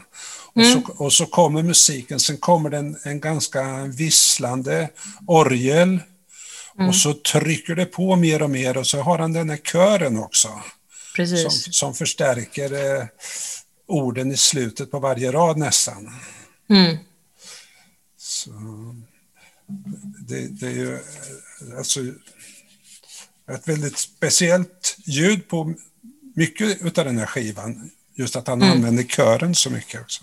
Och, 0.54 0.62
mm. 0.62 0.82
så, 0.82 1.04
och 1.04 1.12
så 1.12 1.26
kommer 1.26 1.62
musiken, 1.62 2.20
sen 2.20 2.36
kommer 2.36 2.70
det 2.70 2.76
en, 2.76 2.96
en 3.04 3.20
ganska 3.20 3.84
visslande 3.84 4.88
orgel. 5.26 6.00
Mm. 6.76 6.88
Och 6.88 6.96
så 6.96 7.14
trycker 7.14 7.74
det 7.74 7.86
på 7.86 8.16
mer 8.16 8.42
och 8.42 8.50
mer 8.50 8.76
och 8.76 8.86
så 8.86 9.00
har 9.00 9.18
han 9.18 9.32
den 9.32 9.50
här 9.50 9.56
kören 9.56 10.18
också. 10.18 10.48
Som, 11.16 11.50
som 11.50 11.94
förstärker 11.94 12.98
eh, 12.98 13.06
orden 13.86 14.32
i 14.32 14.36
slutet 14.36 14.90
på 14.90 14.98
varje 14.98 15.32
rad 15.32 15.56
nästan. 15.56 16.10
Mm. 16.70 16.96
Så, 18.18 18.50
det, 20.28 20.46
det, 20.46 20.66
är 20.66 20.70
ju 20.70 20.98
alltså, 21.76 22.00
ett 23.50 23.68
väldigt 23.68 23.98
speciellt 23.98 24.96
ljud 25.04 25.48
på 25.48 25.74
mycket 26.34 26.98
av 26.98 27.04
den 27.04 27.18
här 27.18 27.26
skivan. 27.26 27.90
Just 28.14 28.36
att 28.36 28.48
han 28.48 28.62
mm. 28.62 28.74
använder 28.74 29.02
kören 29.02 29.54
så 29.54 29.70
mycket 29.70 30.00
också. 30.00 30.22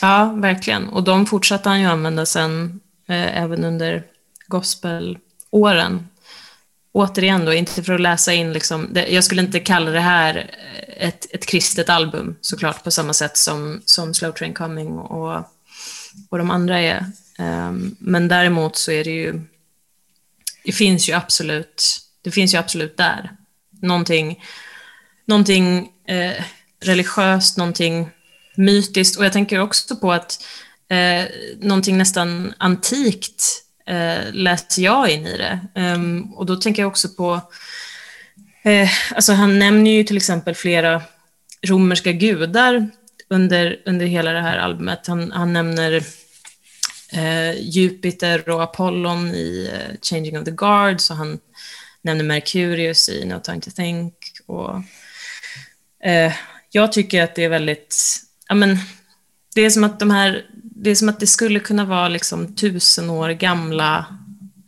Ja, 0.00 0.32
verkligen. 0.36 0.88
Och 0.88 1.04
de 1.04 1.26
fortsatte 1.26 1.68
han 1.68 1.80
ju 1.80 1.86
använda 1.86 2.26
sen, 2.26 2.80
eh, 3.08 3.42
även 3.42 3.64
under 3.64 4.04
gospelåren. 4.46 6.08
återigen 6.92 7.44
då, 7.44 7.52
inte 7.52 7.82
för 7.82 7.92
att 7.92 8.00
läsa 8.00 8.32
in 8.32 8.52
liksom, 8.52 8.88
det, 8.90 9.08
jag 9.08 9.24
skulle 9.24 9.42
inte 9.42 9.60
kalla 9.60 9.90
det 9.90 10.00
här 10.00 10.50
ett, 10.96 11.26
ett 11.34 11.46
kristet 11.46 11.88
album 11.88 12.36
såklart 12.40 12.84
på 12.84 12.90
samma 12.90 13.12
sätt 13.12 13.36
som, 13.36 13.82
som 13.84 14.14
Slow 14.14 14.32
Train 14.32 14.54
Coming 14.54 14.92
och, 14.98 15.36
och 16.28 16.38
de 16.38 16.50
andra 16.50 16.80
är. 16.80 17.06
Um, 17.38 17.96
men 17.98 18.28
däremot 18.28 18.76
så 18.76 18.90
är 18.90 19.04
det 19.04 19.10
ju, 19.10 19.40
det 20.64 20.72
finns 20.72 21.08
ju 21.08 21.12
absolut, 21.12 22.00
det 22.22 22.30
finns 22.30 22.54
ju 22.54 22.58
absolut 22.58 22.96
där. 22.96 23.30
Någonting, 23.80 24.44
någonting 25.26 25.92
eh, 26.06 26.44
religiöst, 26.82 27.56
någonting 27.56 28.08
mytiskt 28.54 29.18
och 29.18 29.24
jag 29.24 29.32
tänker 29.32 29.58
också 29.58 29.96
på 29.96 30.12
att 30.12 30.44
eh, 30.88 31.24
någonting 31.60 31.98
nästan 31.98 32.54
antikt 32.58 33.62
eh, 33.86 34.32
läser 34.32 34.82
jag 34.82 35.10
in 35.10 35.26
i 35.26 35.36
det. 35.36 35.58
Um, 35.80 36.34
och 36.34 36.46
då 36.46 36.56
tänker 36.56 36.82
jag 36.82 36.88
också 36.88 37.08
på, 37.08 37.40
eh, 38.62 38.90
alltså 39.14 39.32
han 39.32 39.58
nämner 39.58 39.90
ju 39.90 40.04
till 40.04 40.16
exempel 40.16 40.54
flera 40.54 41.02
romerska 41.66 42.12
gudar 42.12 42.90
under, 43.28 43.82
under 43.86 44.06
hela 44.06 44.32
det 44.32 44.40
här 44.40 44.58
albumet. 44.58 45.06
Han, 45.06 45.32
han 45.32 45.52
nämner 45.52 46.02
eh, 47.12 47.60
Jupiter 47.60 48.48
och 48.48 48.62
Apollon 48.62 49.28
i 49.28 49.70
eh, 49.72 49.96
Changing 50.02 50.38
of 50.38 50.44
the 50.44 50.50
Guards 50.50 51.10
och 51.10 51.16
han 51.16 51.38
nämner 52.02 52.24
Merkurius 52.24 53.08
i 53.08 53.24
No 53.24 53.40
time 53.40 53.60
to 53.60 53.70
think. 53.70 54.14
Och, 54.46 54.74
eh, 56.08 56.32
jag 56.72 56.92
tycker 56.92 57.22
att 57.22 57.34
det 57.34 57.44
är 57.44 57.48
väldigt, 57.48 57.96
ja 58.48 58.54
men, 58.54 58.78
det 59.54 59.60
är 59.60 59.70
som 59.70 59.84
att 59.84 60.00
de 60.00 60.10
här, 60.10 60.46
det 60.62 60.90
är 60.90 60.94
som 60.94 61.08
att 61.08 61.20
det 61.20 61.26
skulle 61.26 61.60
kunna 61.60 61.84
vara 61.84 62.08
liksom 62.08 62.54
tusen 62.54 63.10
år 63.10 63.30
gamla, 63.30 64.06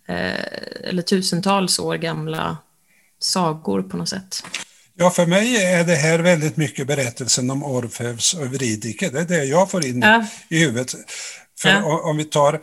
eh, 0.08 0.88
eller 0.88 1.02
tusentals 1.02 1.78
år 1.78 1.96
gamla 1.96 2.56
sagor 3.18 3.82
på 3.82 3.96
något 3.96 4.08
sätt. 4.08 4.44
Ja, 4.96 5.10
för 5.10 5.26
mig 5.26 5.64
är 5.64 5.84
det 5.84 5.94
här 5.94 6.18
väldigt 6.18 6.56
mycket 6.56 6.86
berättelsen 6.86 7.50
om 7.50 7.64
Orfeus 7.64 8.34
och 8.34 8.42
Eurydike. 8.42 9.10
Det 9.10 9.20
är 9.20 9.24
det 9.24 9.44
jag 9.44 9.70
får 9.70 9.86
in 9.86 10.02
ja. 10.02 10.26
i 10.48 10.58
huvudet. 10.58 10.94
För 11.58 11.68
ja. 11.68 12.00
om 12.04 12.16
vi 12.16 12.24
tar 12.24 12.60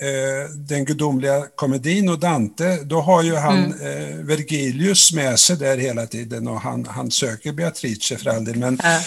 eh, 0.00 0.50
den 0.50 0.84
gudomliga 0.84 1.46
komedin 1.56 2.08
och 2.08 2.18
Dante, 2.18 2.78
då 2.84 3.00
har 3.00 3.22
ju 3.22 3.34
han 3.34 3.72
mm. 3.72 3.80
eh, 3.80 4.24
Vergilius 4.24 5.12
med 5.12 5.38
sig 5.38 5.56
där 5.56 5.76
hela 5.76 6.06
tiden 6.06 6.48
och 6.48 6.60
han, 6.60 6.86
han 6.86 7.10
söker 7.10 7.52
Beatrice 7.52 8.12
för 8.22 8.30
all 8.30 8.44
del. 8.44 8.56
Men, 8.56 8.80
ja. 8.82 9.00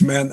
men 0.00 0.32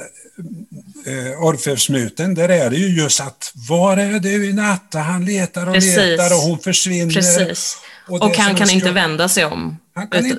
eh, 1.06 1.44
Orfeusmyten, 1.44 2.36
där 2.36 2.50
är 2.50 2.70
det 2.70 2.78
ju 2.78 3.02
just 3.02 3.22
att 3.22 3.52
var 3.70 3.98
är 3.98 4.20
du 4.20 4.46
i 4.50 4.54
natt? 4.54 4.94
Han 4.94 5.26
letar 5.26 5.68
och 5.68 5.74
Precis. 5.74 5.98
letar 5.98 6.34
och 6.36 6.41
hon 6.41 6.60
försvinner. 6.60 7.13
Precis. 7.13 7.78
Och, 8.08 8.22
och 8.22 8.38
han 8.38 8.56
kan 8.56 8.70
inte 8.70 8.91
vända 8.91 9.30
sig 9.30 9.46
om. 9.46 9.78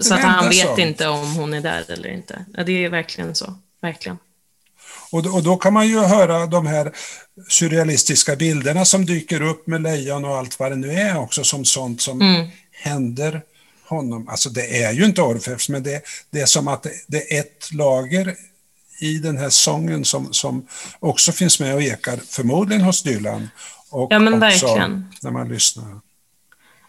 så 0.01 0.15
att 0.15 0.21
han 0.21 0.49
vet 0.49 0.69
om. 0.69 0.81
inte 0.81 1.09
om 1.09 1.35
hon 1.35 1.55
är 1.55 1.61
där 1.61 1.85
eller 1.89 2.09
inte. 2.09 2.45
Ja, 2.55 2.65
det 2.65 2.85
är 2.85 2.89
verkligen 2.89 3.35
så. 3.35 3.55
Verkligen. 3.83 4.19
Och, 5.11 5.27
och 5.35 5.43
då 5.43 5.57
kan 5.57 5.73
man 5.73 5.89
ju 5.89 5.99
höra 5.99 6.47
de 6.47 6.67
här 6.67 6.93
surrealistiska 7.49 8.37
bilderna 8.37 8.85
som 8.85 9.07
dyker 9.07 9.43
upp 9.43 9.67
med 9.67 9.83
lejon 9.83 10.25
och 10.25 10.37
allt 10.37 10.59
vad 10.59 10.73
det 10.73 10.77
nu 10.77 10.93
är 10.93 11.19
också 11.19 11.45
som 11.45 11.65
sånt 11.65 12.01
som 12.01 12.21
mm. 12.21 12.49
händer 12.73 13.43
honom. 13.89 14.29
Alltså 14.29 14.51
det 14.51 14.83
är 14.83 14.93
ju 14.93 15.05
inte 15.05 15.23
Orfeus, 15.23 15.69
men 15.69 15.83
det, 15.83 16.03
det 16.31 16.41
är 16.41 16.47
som 16.47 16.69
att 16.69 16.83
det, 16.83 16.93
det, 17.07 17.37
är 17.37 17.41
ett 17.41 17.73
lager 17.73 18.35
i 19.01 19.19
den 19.19 19.39
här 19.39 19.51
sången 19.51 20.05
som, 20.05 20.33
som 20.33 20.67
också 20.99 21.33
finns 21.33 21.61
med 21.61 21.75
och 21.75 21.83
ekar, 21.83 22.21
förmodligen 22.29 22.85
hos 22.85 23.03
Dylan. 23.03 23.49
Och 23.91 24.13
ja, 24.13 24.19
men 24.19 24.35
också 24.35 24.67
verkligen. 24.67 25.05
när 25.23 25.31
man 25.31 25.49
lyssnar. 25.49 26.01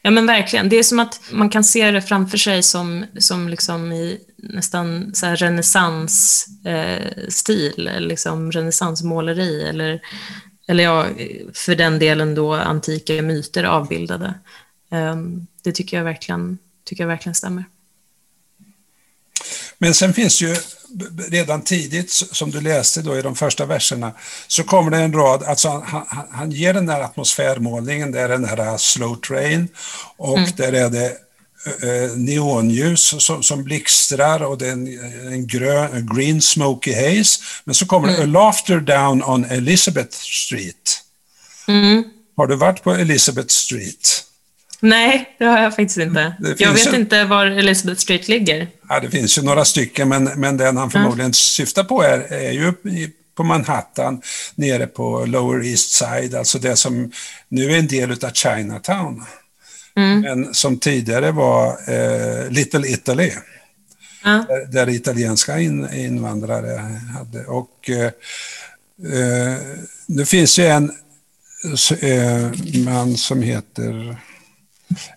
Ja 0.08 0.12
men 0.12 0.26
verkligen. 0.26 0.70
Det 0.70 0.76
är 0.76 0.84
som 0.84 1.00
att 1.00 1.22
man 1.32 1.50
kan 1.50 1.64
se 1.64 1.92
det 1.92 2.02
framför 2.02 2.38
sig 2.38 2.64
som, 2.64 3.06
som 3.20 3.50
liksom 3.50 3.92
i 3.92 4.20
nästan 4.38 5.12
så 5.14 5.28
renässansstil, 5.28 7.88
eh, 7.88 8.00
liksom 8.00 8.52
renässansmåleri 8.52 9.64
eller, 9.64 10.02
eller 10.68 10.84
ja, 10.84 11.06
för 11.54 11.76
den 11.76 12.00
delen 12.00 12.36
då 12.36 12.54
antika 12.54 13.22
myter 13.22 13.64
avbildade. 13.64 14.34
Ehm, 14.92 15.48
det 15.64 15.72
tycker 15.72 15.98
jag, 15.98 16.04
verkligen, 16.04 16.58
tycker 16.86 17.04
jag 17.04 17.10
verkligen 17.10 17.36
stämmer. 17.36 17.66
Men 19.78 19.94
sen 19.94 20.14
finns 20.14 20.42
ju 20.42 20.56
redan 21.30 21.62
tidigt, 21.62 22.12
som 22.12 22.52
du 22.52 22.62
läste 22.62 23.02
då 23.02 23.18
i 23.18 23.22
de 23.22 23.36
första 23.36 23.66
verserna, 23.66 24.12
så 24.48 24.64
kommer 24.64 24.92
det 24.92 24.98
en 24.98 25.14
rad, 25.14 25.44
alltså 25.44 25.70
han, 25.70 26.06
han, 26.08 26.28
han 26.32 26.52
ger 26.52 26.74
den 26.74 26.86
där 26.86 27.02
atmosfärmålningen, 27.02 28.12
det 28.12 28.20
är 28.20 28.30
den 28.30 28.46
här 28.46 28.78
slow 28.78 29.16
train 29.16 29.68
och 30.18 30.38
mm. 30.38 30.50
där 30.58 30.74
är 30.74 30.90
det 30.90 31.18
neonljus 32.16 33.16
som, 33.24 33.44
som 33.44 33.64
blixtrar 33.64 34.44
och 34.44 34.58
det 34.58 34.68
är 34.68 34.72
en, 34.72 34.88
en 35.28 35.48
grön, 35.48 36.10
green 36.16 36.42
smoky 36.42 36.94
haze. 36.94 37.40
Men 37.64 37.76
så 37.76 37.86
kommer 37.86 38.08
mm. 38.08 38.20
det 38.20 38.24
A 38.24 38.44
laughter 38.44 38.80
down 38.80 39.24
on 39.24 39.46
Elizabeth 39.46 40.18
Street. 40.18 41.04
Mm. 41.68 42.04
Har 42.38 42.48
du 42.48 42.56
varit 42.56 42.84
på 42.84 42.92
Elizabeth 42.94 43.50
Street? 43.50 44.24
Nej, 44.80 45.36
det 45.40 45.46
har 45.46 45.62
jag 45.62 45.76
faktiskt 45.76 45.98
inte. 45.98 46.34
Jag 46.58 46.72
vet 46.72 46.94
ju... 46.94 46.98
inte 46.98 47.24
var 47.24 47.46
Elizabeth 47.46 48.00
Street 48.02 48.28
ligger. 48.28 48.68
Ja, 48.90 49.00
det 49.00 49.10
finns 49.10 49.38
ju 49.38 49.42
några 49.42 49.66
stycken, 49.66 50.10
men, 50.10 50.24
men 50.24 50.58
den 50.58 50.78
han 50.78 50.92
förmodligen 50.92 51.26
mm. 51.26 51.34
syftar 51.34 51.84
på 51.84 52.04
är, 52.04 52.34
är 52.34 52.52
ju 52.52 52.74
på 53.38 53.44
Manhattan, 53.44 54.22
nere 54.56 54.88
på 54.88 55.26
Lower 55.26 55.66
East 55.66 55.92
Side, 55.92 56.36
alltså 56.36 56.60
det 56.60 56.76
som 56.76 57.12
nu 57.50 57.72
är 57.72 57.80
en 57.80 57.88
del 57.88 58.12
av 58.12 58.32
Chinatown. 58.34 59.24
Mm. 59.96 60.22
Men 60.22 60.54
som 60.54 60.80
tidigare 60.80 61.32
var 61.32 61.68
eh, 61.68 62.50
Little 62.50 62.88
Italy. 62.88 63.32
Ja. 64.24 64.46
Där, 64.48 64.72
där, 64.72 64.90
italienska 64.90 65.60
in, 65.60 65.94
invandrare 65.94 67.00
hade. 67.18 67.46
Och 67.46 67.90
eh, 67.90 68.06
eh, 69.14 69.58
det 70.08 70.26
finns 70.26 70.60
ju 70.60 70.66
en 70.66 70.92
eh, 72.02 72.52
man 72.86 73.18
som 73.18 73.42
heter 73.42 74.18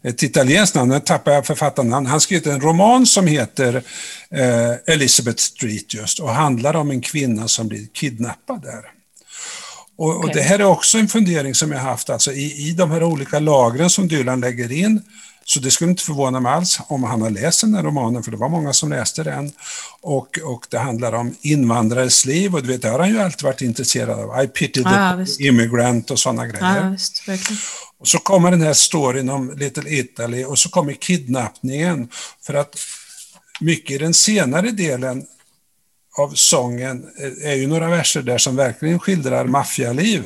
ett 0.02 0.22
italienskt 0.22 0.74
namn, 0.74 0.90
nu 0.90 1.00
tappar 1.00 1.33
jag 1.33 1.46
författarnamn. 1.46 2.06
Han 2.06 2.20
skrev 2.20 2.48
en 2.48 2.61
roman 2.61 3.06
som 3.06 3.26
heter 3.26 3.83
eh, 4.30 4.94
Elizabeth 4.94 5.42
Street 5.42 5.94
just 5.94 6.20
och 6.20 6.30
handlar 6.30 6.76
om 6.76 6.90
en 6.90 7.00
kvinna 7.00 7.48
som 7.48 7.68
blir 7.68 7.87
kidnappad 7.92 8.62
där. 8.62 8.85
Och, 9.96 10.09
okay. 10.09 10.28
och, 10.28 10.35
Det 10.35 10.42
här 10.42 10.59
är 10.59 10.64
också 10.64 10.98
en 10.98 11.09
fundering 11.09 11.54
som 11.54 11.72
jag 11.72 11.78
haft, 11.78 12.11
alltså 12.11 12.33
i, 12.33 12.68
i 12.68 12.72
de 12.72 12.90
här 12.90 13.02
olika 13.02 13.38
lagren 13.38 13.90
som 13.90 14.09
Dylan 14.09 14.40
lägger 14.40 14.72
in, 14.72 15.02
så 15.51 15.61
det 15.61 15.71
skulle 15.71 15.91
inte 15.91 16.03
förvåna 16.03 16.41
mig 16.41 16.53
alls 16.53 16.81
om 16.89 17.05
han 17.05 17.23
har 17.23 17.31
läst 17.31 17.61
den 17.61 17.75
här 17.75 17.83
romanen, 17.83 18.23
för 18.23 18.31
det 18.31 18.37
var 18.37 18.49
många 18.49 18.73
som 18.73 18.91
läste 18.91 19.23
den. 19.23 19.53
Och, 20.01 20.39
och 20.45 20.67
det 20.71 20.79
handlar 20.79 21.13
om 21.13 21.35
invandrares 21.43 22.25
liv 22.25 22.55
och 22.55 22.63
du 22.63 22.69
vet, 22.69 22.83
det 22.83 22.89
har 22.89 22.99
han 22.99 23.09
ju 23.09 23.21
alltid 23.21 23.43
varit 23.43 23.61
intresserad 23.61 24.21
av. 24.21 24.45
I 24.45 24.47
pity 24.47 24.83
the 24.83 24.89
ah, 24.89 25.25
immigrant 25.39 26.11
och 26.11 26.19
sådana 26.19 26.47
grejer. 26.47 26.87
Ah, 26.87 26.91
visst, 26.91 27.23
och 27.99 28.09
så 28.09 28.19
kommer 28.19 28.51
den 28.51 28.63
här 28.63 28.73
storyn 28.73 29.31
om 29.31 29.55
Little 29.57 29.91
Italy 29.91 30.45
och 30.45 30.59
så 30.59 30.69
kommer 30.69 30.93
kidnappningen. 30.93 32.09
För 32.43 32.55
att 32.55 32.77
mycket 33.61 33.91
i 33.91 33.99
den 33.99 34.15
senare 34.15 34.71
delen 34.71 35.27
av 36.19 36.35
sången 36.35 37.05
är 37.45 37.55
ju 37.55 37.67
några 37.67 37.89
verser 37.89 38.23
där 38.23 38.39
som 38.39 38.57
verkligen 38.57 38.99
skildrar 38.99 39.45
maffialiv. 39.45 40.25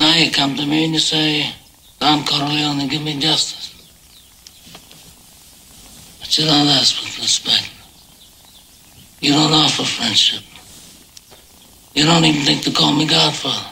You 0.00 0.30
come 0.30 0.56
to 0.56 0.66
me 0.66 0.84
and 0.84 0.94
you 0.94 1.00
say, 1.00 1.46
Don 1.98 2.22
Corleone, 2.22 2.88
give 2.88 3.04
me 3.04 3.12
justice. 3.12 3.71
Don't 6.36 6.68
ask 6.68 6.94
for 6.96 7.20
respect. 7.20 7.70
You 9.20 9.32
don't 9.32 9.52
offer 9.52 9.84
friendship. 9.84 10.42
You 11.94 12.04
don't 12.06 12.24
even 12.24 12.42
think 12.42 12.62
to 12.64 12.70
call 12.70 12.92
me 12.92 13.06
Godfather. 13.06 13.66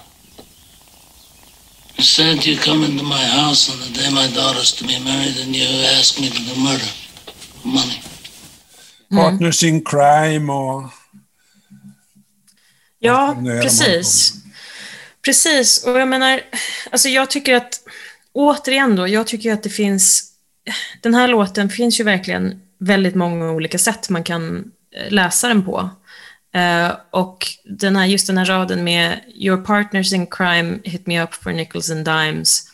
Instead, 1.97 2.47
you 2.47 2.57
come 2.59 2.85
into 2.85 3.03
my 3.03 3.25
house 3.25 3.71
on 3.71 3.79
the 3.81 3.91
day 3.99 4.11
my 4.11 4.29
daughter's 4.29 4.73
to 4.73 4.85
be 4.85 4.99
married 5.01 5.37
and 5.39 5.57
you 5.57 5.67
ask 5.99 6.21
me 6.21 6.29
to 6.29 6.43
do 6.43 6.61
murder 6.61 6.91
for 7.61 7.69
money. 7.69 8.01
Mm. 9.11 9.17
Partners 9.17 9.63
in 9.63 9.83
crime 9.83 10.53
och... 10.53 10.91
Ja, 12.99 13.37
precis. 13.63 14.33
Precis, 15.23 15.85
och 15.85 16.01
jag 16.01 16.09
menar, 16.09 16.41
alltså 16.91 17.09
jag 17.09 17.31
tycker 17.31 17.57
att, 17.57 17.81
återigen 18.33 18.97
då, 18.97 19.09
jag 19.09 19.27
tycker 19.27 19.53
att 19.53 19.63
det 19.63 19.71
finns, 19.71 20.30
den 21.01 21.15
här 21.15 21.29
låten 21.29 21.69
finns 21.69 22.01
ju 22.01 22.05
verkligen 22.05 22.63
väldigt 22.79 23.15
många 23.15 23.51
olika 23.51 23.79
sätt 23.79 24.09
man 24.09 24.25
kan 24.25 24.73
eh, 24.97 25.13
läsa 25.13 25.49
den 25.49 25.65
på. 25.65 25.91
Uh, 26.57 26.97
och 27.11 27.47
den 27.65 27.97
här, 27.97 28.07
just 28.07 28.27
den 28.27 28.39
här 28.39 28.45
raden 28.45 28.85
med 28.85 29.21
“Your 29.35 29.57
partners 29.57 30.13
in 30.13 30.27
crime 30.27 30.79
hit 30.85 31.07
me 31.07 31.23
up 31.23 31.35
for 31.35 31.53
nickels 31.53 31.91
and 31.91 32.05
dimes. 32.05 32.65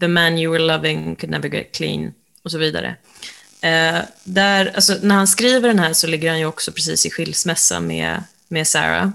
The 0.00 0.08
man 0.08 0.38
you 0.38 0.52
were 0.52 0.62
loving 0.62 1.16
could 1.16 1.30
never 1.30 1.48
get 1.48 1.74
clean” 1.74 2.14
och 2.44 2.50
så 2.50 2.58
vidare. 2.58 2.96
Uh, 3.64 4.02
där, 4.24 4.72
alltså, 4.74 4.96
när 5.02 5.14
han 5.14 5.26
skriver 5.26 5.68
den 5.68 5.78
här 5.78 5.92
så 5.92 6.06
ligger 6.06 6.30
han 6.30 6.38
ju 6.38 6.46
också 6.46 6.72
precis 6.72 7.06
i 7.06 7.10
skilsmässa 7.10 7.80
med, 7.80 8.22
med 8.48 8.66
Sarah. 8.66 9.10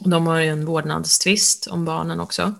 Och 0.00 0.10
de 0.10 0.26
har 0.26 0.40
ju 0.40 0.48
en 0.48 0.66
vårdnadstvist 0.66 1.66
om 1.66 1.84
barnen 1.84 2.20
också. 2.20 2.54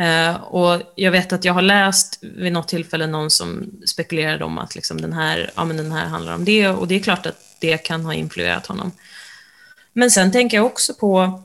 Eh, 0.00 0.34
och 0.34 0.82
jag 0.94 1.10
vet 1.10 1.32
att 1.32 1.44
jag 1.44 1.52
har 1.52 1.62
läst 1.62 2.18
vid 2.20 2.52
något 2.52 2.68
tillfälle 2.68 3.06
någon 3.06 3.30
som 3.30 3.70
spekulerade 3.86 4.44
om 4.44 4.58
att 4.58 4.74
liksom 4.74 5.00
den, 5.00 5.12
här, 5.12 5.50
ja, 5.54 5.64
men 5.64 5.76
den 5.76 5.92
här 5.92 6.06
handlar 6.06 6.34
om 6.34 6.44
det 6.44 6.68
och 6.68 6.88
det 6.88 6.94
är 6.94 7.00
klart 7.00 7.26
att 7.26 7.56
det 7.58 7.78
kan 7.78 8.04
ha 8.04 8.14
influerat 8.14 8.66
honom. 8.66 8.92
Men 9.92 10.10
sen 10.10 10.32
tänker 10.32 10.56
jag 10.56 10.66
också 10.66 10.94
på, 10.94 11.42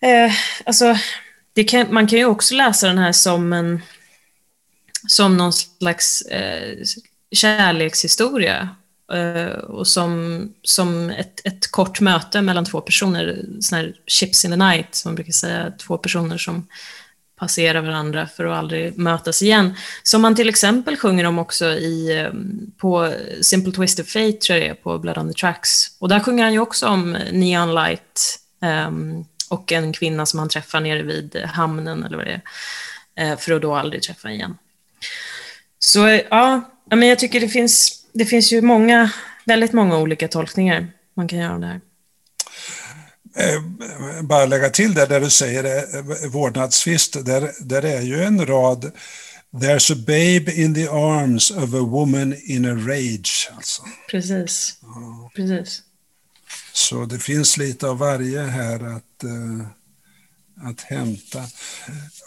eh, 0.00 0.32
alltså, 0.64 0.96
kan, 1.66 1.94
man 1.94 2.06
kan 2.06 2.18
ju 2.18 2.24
också 2.24 2.54
läsa 2.54 2.86
den 2.86 2.98
här 2.98 3.12
som 3.12 3.52
en, 3.52 3.82
som 5.08 5.36
någon 5.36 5.52
slags 5.52 6.22
eh, 6.22 6.78
kärlekshistoria 7.30 8.68
eh, 9.12 9.58
och 9.58 9.86
som, 9.86 10.42
som 10.62 11.10
ett, 11.10 11.46
ett 11.46 11.70
kort 11.70 12.00
möte 12.00 12.42
mellan 12.42 12.64
två 12.64 12.80
personer, 12.80 13.44
sån 13.60 13.78
här 13.78 13.94
chips 14.06 14.44
in 14.44 14.50
the 14.50 14.56
night, 14.56 14.94
som 14.94 15.08
man 15.08 15.14
brukar 15.14 15.32
säga, 15.32 15.72
två 15.78 15.98
personer 15.98 16.38
som 16.38 16.66
passera 17.36 17.80
varandra 17.80 18.26
för 18.26 18.44
att 18.44 18.58
aldrig 18.58 18.98
mötas 18.98 19.42
igen. 19.42 19.74
Som 20.02 20.22
man 20.22 20.34
till 20.34 20.48
exempel 20.48 20.96
sjunger 20.96 21.24
om 21.24 21.38
också 21.38 21.66
i, 21.66 22.18
eh, 22.18 22.32
på 22.78 23.14
Simple 23.40 23.72
Twisted 23.72 24.08
Fate, 24.08 24.32
tror 24.32 24.58
jag 24.58 24.66
det 24.66 24.70
är, 24.70 24.74
på 24.74 24.98
Blood 24.98 25.18
on 25.18 25.32
the 25.32 25.38
Tracks. 25.38 25.86
Och 25.98 26.08
där 26.08 26.20
sjunger 26.20 26.44
han 26.44 26.52
ju 26.52 26.58
också 26.58 26.88
om 26.88 27.12
Neon 27.32 27.74
Light 27.74 28.38
um, 28.86 29.24
och 29.50 29.72
en 29.72 29.92
kvinna 29.92 30.26
som 30.26 30.38
han 30.38 30.48
träffar 30.48 30.80
nere 30.80 31.02
vid 31.02 31.36
hamnen, 31.36 32.04
eller 32.04 32.16
vad 32.16 32.26
det 32.26 32.40
är, 33.14 33.32
eh, 33.32 33.38
för 33.38 33.52
att 33.52 33.62
då 33.62 33.74
aldrig 33.74 34.02
träffa 34.02 34.30
igen. 34.30 34.56
Så 35.78 36.20
ja, 36.30 36.70
men 36.90 37.08
jag 37.08 37.18
tycker 37.18 37.40
det 37.40 37.48
finns, 37.48 38.04
det 38.12 38.24
finns 38.24 38.52
ju 38.52 38.62
många, 38.62 39.10
väldigt 39.44 39.72
många 39.72 39.98
olika 39.98 40.28
tolkningar 40.28 40.86
man 41.14 41.28
kan 41.28 41.38
göra 41.38 41.54
av 41.54 41.60
det 41.60 41.66
här. 41.66 41.80
Eh, 43.36 43.62
bara 44.22 44.46
lägga 44.46 44.70
till 44.70 44.94
det 44.94 45.06
där 45.06 45.20
du 45.20 45.30
säger 45.30 45.64
eh, 45.64 46.30
vårdnadstvist, 46.30 47.24
där, 47.24 47.52
där 47.60 47.84
är 47.84 48.00
ju 48.00 48.22
en 48.22 48.46
rad 48.46 48.92
There's 49.52 49.92
a 49.92 49.96
babe 50.06 50.52
in 50.54 50.74
the 50.74 50.88
arms 50.88 51.50
of 51.50 51.74
a 51.74 51.80
woman 51.80 52.34
in 52.46 52.64
a 52.64 52.74
rage. 52.74 53.50
Alltså. 53.56 53.82
Precis. 54.10 54.78
Ja. 54.82 55.30
Precis. 55.34 55.82
Så 56.72 57.04
det 57.04 57.18
finns 57.18 57.56
lite 57.56 57.88
av 57.88 57.98
varje 57.98 58.40
här 58.40 58.96
att, 58.96 59.24
uh, 59.24 59.66
att 60.64 60.80
hämta. 60.80 61.42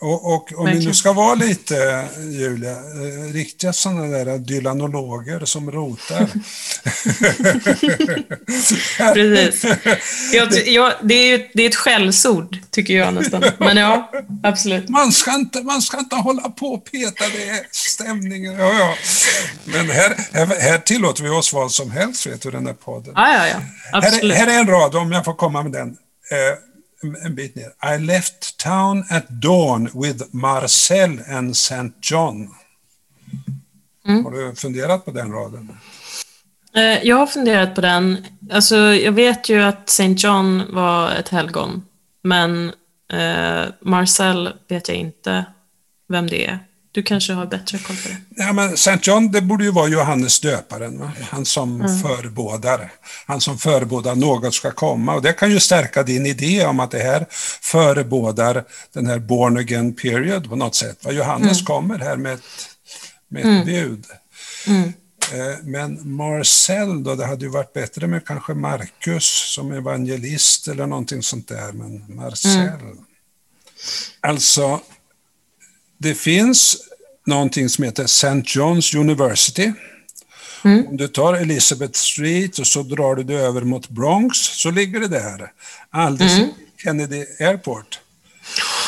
Och, 0.01 0.35
och 0.35 0.51
om 0.57 0.65
vi 0.65 0.85
nu 0.85 0.93
ska 0.93 1.13
vara 1.13 1.35
lite, 1.35 2.07
Julia, 2.31 2.71
eh, 2.71 3.33
riktiga 3.33 3.73
sådana 3.73 4.03
där 4.03 4.37
dylanologer 4.37 5.45
som 5.45 5.71
rotar. 5.71 6.29
Precis. 9.13 9.65
Jag, 10.33 10.67
jag, 10.67 10.93
det, 11.03 11.13
är 11.13 11.37
ju, 11.37 11.49
det 11.53 11.63
är 11.63 11.69
ett 11.69 11.75
skällsord, 11.75 12.57
tycker 12.71 12.93
jag 12.93 13.13
nästan. 13.13 13.43
Men 13.57 13.77
ja, 13.77 14.11
absolut. 14.43 14.89
Man 14.89 15.11
ska 15.11 15.35
inte, 15.35 15.61
man 15.61 15.81
ska 15.81 15.99
inte 15.99 16.15
hålla 16.15 16.49
på 16.49 16.67
och 16.67 16.85
peta, 16.91 17.23
det 17.35 17.49
är 17.49 17.67
stämningen. 17.71 18.53
Ja, 18.53 18.73
ja. 18.79 18.95
Men 19.65 19.89
här, 19.89 20.15
här, 20.33 20.45
här 20.45 20.77
tillåter 20.77 21.23
vi 21.23 21.29
oss 21.29 21.53
vad 21.53 21.71
som 21.71 21.91
helst, 21.91 22.27
vet 22.27 22.41
du, 22.41 22.51
den 22.51 22.65
här 22.65 22.73
podden. 22.73 23.13
Ja, 23.15 23.33
ja, 23.33 23.47
ja. 23.47 23.61
Absolut. 23.91 24.37
Här, 24.37 24.45
här 24.45 24.55
är 24.55 24.59
en 24.59 24.67
rad, 24.67 24.95
om 24.95 25.11
jag 25.11 25.25
får 25.25 25.33
komma 25.33 25.63
med 25.63 25.71
den. 25.71 25.97
Eh, 26.31 26.74
en 27.25 27.35
bit 27.35 27.55
ner. 27.55 27.95
I 27.95 27.97
left 28.05 28.57
town 28.57 29.05
at 29.09 29.29
dawn 29.29 29.89
with 29.93 30.23
Marcel 30.31 31.19
and 31.27 31.51
St. 31.51 31.93
John. 32.01 32.49
Mm. 34.07 34.25
Har 34.25 34.31
du 34.31 34.55
funderat 34.55 35.05
på 35.05 35.11
den 35.11 35.31
raden? 35.31 35.77
Eh, 36.75 37.07
jag 37.07 37.15
har 37.15 37.27
funderat 37.27 37.75
på 37.75 37.81
den. 37.81 38.25
Alltså, 38.51 38.75
jag 38.75 39.11
vet 39.11 39.49
ju 39.49 39.61
att 39.61 39.89
St. 39.89 40.15
John 40.17 40.63
var 40.69 41.11
ett 41.11 41.29
helgon, 41.29 41.85
men 42.21 42.71
eh, 43.13 43.65
Marcel 43.81 44.53
vet 44.67 44.87
jag 44.87 44.97
inte 44.97 45.45
vem 46.07 46.27
det 46.27 46.45
är. 46.45 46.59
Du 46.95 47.03
kanske 47.03 47.33
har 47.33 47.45
bättre 47.45 47.77
koll 47.77 47.95
på 47.95 48.07
det? 48.07 48.43
Ja, 48.43 48.53
men 48.53 48.73
St. 48.73 48.99
John, 49.01 49.31
det 49.31 49.41
borde 49.41 49.63
ju 49.63 49.71
vara 49.71 49.87
Johannes 49.87 50.39
döparen, 50.39 50.99
va? 50.99 51.11
han 51.21 51.45
som 51.45 51.81
mm. 51.81 51.99
förebådar. 51.99 52.91
Han 53.25 53.41
som 53.41 53.57
förebådar 53.57 54.15
något 54.15 54.53
ska 54.53 54.71
komma. 54.71 55.15
Och 55.15 55.21
det 55.21 55.33
kan 55.33 55.51
ju 55.51 55.59
stärka 55.59 56.03
din 56.03 56.25
idé 56.25 56.65
om 56.65 56.79
att 56.79 56.91
det 56.91 56.99
här 56.99 57.25
förebådar 57.61 58.63
den 58.93 59.07
här 59.07 59.19
born 59.19 59.57
again 59.57 59.95
period 59.95 60.49
på 60.49 60.55
något 60.55 60.75
sätt. 60.75 61.05
Va? 61.05 61.11
Johannes 61.11 61.57
mm. 61.57 61.65
kommer 61.65 61.99
här 61.99 62.17
med 62.17 62.33
ett, 62.33 62.41
med 63.27 63.39
ett 63.39 63.45
mm. 63.45 63.65
bud. 63.65 64.05
Mm. 64.67 64.93
Eh, 65.33 65.63
men 65.63 66.15
Marcel 66.15 67.03
då, 67.03 67.15
det 67.15 67.25
hade 67.25 67.45
ju 67.45 67.51
varit 67.51 67.73
bättre 67.73 68.07
med 68.07 68.27
kanske 68.27 68.53
Markus 68.53 69.53
som 69.53 69.71
evangelist 69.71 70.67
eller 70.67 70.87
någonting 70.87 71.23
sånt 71.23 71.47
där, 71.47 71.71
men 71.71 72.15
Marcel. 72.15 72.67
Mm. 72.67 72.97
Alltså, 74.21 74.81
det 75.97 76.15
finns 76.15 76.77
någonting 77.25 77.69
som 77.69 77.83
heter 77.83 78.03
St. 78.03 78.27
John's 78.29 78.97
University. 78.97 79.71
Mm. 80.63 80.87
Om 80.87 80.97
du 80.97 81.07
tar 81.07 81.33
Elizabeth 81.33 81.93
Street 81.93 82.59
och 82.59 82.67
så 82.67 82.83
drar 82.83 83.15
du 83.15 83.23
dig 83.23 83.37
över 83.37 83.61
mot 83.61 83.89
Bronx, 83.89 84.37
så 84.37 84.71
ligger 84.71 84.99
det 84.99 85.07
där. 85.07 85.51
Alldeles 85.89 86.37
mm. 86.37 86.49
Kennedy 86.83 87.25
Airport. 87.39 87.99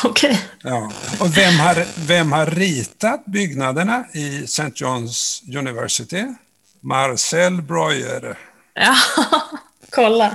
Okej. 0.04 0.30
Okay. 0.30 0.72
Ja. 0.72 0.92
Och 1.20 1.36
vem 1.36 1.58
har, 1.58 1.86
vem 2.06 2.32
har 2.32 2.46
ritat 2.46 3.24
byggnaderna 3.26 4.04
i 4.14 4.44
St. 4.44 4.62
John's 4.62 5.42
University? 5.58 6.24
Marcel 6.80 7.62
Breuer. 7.62 8.38
Ja, 8.74 8.96
kolla. 9.90 10.34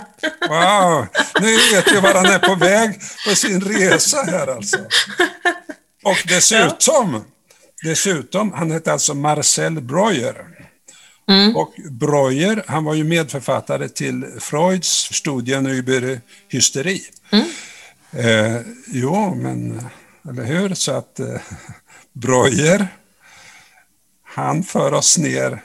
Wow, 0.49 1.07
nu 1.41 1.57
vet 1.57 1.91
jag 1.91 2.01
var 2.01 2.13
han 2.13 2.25
är 2.25 2.39
på 2.39 2.55
väg 2.65 2.99
på 3.27 3.35
sin 3.35 3.61
resa 3.61 4.23
här 4.23 4.47
alltså. 4.47 4.77
Och 6.03 6.23
dessutom, 6.27 7.13
ja. 7.13 7.21
Dessutom, 7.83 8.53
han 8.53 8.71
hette 8.71 8.93
alltså 8.93 9.13
Marcel 9.13 9.81
Breuer. 9.81 10.47
Mm. 11.29 11.55
Och 11.55 11.73
Breuer, 11.91 12.63
han 12.67 12.83
var 12.83 12.93
ju 12.93 13.03
medförfattare 13.03 13.89
till 13.89 14.25
Freuds 14.39 15.13
Studien 15.13 15.67
über 15.67 16.21
Hysteri. 16.47 17.01
Mm. 17.31 17.45
Eh, 18.11 18.61
jo, 18.87 19.35
men, 19.35 19.87
eller 20.29 20.43
hur? 20.43 20.73
Så 20.73 20.91
att 20.91 21.19
eh, 21.19 21.41
Breuer, 22.13 22.87
han 24.23 24.63
för 24.63 24.93
oss 24.93 25.17
ner, 25.17 25.63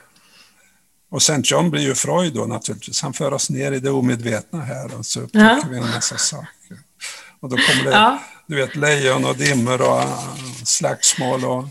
och 1.11 1.23
St. 1.23 1.41
John 1.45 1.71
blir 1.71 1.83
ju 1.83 1.95
Freud 1.95 2.35
då 2.35 2.45
naturligtvis, 2.45 3.03
han 3.03 3.13
för 3.13 3.33
oss 3.33 3.51
ner 3.51 3.73
i 3.73 3.81
det 3.81 3.91
omedvetna 3.91 4.61
här 4.61 4.95
och 4.99 5.07
så 5.07 5.21
upptäcker 5.21 5.47
ja. 5.47 5.63
vi 5.71 5.77
en 5.77 5.91
massa 5.91 6.17
saker. 6.17 6.79
Och 7.41 7.49
då 7.49 7.57
kommer 7.57 7.85
det 7.85 7.91
ja 7.91 8.21
du 8.49 8.57
vet, 8.57 8.77
lejon 8.77 9.25
och 9.25 9.37
dimmor 9.37 9.83
och 9.83 10.03
slagsmål 10.65 11.45
och... 11.45 11.65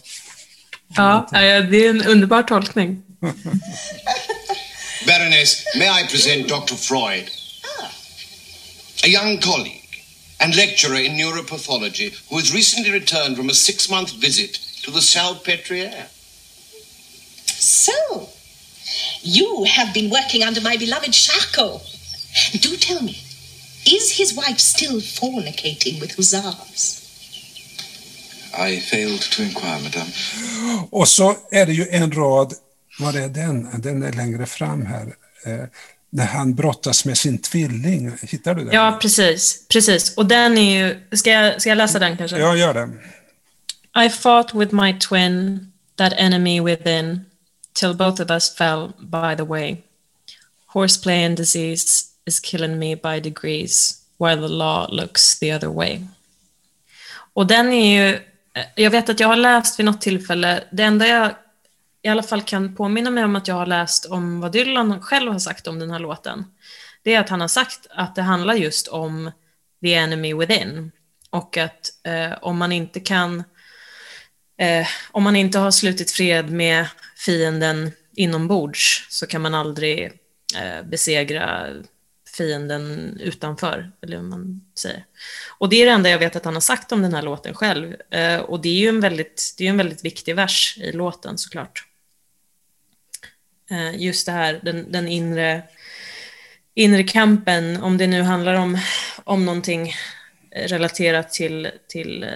Ja, 0.95 1.29
det 1.31 1.85
är 1.85 1.89
en 1.89 2.01
underbar 2.05 2.43
tolkning. 2.43 3.03
Baroness, 5.07 5.63
may 5.75 5.87
I 6.01 6.07
present 6.07 6.47
Dr. 6.49 6.75
Freud? 6.75 7.29
A 9.03 9.07
young 9.07 9.37
colleague 9.41 10.03
and 10.39 10.55
lecturer 10.55 10.99
in 11.05 11.15
neuropathology 11.15 12.13
who 12.29 12.37
has 12.37 12.53
recently 12.53 12.91
returned 12.91 13.37
from 13.37 13.49
a 13.49 13.53
six-month 13.53 14.13
visit 14.21 14.59
to 14.83 14.91
the 14.91 14.99
Salpêtrière. 14.99 16.05
So, 17.59 18.29
you 19.23 19.65
have 19.65 19.93
been 19.93 20.09
working 20.09 20.43
under 20.43 20.61
my 20.61 20.77
beloved 20.77 21.13
Charcot. 21.13 21.81
Do 22.61 22.75
tell 22.77 23.01
me, 23.01 23.15
Is 23.85 24.11
his 24.17 24.33
wife 24.35 24.59
still 24.59 24.99
fornicating 24.99 26.01
with 26.01 26.11
hussars? 26.15 27.06
I 28.57 28.79
failed 28.79 29.21
to 29.21 29.43
inquire, 29.43 29.79
madame. 29.83 30.11
Och 30.89 31.07
så 31.07 31.35
är 31.51 31.65
det 31.65 31.73
ju 31.73 31.87
en 31.89 32.11
rad, 32.11 32.53
var 32.99 33.17
är 33.17 33.29
den? 33.29 33.81
Den 33.81 34.03
är 34.03 34.11
längre 34.11 34.45
fram 34.45 34.85
här. 34.85 35.15
Eh, 35.45 35.65
när 36.09 36.25
han 36.25 36.55
brottas 36.55 37.05
med 37.05 37.17
sin 37.17 37.37
tvilling. 37.37 38.11
Hittar 38.21 38.55
du 38.55 38.63
den? 38.63 38.73
Ja, 38.73 38.97
precis. 39.01 39.67
precis. 39.67 40.17
Och 40.17 40.25
den 40.25 40.57
är 40.57 40.77
ju... 40.77 41.17
Ska 41.17 41.31
jag, 41.31 41.61
ska 41.61 41.69
jag 41.69 41.77
läsa 41.77 41.99
den 41.99 42.17
kanske? 42.17 42.37
Ja, 42.37 42.55
gör 42.55 42.73
det. 42.73 42.89
I 44.05 44.09
fought 44.09 44.53
with 44.53 44.75
my 44.75 44.99
twin, 44.99 45.71
that 45.95 46.13
enemy 46.17 46.61
within, 46.61 47.25
till 47.73 47.93
both 47.93 48.21
of 48.21 48.29
us 48.29 48.55
fell 48.55 48.91
by 48.99 49.35
the 49.37 49.43
way. 49.43 49.77
Horseplay 50.65 51.25
and 51.25 51.37
disease 51.37 52.05
is 52.25 52.39
killing 52.39 52.79
me 52.79 52.95
by 52.95 53.19
degrees 53.19 54.01
while 54.19 54.35
the 54.35 54.53
law 54.53 54.87
looks 54.89 55.39
the 55.39 55.55
other 55.55 55.69
way. 55.69 56.01
Och 57.33 57.47
den 57.47 57.73
är 57.73 58.01
ju, 58.01 58.19
Eh, 58.57 58.65
jag 58.75 58.91
vet 58.91 59.09
att 59.09 59.19
jag 59.19 59.27
har 59.27 59.35
läst 59.35 59.79
vid 59.79 59.85
något 59.85 60.01
tillfälle, 60.01 60.63
det 60.71 60.83
enda 60.83 61.07
jag 61.07 61.35
i 62.01 62.07
alla 62.07 62.23
fall 62.23 62.41
kan 62.41 62.75
påminna 62.75 63.09
mig 63.09 63.23
om 63.23 63.35
att 63.35 63.47
jag 63.47 63.55
har 63.55 63.65
läst 63.65 64.05
om 64.05 64.41
vad 64.41 64.51
Dylan 64.51 65.01
själv 65.01 65.31
har 65.31 65.39
sagt 65.39 65.67
om 65.67 65.79
den 65.79 65.91
här 65.91 65.99
låten, 65.99 66.45
det 67.03 67.13
är 67.13 67.19
att 67.19 67.29
han 67.29 67.41
har 67.41 67.47
sagt 67.47 67.87
att 67.89 68.15
det 68.15 68.21
handlar 68.21 68.53
just 68.53 68.87
om 68.87 69.31
the 69.81 69.93
enemy 69.93 70.33
within 70.33 70.91
och 71.29 71.57
att 71.57 71.89
eh, 72.03 72.37
om 72.41 72.57
man 72.57 72.71
inte 72.71 72.99
kan, 72.99 73.43
eh, 74.59 74.87
om 75.11 75.23
man 75.23 75.35
inte 75.35 75.59
har 75.59 75.71
slutit 75.71 76.11
fred 76.11 76.51
med 76.51 76.87
fienden 77.25 77.91
inombords 78.15 79.07
så 79.09 79.27
kan 79.27 79.41
man 79.41 79.55
aldrig 79.55 80.05
eh, 80.55 80.83
besegra 80.85 81.67
fienden 82.37 83.17
utanför, 83.23 83.91
eller 84.01 84.17
hur 84.17 84.23
man 84.23 84.61
säger. 84.75 85.05
Och 85.57 85.69
det 85.69 85.81
är 85.81 85.85
det 85.85 85.91
enda 85.91 86.09
jag 86.09 86.19
vet 86.19 86.35
att 86.35 86.45
han 86.45 86.53
har 86.53 86.61
sagt 86.61 86.91
om 86.91 87.01
den 87.01 87.13
här 87.13 87.21
låten 87.21 87.53
själv. 87.53 87.95
Eh, 88.09 88.39
och 88.39 88.61
det 88.61 88.69
är 88.69 88.79
ju 88.79 88.89
en 88.89 88.99
väldigt, 88.99 89.55
det 89.57 89.65
är 89.65 89.69
en 89.69 89.77
väldigt 89.77 90.05
viktig 90.05 90.35
vers 90.35 90.77
i 90.77 90.91
låten 90.91 91.37
såklart. 91.37 91.87
Eh, 93.69 94.01
just 94.01 94.25
det 94.25 94.31
här, 94.31 94.59
den, 94.63 94.91
den 94.91 95.07
inre, 95.07 95.63
inre 96.73 97.03
kampen, 97.03 97.83
om 97.83 97.97
det 97.97 98.07
nu 98.07 98.21
handlar 98.21 98.53
om, 98.53 98.79
om 99.23 99.45
någonting 99.45 99.93
relaterat 100.51 101.31
till, 101.31 101.71
till 101.87 102.23
eh, 102.23 102.29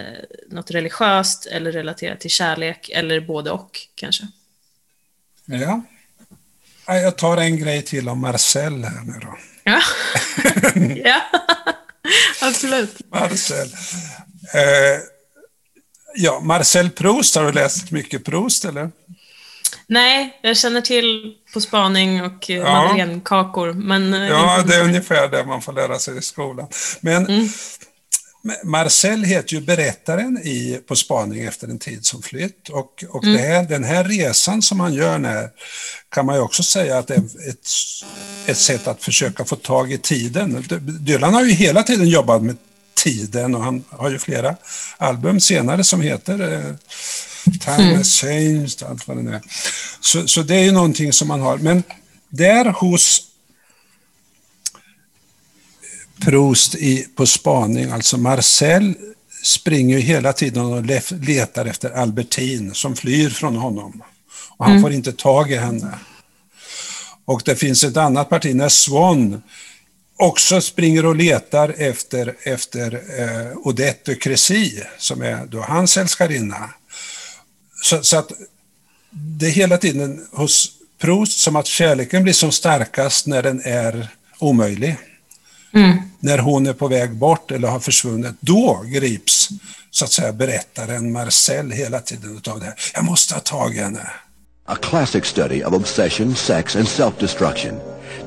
något 0.48 0.72
religiöst 0.72 1.46
eller 1.46 1.72
relaterat 1.72 2.20
till 2.20 2.30
kärlek 2.30 2.90
eller 2.90 3.20
både 3.20 3.52
och 3.52 3.80
kanske. 3.96 4.28
Ja. 5.46 5.82
Jag 6.98 7.18
tar 7.18 7.38
en 7.38 7.58
grej 7.58 7.82
till 7.82 8.10
om 8.10 8.22
Marcel 8.22 8.84
här 8.84 9.02
nu 9.04 9.14
då. 9.22 9.38
Ja, 9.64 9.82
ja. 11.04 11.22
absolut. 12.42 13.10
Marcel. 13.12 13.68
Eh, 14.54 15.00
ja, 16.16 16.40
Marcel 16.40 16.90
Proust, 16.90 17.36
har 17.36 17.44
du 17.44 17.52
läst 17.52 17.92
mycket 17.92 18.26
Proust 18.26 18.66
eller? 18.66 18.92
Nej, 19.88 20.40
jag 20.42 20.58
känner 20.58 20.82
till 20.82 21.34
På 21.54 21.62
spaning 21.62 22.22
och 22.24 22.50
ja. 22.50 22.64
madeleinekakor, 22.64 23.74
men... 23.74 24.14
Eh, 24.14 24.30
ja, 24.30 24.64
det 24.68 24.76
är 24.76 24.84
ungefär 24.84 25.28
det 25.28 25.46
man 25.46 25.62
får 25.62 25.74
lära 25.74 26.00
sig 26.00 26.18
i 26.18 26.22
skolan. 26.22 26.68
Men 27.02 27.28
mm. 27.28 27.50
Marcel 28.64 29.24
heter 29.24 29.54
ju 29.54 29.62
berättaren 29.62 30.38
i 30.38 30.80
På 30.88 30.96
spaning 30.96 31.44
efter 31.44 31.68
en 31.68 31.80
tid 31.80 32.06
som 32.06 32.22
flytt 32.22 32.70
och, 32.70 33.04
och 33.10 33.24
mm. 33.24 33.38
här, 33.38 33.64
den 33.64 33.84
här 33.84 34.04
resan 34.04 34.62
som 34.62 34.80
han 34.80 34.94
gör 34.94 35.18
när, 35.18 35.50
kan 36.10 36.26
man 36.26 36.36
ju 36.36 36.42
också 36.42 36.64
säga 36.64 36.98
att 36.98 37.08
det 37.08 37.16
är 37.16 37.50
ett, 37.50 37.68
ett 38.46 38.58
sätt 38.58 38.88
att 38.88 39.04
försöka 39.04 39.46
få 39.46 39.56
tag 39.56 39.94
i 39.94 39.98
tiden. 39.98 40.66
Dylan 41.00 41.34
har 41.34 41.44
ju 41.44 41.52
hela 41.52 41.84
tiden 41.84 42.08
jobbat 42.08 42.44
med 42.44 42.58
tiden 42.94 43.56
och 43.56 43.64
han 43.64 43.84
har 43.90 44.10
ju 44.10 44.20
flera 44.20 44.56
album 44.98 45.40
senare 45.40 45.84
som 45.84 46.02
heter 46.02 46.54
eh, 46.54 46.76
Time 47.60 47.84
mm. 47.84 47.98
has 47.98 48.22
changed, 48.22 48.84
allt 48.90 49.08
vad 49.08 49.26
det 49.26 49.32
är. 49.32 49.42
Så, 50.02 50.28
så 50.28 50.42
det 50.42 50.56
är 50.56 50.64
ju 50.64 50.72
någonting 50.72 51.14
som 51.14 51.28
man 51.28 51.42
har. 51.42 51.58
Men 51.58 51.84
där 52.30 52.66
hos 52.66 53.31
Proust 56.22 56.76
i, 56.76 57.08
på 57.16 57.26
spaning, 57.26 57.92
alltså 57.92 58.18
Marcel 58.18 58.94
springer 59.44 59.98
ju 59.98 60.02
hela 60.04 60.34
tiden 60.34 60.66
och 60.66 60.86
letar 61.20 61.66
efter 61.66 61.90
Albertine 61.90 62.74
som 62.74 62.96
flyr 62.96 63.30
från 63.30 63.56
honom. 63.56 64.04
Och 64.58 64.66
han 64.66 64.72
mm. 64.72 64.84
får 64.84 64.94
inte 64.94 65.12
tag 65.12 65.52
i 65.52 65.56
henne. 65.56 66.00
Och 67.26 67.42
det 67.46 67.56
finns 67.56 67.84
ett 67.84 67.98
annat 67.98 68.30
parti 68.30 68.56
när 68.56 68.70
Swan 68.70 69.42
också 70.18 70.62
springer 70.62 71.06
och 71.06 71.16
letar 71.16 71.74
efter, 71.78 72.36
efter 72.44 72.94
eh, 72.94 73.58
Odette 73.58 74.12
de 74.12 74.16
Crécy, 74.16 74.82
som 74.98 75.22
är 75.22 75.46
då 75.46 75.62
hans 75.62 75.98
älskarinna. 75.98 76.70
Så, 77.84 78.04
så, 78.04 78.18
att 78.18 78.32
det 79.12 79.46
är 79.46 79.52
hela 79.52 79.78
tiden 79.78 80.28
hos 80.32 80.72
Proust 81.00 81.40
som 81.40 81.56
att 81.56 81.68
kärleken 81.68 82.24
blir 82.24 82.34
som 82.34 82.52
starkast 82.52 83.28
när 83.28 83.44
den 83.44 83.62
är 83.66 84.08
omöjlig. 84.40 84.98
Mm. 85.74 85.98
När 86.20 86.38
hon 86.38 86.68
är 86.68 86.74
på 86.74 86.88
väg 86.88 87.16
bort 87.16 87.52
eller 87.52 87.68
har 87.68 87.80
försvunnit, 87.80 88.36
då 88.40 88.82
grips 88.86 89.50
så 89.92 90.06
att 90.06 90.12
säga 90.12 90.34
berättaren 90.34 91.12
Marcel 91.12 91.72
hela 91.72 92.00
tiden 92.00 92.38
utav 92.38 92.60
det 92.60 92.66
här. 92.66 92.76
Jag 92.94 93.06
måste 93.06 93.34
ha 93.34 93.42
tag 93.42 93.76
i 93.76 93.80
henne. 93.80 94.08
A 94.66 94.76
classic 94.76 95.26
study 95.26 95.64
of 95.64 95.74
obsession, 95.74 96.36
sex 96.36 96.76
and 96.76 96.88
self-destruction. 96.88 97.80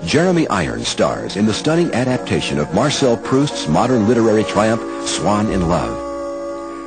Jeremy 0.03 0.47
Irons 0.51 0.89
stars 0.89 1.37
in 1.37 1.47
the 1.47 1.53
stunning 1.53 1.91
adaptation 1.95 2.61
of 2.61 2.75
Marcel 2.75 3.17
Proust's 3.17 3.69
modern 3.69 4.09
literary 4.09 4.45
triumph, 4.45 4.83
Swan 5.07 5.53
in 5.53 5.61
Love. 5.61 6.04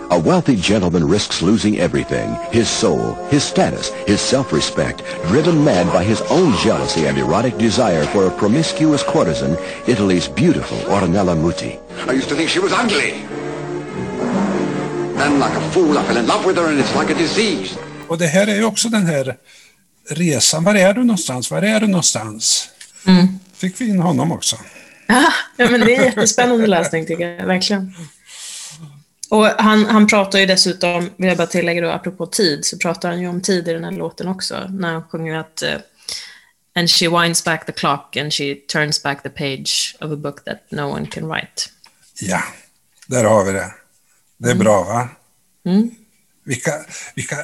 A 0.09 0.17
wealthy 0.17 0.55
gentleman 0.55 1.05
risks 1.05 1.41
losing 1.41 1.79
everything, 1.79 2.33
his 2.49 2.69
soul, 2.69 3.15
his 3.29 3.43
status, 3.43 3.89
his 4.07 4.21
self-respect, 4.21 5.03
driven 5.27 5.65
mad 5.65 5.91
by 5.91 6.01
his 6.01 6.21
own 6.29 6.55
jealousy 6.63 7.07
and 7.07 7.17
erotic 7.17 7.57
desire 7.57 8.05
for 8.05 8.27
a 8.27 8.31
promiscuous 8.31 9.03
courtesan, 9.03 9.57
Italy's 9.85 10.29
beautiful 10.29 10.77
Ornella 10.87 11.35
Muti. 11.35 11.77
I 12.07 12.13
used 12.13 12.29
to 12.29 12.35
think 12.35 12.49
she 12.49 12.59
was 12.59 12.71
ugly. 12.71 13.11
Then 15.17 15.39
like 15.39 15.53
a 15.57 15.71
fool 15.71 15.97
I 15.97 16.03
fell 16.05 16.17
in 16.17 16.25
love 16.25 16.45
with 16.45 16.55
her 16.55 16.67
and 16.67 16.79
it's 16.79 16.95
like 16.95 17.09
a 17.09 17.17
disease. 17.17 17.77
Och 18.07 18.17
det 18.17 18.27
här 18.27 18.47
är 18.47 18.55
ju 18.55 18.63
också 18.63 18.89
den 18.89 19.05
här 19.05 19.35
resan. 20.09 20.63
Var 20.63 20.75
är 20.75 20.93
du 20.93 21.03
någonstans? 21.03 21.51
Var 21.51 21.61
är 21.61 21.79
du 21.79 21.87
någonstans? 21.87 22.69
Mm. 23.07 23.27
Fick 23.53 23.81
vi 23.81 23.89
in 23.89 23.99
honom 23.99 24.31
också. 24.31 24.55
ja, 25.57 25.69
men 25.71 25.79
det 25.79 25.95
är 25.95 26.03
jättespännande 26.03 26.67
läsning 26.67 27.05
tycker 27.05 27.27
jag, 27.29 27.45
verkligen. 27.45 27.93
Och 29.29 29.45
han, 29.45 29.85
han 29.85 30.07
pratar 30.07 30.39
ju 30.39 30.45
dessutom, 30.45 31.09
vill 31.17 31.27
jag 31.27 31.37
bara 31.37 31.47
tillägga 31.47 31.81
då, 31.81 31.89
apropå 31.89 32.25
tid, 32.25 32.65
så 32.65 32.77
pratar 32.77 33.09
han 33.09 33.21
ju 33.21 33.27
om 33.27 33.41
tid 33.41 33.67
i 33.67 33.73
den 33.73 33.83
här 33.83 33.91
låten 33.91 34.27
också, 34.27 34.67
när 34.69 34.93
han 34.93 35.03
sjunger 35.03 35.35
att 35.35 35.63
uh, 35.65 35.79
And 36.77 36.89
she 36.89 37.07
winds 37.07 37.43
back 37.43 37.65
the 37.65 37.71
clock 37.71 38.15
and 38.17 38.31
she 38.31 38.55
turns 38.67 39.03
back 39.03 39.23
the 39.23 39.29
page 39.29 39.95
of 39.99 40.11
a 40.11 40.15
book 40.15 40.45
that 40.45 40.71
no 40.71 40.89
one 40.89 41.07
can 41.07 41.27
write. 41.27 41.69
Ja, 42.21 42.43
där 43.07 43.23
har 43.23 43.43
vi 43.43 43.51
det. 43.51 43.73
Det 44.37 44.47
är 44.47 44.51
mm. 44.51 44.63
bra, 44.63 44.83
va? 44.83 45.09
Mm. 45.65 45.91
Vilka, 46.43 46.71
vilka, 47.15 47.35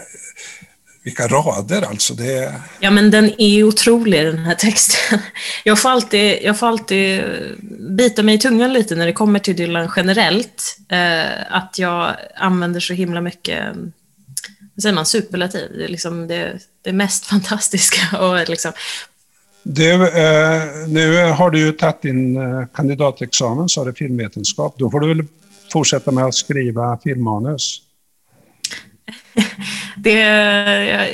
vilka 1.03 1.27
rader 1.27 1.81
alltså. 1.81 2.13
Det. 2.13 2.53
Ja, 2.79 2.91
men 2.91 3.11
den 3.11 3.41
är 3.41 3.63
otrolig 3.63 4.25
den 4.25 4.37
här 4.37 4.55
texten. 4.55 5.19
Jag 5.63 5.81
får, 5.81 5.89
alltid, 5.89 6.39
jag 6.43 6.59
får 6.59 6.67
alltid 6.67 7.23
bita 7.97 8.23
mig 8.23 8.35
i 8.35 8.39
tungan 8.39 8.73
lite 8.73 8.95
när 8.95 9.05
det 9.05 9.13
kommer 9.13 9.39
till 9.39 9.55
Dylan 9.55 9.89
generellt. 9.95 10.77
Eh, 10.89 11.55
att 11.55 11.79
jag 11.79 12.15
använder 12.35 12.79
så 12.79 12.93
himla 12.93 13.21
mycket, 13.21 13.75
vad 14.75 14.81
säger 14.81 14.95
man, 14.95 15.05
superlativ. 15.05 15.71
Det 15.77 15.83
är 15.83 15.87
liksom 15.87 16.27
det, 16.27 16.59
det 16.81 16.93
mest 16.93 17.25
fantastiska. 17.29 18.17
Och 18.17 18.49
liksom... 18.49 18.71
Du, 19.63 19.91
eh, 19.93 20.87
nu 20.87 21.25
har 21.31 21.49
du 21.49 21.59
ju 21.59 21.71
tagit 21.71 22.01
din 22.01 22.37
eh, 22.37 22.65
kandidatexamen, 22.73 23.69
sa 23.69 23.85
du, 23.85 23.93
filmvetenskap. 23.93 24.75
Då 24.77 24.91
får 24.91 24.99
du 24.99 25.07
väl 25.07 25.25
fortsätta 25.73 26.11
med 26.11 26.25
att 26.25 26.35
skriva 26.35 26.99
filmmanus? 27.03 27.81
Det, 29.97 30.19
jag, 30.89 31.09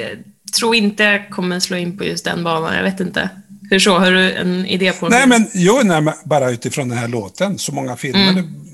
tror 0.58 0.76
inte 0.76 1.04
jag 1.04 1.30
kommer 1.30 1.60
slå 1.60 1.78
in 1.78 1.98
på 1.98 2.04
just 2.04 2.26
den 2.26 2.44
banan. 2.44 2.76
Jag 2.76 2.84
vet 2.84 3.00
inte. 3.00 3.30
Hur 3.70 3.80
så? 3.80 3.98
Har 3.98 4.12
du 4.12 4.32
en 4.32 4.66
idé 4.66 4.92
på 4.92 5.10
Nej, 5.10 5.28
men 5.28 5.48
jo, 5.54 5.82
nej, 5.84 6.14
bara 6.26 6.52
utifrån 6.52 6.90
den 6.90 6.98
här 6.98 7.08
låten. 7.08 7.58
Så 7.58 7.72
många 7.72 7.96
filmer. 7.96 8.30
Mm. 8.30 8.66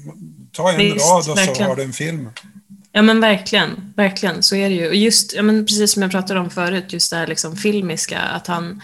Ta 0.51 0.71
en 0.71 0.77
Visst, 0.77 1.11
rad 1.11 1.29
och 1.29 1.37
verkligen. 1.37 1.55
så 1.55 1.63
har 1.63 1.75
du 1.75 1.83
en 1.83 1.93
film. 1.93 2.29
Ja 2.91 3.01
men 3.01 3.21
verkligen, 3.21 3.93
verkligen, 3.95 4.43
så 4.43 4.55
är 4.55 4.69
det 4.69 4.75
ju. 4.75 4.87
Och 4.87 4.95
just, 4.95 5.33
ja, 5.33 5.41
men 5.41 5.65
precis 5.65 5.91
som 5.91 6.01
jag 6.01 6.11
pratade 6.11 6.39
om 6.39 6.49
förut, 6.49 6.93
just 6.93 7.11
det 7.11 7.17
här 7.17 7.27
liksom 7.27 7.55
filmiska, 7.55 8.19
att 8.19 8.47
han, 8.47 8.81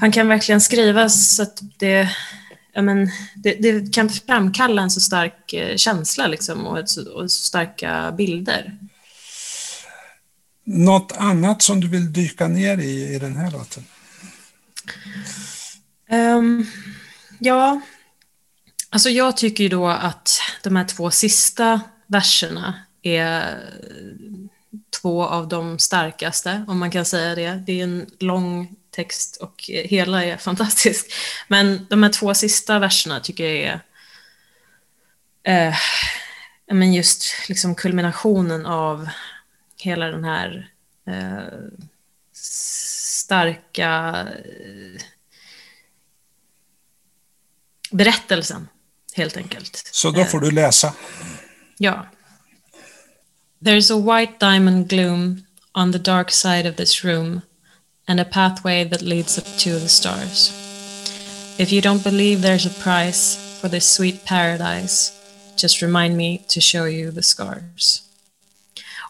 han 0.00 0.12
kan 0.12 0.28
verkligen 0.28 0.60
skriva 0.60 1.08
så 1.08 1.42
att 1.42 1.62
det, 1.78 2.08
ja, 2.72 2.82
men, 2.82 3.10
det, 3.34 3.54
det 3.54 3.94
kan 3.94 4.08
framkalla 4.08 4.82
en 4.82 4.90
så 4.90 5.00
stark 5.00 5.52
eh, 5.52 5.76
känsla 5.76 6.26
liksom, 6.26 6.66
och, 6.66 6.78
ett, 6.78 6.96
och 6.96 7.30
så 7.30 7.44
starka 7.44 8.14
bilder. 8.16 8.78
Något 10.68 11.12
annat 11.16 11.62
som 11.62 11.80
du 11.80 11.88
vill 11.88 12.12
dyka 12.12 12.48
ner 12.48 12.78
i 12.78 13.14
i 13.14 13.18
den 13.18 13.36
här 13.36 13.50
låten? 13.50 13.84
Um, 16.10 16.66
ja, 17.38 17.80
alltså 18.90 19.10
jag 19.10 19.36
tycker 19.36 19.64
ju 19.64 19.68
då 19.68 19.88
att 19.88 20.40
de 20.62 20.76
här 20.76 20.84
två 20.84 21.10
sista 21.10 21.80
verserna 22.06 22.74
är 23.02 23.58
två 25.00 25.24
av 25.24 25.48
de 25.48 25.78
starkaste, 25.78 26.64
om 26.68 26.78
man 26.78 26.90
kan 26.90 27.04
säga 27.04 27.34
det. 27.34 27.62
Det 27.66 27.80
är 27.80 27.84
en 27.84 28.06
lång 28.20 28.76
text 28.90 29.36
och 29.36 29.64
hela 29.66 30.24
är 30.24 30.36
fantastisk. 30.36 31.12
Men 31.48 31.86
de 31.90 32.02
här 32.02 32.10
två 32.10 32.34
sista 32.34 32.78
verserna 32.78 33.20
tycker 33.20 33.44
jag 33.44 33.80
är 35.44 35.68
eh, 35.68 35.74
men 36.72 36.94
just 36.94 37.48
liksom 37.48 37.74
kulminationen 37.74 38.66
av 38.66 39.08
hela 39.76 40.06
den 40.06 40.24
här 40.24 40.70
eh, 41.06 41.58
starka 42.32 44.28
eh, 44.44 45.02
berättelsen, 47.90 48.68
helt 49.14 49.36
enkelt. 49.36 49.88
Så 49.92 50.10
då 50.10 50.24
får 50.24 50.40
du 50.40 50.50
läsa. 50.50 50.94
Ja. 51.78 52.06
There's 53.60 53.92
a 53.92 54.18
white 54.18 54.32
diamond 54.40 54.88
gloom 54.88 55.42
on 55.74 55.92
the 55.92 55.98
dark 55.98 56.30
side 56.30 56.70
of 56.70 56.76
this 56.76 57.04
room 57.04 57.40
and 58.06 58.20
a 58.20 58.24
pathway 58.24 58.84
that 58.84 59.02
leads 59.02 59.38
up 59.38 59.44
to 59.44 59.78
the 59.78 59.88
stars. 59.88 60.52
If 61.58 61.72
you 61.72 61.80
don't 61.80 62.04
believe 62.04 62.42
there's 62.42 62.66
a 62.66 62.82
price 62.82 63.38
for 63.60 63.68
this 63.68 63.94
sweet 63.94 64.24
paradise, 64.24 65.12
just 65.56 65.82
remind 65.82 66.16
me 66.16 66.44
to 66.48 66.60
show 66.60 66.84
you 66.84 67.10
the 67.10 67.22
scars. 67.22 68.05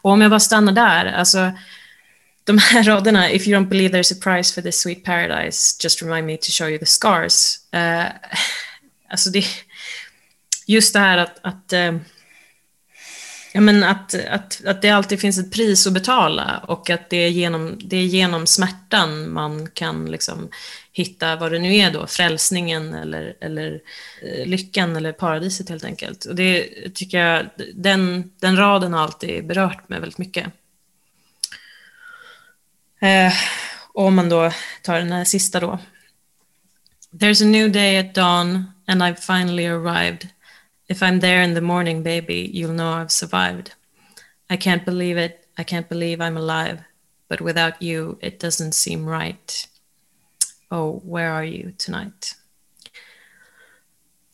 Och 0.03 0.11
om 0.11 0.21
jag 0.21 0.31
bara 0.31 0.41
stannar 0.41 0.73
där, 0.73 1.13
alltså 1.13 1.53
de 2.45 2.59
här 2.59 2.83
raderna, 2.85 3.31
if 3.31 3.47
you 3.47 3.59
don't 3.59 3.69
believe 3.69 3.99
there's 3.99 4.13
a 4.13 4.19
price 4.23 4.55
for 4.55 4.63
this 4.63 4.81
sweet 4.81 5.05
paradise, 5.05 5.77
just 5.83 6.03
remind 6.03 6.27
me 6.27 6.37
to 6.37 6.51
show 6.51 6.69
you 6.69 6.79
the 6.79 6.87
scars. 6.87 7.59
Uh, 7.75 8.07
alltså 9.11 9.31
det, 9.31 9.45
just 10.67 10.93
det 10.93 11.01
här 11.01 11.19
att, 11.19 11.39
att 11.43 11.73
uh, 11.73 11.97
Ja, 13.57 13.61
men 13.61 13.85
att, 13.85 14.15
att, 14.15 14.65
att 14.67 14.83
det 14.83 14.91
alltid 14.91 15.21
finns 15.21 15.39
ett 15.39 15.53
pris 15.53 15.87
att 15.87 15.93
betala 15.93 16.59
och 16.59 16.91
att 16.91 17.11
det 17.11 17.17
är 17.17 17.29
genom, 17.29 17.79
det 17.85 17.97
är 17.97 18.03
genom 18.03 18.47
smärtan 18.47 19.33
man 19.33 19.71
kan 19.71 20.11
liksom 20.11 20.49
hitta 20.93 21.37
vad 21.37 21.53
det 21.53 21.59
nu 21.59 21.75
är 21.77 21.91
då, 21.91 22.07
frälsningen 22.07 22.95
eller, 22.95 23.37
eller 23.41 23.81
eh, 24.23 24.47
lyckan 24.47 24.97
eller 24.97 25.13
paradiset 25.13 25.69
helt 25.69 25.85
enkelt. 25.85 26.25
Och 26.25 26.35
det 26.35 26.69
tycker 26.95 27.19
jag, 27.19 27.47
den, 27.75 28.33
den 28.41 28.57
raden 28.57 28.93
har 28.93 29.03
alltid 29.03 29.47
berört 29.47 29.89
mig 29.89 30.01
väldigt 30.01 30.19
mycket. 30.19 30.47
Eh, 33.01 33.33
och 33.93 34.05
om 34.05 34.15
man 34.15 34.29
då 34.29 34.53
tar 34.83 34.99
den 34.99 35.13
här 35.13 35.25
sista 35.25 35.61
då. 35.61 35.79
There's 37.13 37.43
a 37.43 37.47
new 37.47 37.73
day 37.73 37.99
at 37.99 38.15
dawn 38.15 38.73
and 38.87 39.03
I've 39.03 39.21
finally 39.21 39.67
arrived. 39.67 40.29
If 40.89 41.03
I'm 41.03 41.21
there 41.21 41.43
in 41.43 41.55
the 41.55 41.61
morning, 41.61 42.03
baby, 42.03 42.51
you'll 42.55 42.73
know 42.73 42.93
I've 42.93 43.11
survived. 43.11 43.73
I 44.49 44.57
can't 44.57 44.85
believe 44.85 45.17
it. 45.17 45.47
I 45.59 45.65
can't 45.65 45.89
believe 45.89 46.21
I'm 46.21 46.37
alive. 46.37 46.79
But 47.29 47.41
without 47.41 47.83
you, 47.83 48.19
it 48.21 48.39
doesn't 48.39 48.73
seem 48.73 49.09
right. 49.09 49.69
Oh, 50.71 51.01
where 51.05 51.33
are 51.33 51.45
you 51.45 51.73
tonight? 51.79 52.37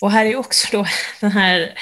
Och 0.00 0.10
här 0.10 0.26
är 0.26 0.36
också 0.36 0.68
då 0.72 0.86
den 1.20 1.32
här... 1.32 1.78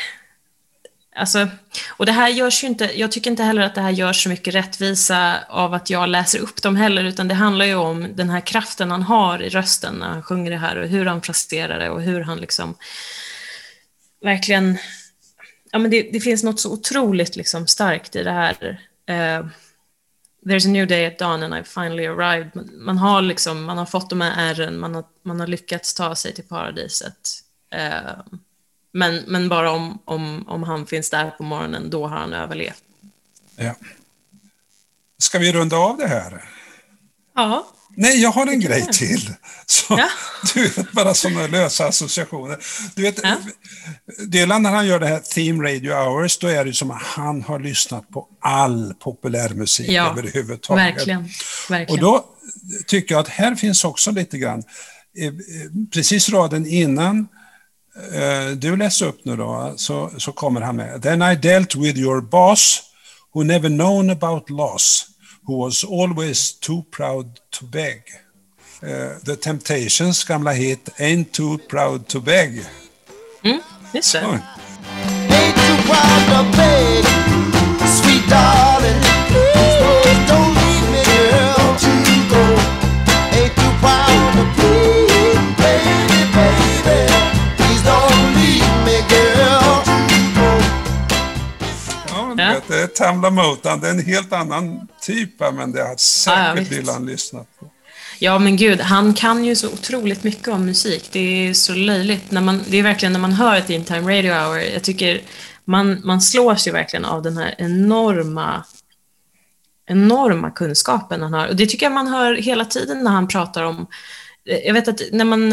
Alltså, 1.17 1.49
och 1.89 2.07
det 2.07 2.13
här 2.13 2.29
görs 2.29 2.65
ju 2.65 2.69
inte, 2.69 2.91
jag 2.99 3.13
tycker 3.13 3.31
inte 3.31 3.43
heller 3.43 3.63
att 3.63 3.75
det 3.75 3.81
här 3.81 3.91
görs 3.91 4.23
så 4.23 4.29
mycket 4.29 4.55
rättvisa 4.55 5.45
av 5.49 5.75
att 5.75 5.91
jag 5.91 6.09
läser 6.09 6.39
upp 6.39 6.63
dem 6.63 6.77
heller, 6.77 7.05
utan 7.05 7.29
det 7.29 7.35
handlar 7.35 7.65
ju 7.65 7.75
om 7.75 8.17
den 8.17 8.31
här 8.31 8.41
kraften 8.41 8.91
han 8.91 9.03
har 9.03 9.43
i 9.43 9.49
rösten 9.49 9.95
när 9.95 10.09
han 10.09 10.23
sjunger 10.23 10.51
det 10.51 10.57
här 10.57 10.77
och 10.77 10.89
hur 10.89 11.07
han 11.07 11.23
frasterar 11.23 11.79
det 11.79 11.91
och 11.91 12.03
hur 12.03 12.21
han 12.21 12.39
liksom 12.39 12.75
verkligen, 14.21 14.79
ja 15.73 15.79
men 15.79 15.91
det, 15.91 16.03
det, 16.03 16.21
finns 16.21 16.43
något 16.43 16.61
så 16.61 16.73
otroligt 16.73 17.37
liksom 17.37 17.67
starkt 17.67 18.17
i 18.17 18.23
det 18.23 18.31
här. 18.31 18.81
Uh, 19.11 19.47
There's 20.47 20.67
a 20.67 20.71
new 20.71 20.87
day 20.87 21.07
at 21.07 21.19
dawn 21.19 21.43
and 21.43 21.55
I 21.55 21.65
finally 21.65 22.07
arrived. 22.07 22.71
Man 22.73 22.99
har 22.99 23.23
liksom, 23.23 23.65
man 23.65 23.79
har 23.79 23.87
fått 23.87 24.11
de 24.11 24.21
här 24.21 24.51
ärren, 24.51 24.79
man 24.79 24.95
har, 24.95 25.05
man 25.23 25.41
har 25.41 25.47
lyckats 25.47 25.95
ta 25.95 26.15
sig 26.15 26.35
till 26.35 26.45
paradiset. 26.45 27.43
Uh, 27.75 28.23
men, 28.93 29.25
men 29.27 29.49
bara 29.49 29.71
om, 29.71 29.99
om, 30.05 30.49
om 30.49 30.63
han 30.63 30.87
finns 30.87 31.11
där 31.11 31.31
på 31.31 31.43
morgonen, 31.43 31.91
då 31.91 32.07
har 32.07 32.19
han 32.19 32.33
överlevt. 32.33 32.85
Ja. 33.57 33.75
Ska 35.19 35.39
vi 35.39 35.53
runda 35.53 35.77
av 35.77 35.97
det 35.97 36.07
här? 36.07 36.45
Ja. 37.35 37.67
Nej, 37.97 38.23
jag 38.23 38.31
har 38.31 38.47
en 38.47 38.61
grej 38.61 38.87
till. 38.93 39.35
Så, 39.67 39.85
ja. 39.99 40.09
Du 40.55 40.63
vet, 40.63 40.93
bara 40.93 41.15
sådana 41.15 41.47
lösa 41.47 41.87
associationer. 41.87 42.59
Du 42.95 43.03
vet, 43.03 43.21
ja. 43.23 43.37
Dylan 44.27 44.63
när 44.63 44.71
han 44.71 44.87
gör 44.87 45.01
det 45.01 45.07
här 45.07 45.19
Theme 45.19 45.71
Radio 45.71 45.95
Hours, 45.95 46.39
då 46.39 46.47
är 46.47 46.65
det 46.65 46.73
som 46.73 46.91
att 46.91 47.03
han 47.03 47.43
har 47.43 47.59
lyssnat 47.59 48.11
på 48.11 48.29
all 48.41 48.95
populärmusik 48.95 49.91
ja, 49.91 50.11
överhuvudtaget. 50.11 50.97
Verkligen, 50.97 51.29
verkligen. 51.69 52.05
Och 52.05 52.13
då 52.13 52.25
tycker 52.87 53.15
jag 53.15 53.21
att 53.21 53.29
här 53.29 53.55
finns 53.55 53.85
också 53.85 54.11
lite 54.11 54.39
grann, 54.39 54.63
eh, 55.19 55.33
precis 55.93 56.29
raden 56.29 56.67
innan 56.67 57.29
eh, 58.13 58.57
du 58.57 58.77
läser 58.77 59.07
upp 59.07 59.25
nu 59.25 59.37
då, 59.37 59.75
så, 59.77 60.11
så 60.19 60.33
kommer 60.33 60.61
han 60.61 60.77
med. 60.77 61.03
Then 61.03 61.23
I 61.23 61.37
dealt 61.37 61.75
with 61.75 61.99
your 61.99 62.21
boss 62.21 62.83
who 63.35 63.43
never 63.43 63.69
known 63.69 64.11
about 64.11 64.51
loss 64.51 65.07
who 65.45 65.57
was 65.57 65.85
always 65.85 66.53
too 66.53 66.85
proud 66.91 67.41
to 67.53 67.65
beg. 67.65 68.03
Uh, 68.83 69.19
the 69.25 69.37
Temptations 69.37 70.25
gamla 70.25 70.55
hit 70.57 70.89
Ain't 70.99 71.33
Too 71.35 71.59
Proud 71.59 72.09
to 72.09 72.21
Beg. 72.21 72.65
Mm, 73.45 73.61
just 73.93 74.13
det. 74.13 74.23
Ain't 74.23 75.57
too 75.57 75.77
proud 75.89 76.23
to 76.33 76.57
beg, 76.57 77.05
sweet 77.87 78.25
darling. 78.29 79.01
don't 80.27 80.55
leave 80.57 80.87
me, 80.93 81.03
girl, 81.05 81.77
to 81.83 81.93
go. 82.33 82.43
Ain't 83.37 83.55
too 83.61 83.73
proud 83.83 84.33
to 84.37 84.43
plead, 84.57 85.37
baby, 85.59 86.21
baby. 86.33 87.10
Ja, 92.69 92.75
det 92.75 92.83
är 92.83 92.87
Tamla 92.87 93.31
Motown. 93.31 93.81
Det 93.81 93.87
är 93.87 93.91
en 93.91 94.05
helt 94.05 94.33
annan 94.33 94.89
typ, 95.01 95.41
men 95.53 95.73
det 95.73 95.83
har 95.83 95.97
säkert 95.97 96.73
ja, 96.73 96.77
Dylan 96.77 97.07
lyssnat 97.07 97.47
på. 97.61 97.71
Ja, 98.19 98.39
men 98.39 98.57
gud, 98.57 98.81
han 98.81 99.15
kan 99.15 99.45
ju 99.45 99.57
så 99.57 99.69
otroligt 99.69 100.25
mycket 100.25 100.49
om 100.49 100.65
musik. 100.67 101.09
Det 101.13 101.49
är 101.49 101.55
så 101.55 101.75
löjligt. 101.75 102.31
När 102.31 102.41
man, 102.41 102.61
det 102.69 102.77
är 102.77 102.83
verkligen 102.83 103.13
när 103.13 103.21
man 103.21 103.33
hör 103.33 103.57
ett 103.57 103.71
In 103.71 103.85
Time 103.85 104.19
Radio 104.19 104.33
Hour, 104.33 104.59
jag 104.59 104.83
tycker 104.83 105.21
man, 105.65 106.01
man 106.05 106.21
slås 106.21 106.69
ju 106.69 106.73
verkligen 106.73 107.05
av 107.05 107.23
den 107.23 107.37
här 107.37 107.55
enorma 107.59 108.65
enorma 109.87 110.51
kunskapen 110.51 111.23
han 111.23 111.35
har. 111.35 111.49
Och 111.49 111.57
det 111.57 111.67
tycker 111.67 111.87
jag 111.87 111.93
man 111.93 112.07
hör 112.07 112.35
hela 112.35 112.65
tiden 112.65 113.05
när 113.05 113.11
han 113.11 113.29
pratar 113.29 113.63
om... 113.63 113.87
Jag 114.45 114.75
vet 114.75 114.89
att 114.89 115.01
när 115.13 115.25
man... 115.25 115.53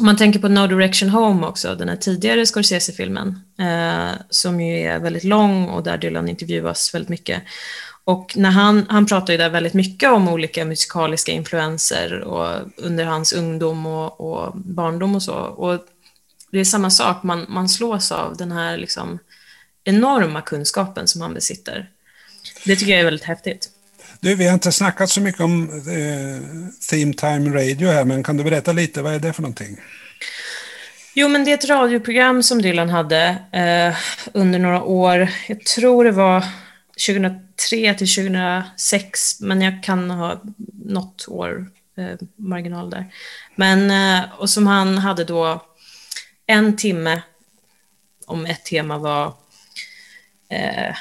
Om 0.00 0.06
man 0.06 0.16
tänker 0.16 0.40
på 0.40 0.48
No 0.48 0.66
Direction 0.66 1.08
Home 1.08 1.46
också, 1.46 1.74
den 1.74 1.88
här 1.88 1.96
tidigare 1.96 2.46
Scorsese-filmen, 2.46 3.40
eh, 3.58 4.20
som 4.30 4.60
ju 4.60 4.78
är 4.78 4.98
väldigt 4.98 5.24
lång 5.24 5.68
och 5.68 5.82
där 5.82 5.98
Dylan 5.98 6.28
intervjuas 6.28 6.94
väldigt 6.94 7.08
mycket. 7.08 7.42
Och 8.04 8.32
när 8.36 8.50
han, 8.50 8.86
han 8.88 9.06
pratar 9.06 9.32
ju 9.32 9.36
där 9.36 9.50
väldigt 9.50 9.74
mycket 9.74 10.10
om 10.10 10.28
olika 10.28 10.64
musikaliska 10.64 11.32
influenser 11.32 12.20
och 12.20 12.70
under 12.76 13.04
hans 13.04 13.32
ungdom 13.32 13.86
och, 13.86 14.20
och 14.20 14.56
barndom 14.56 15.14
och 15.14 15.22
så. 15.22 15.34
Och 15.34 15.84
det 16.50 16.58
är 16.58 16.64
samma 16.64 16.90
sak, 16.90 17.22
man, 17.22 17.46
man 17.48 17.68
slås 17.68 18.12
av 18.12 18.36
den 18.36 18.52
här 18.52 18.76
liksom 18.76 19.18
enorma 19.84 20.42
kunskapen 20.42 21.08
som 21.08 21.20
han 21.20 21.34
besitter. 21.34 21.90
Det 22.64 22.76
tycker 22.76 22.92
jag 22.92 23.00
är 23.00 23.04
väldigt 23.04 23.26
häftigt. 23.26 23.70
Du, 24.22 24.34
vi 24.34 24.46
har 24.46 24.54
inte 24.54 24.72
snackat 24.72 25.10
så 25.10 25.20
mycket 25.20 25.40
om 25.40 25.70
eh, 25.70 26.42
Theme 26.90 27.12
Time 27.12 27.50
Radio 27.50 27.88
här, 27.88 28.04
men 28.04 28.22
kan 28.22 28.36
du 28.36 28.44
berätta 28.44 28.72
lite, 28.72 29.02
vad 29.02 29.14
är 29.14 29.18
det 29.18 29.32
för 29.32 29.42
någonting? 29.42 29.76
Jo, 31.14 31.28
men 31.28 31.44
det 31.44 31.50
är 31.50 31.54
ett 31.54 31.68
radioprogram 31.68 32.42
som 32.42 32.62
Dylan 32.62 32.90
hade 32.90 33.36
eh, 33.52 33.96
under 34.34 34.58
några 34.58 34.82
år. 34.82 35.28
Jag 35.48 35.64
tror 35.64 36.04
det 36.04 36.10
var 36.10 36.44
2003 37.06 37.94
till 37.94 38.14
2006, 38.14 39.40
men 39.40 39.62
jag 39.62 39.82
kan 39.82 40.10
ha 40.10 40.42
något 40.84 41.28
år 41.28 41.66
eh, 41.96 42.18
marginal 42.36 42.90
där. 42.90 43.12
Men, 43.54 43.90
eh, 43.90 44.24
och 44.38 44.50
som 44.50 44.66
han 44.66 44.98
hade 44.98 45.24
då 45.24 45.66
en 46.46 46.76
timme 46.76 47.22
om 48.26 48.46
ett 48.46 48.64
tema 48.64 48.98
var 48.98 49.34
eh, 50.48 50.96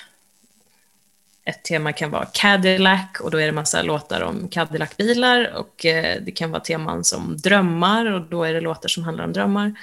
ett 1.49 1.63
tema 1.63 1.93
kan 1.93 2.11
vara 2.11 2.25
Cadillac 2.33 3.19
och 3.19 3.31
då 3.31 3.37
är 3.37 3.45
det 3.45 3.51
massa 3.51 3.81
låtar 3.81 4.21
om 4.21 4.49
Cadillac-bilar 4.49 5.53
och 5.55 5.85
eh, 5.85 6.21
det 6.21 6.31
kan 6.31 6.51
vara 6.51 6.61
teman 6.61 7.03
som 7.03 7.37
drömmar 7.37 8.11
och 8.11 8.21
då 8.21 8.43
är 8.43 8.53
det 8.53 8.61
låtar 8.61 8.89
som 8.89 9.03
handlar 9.03 9.23
om 9.23 9.33
drömmar. 9.33 9.73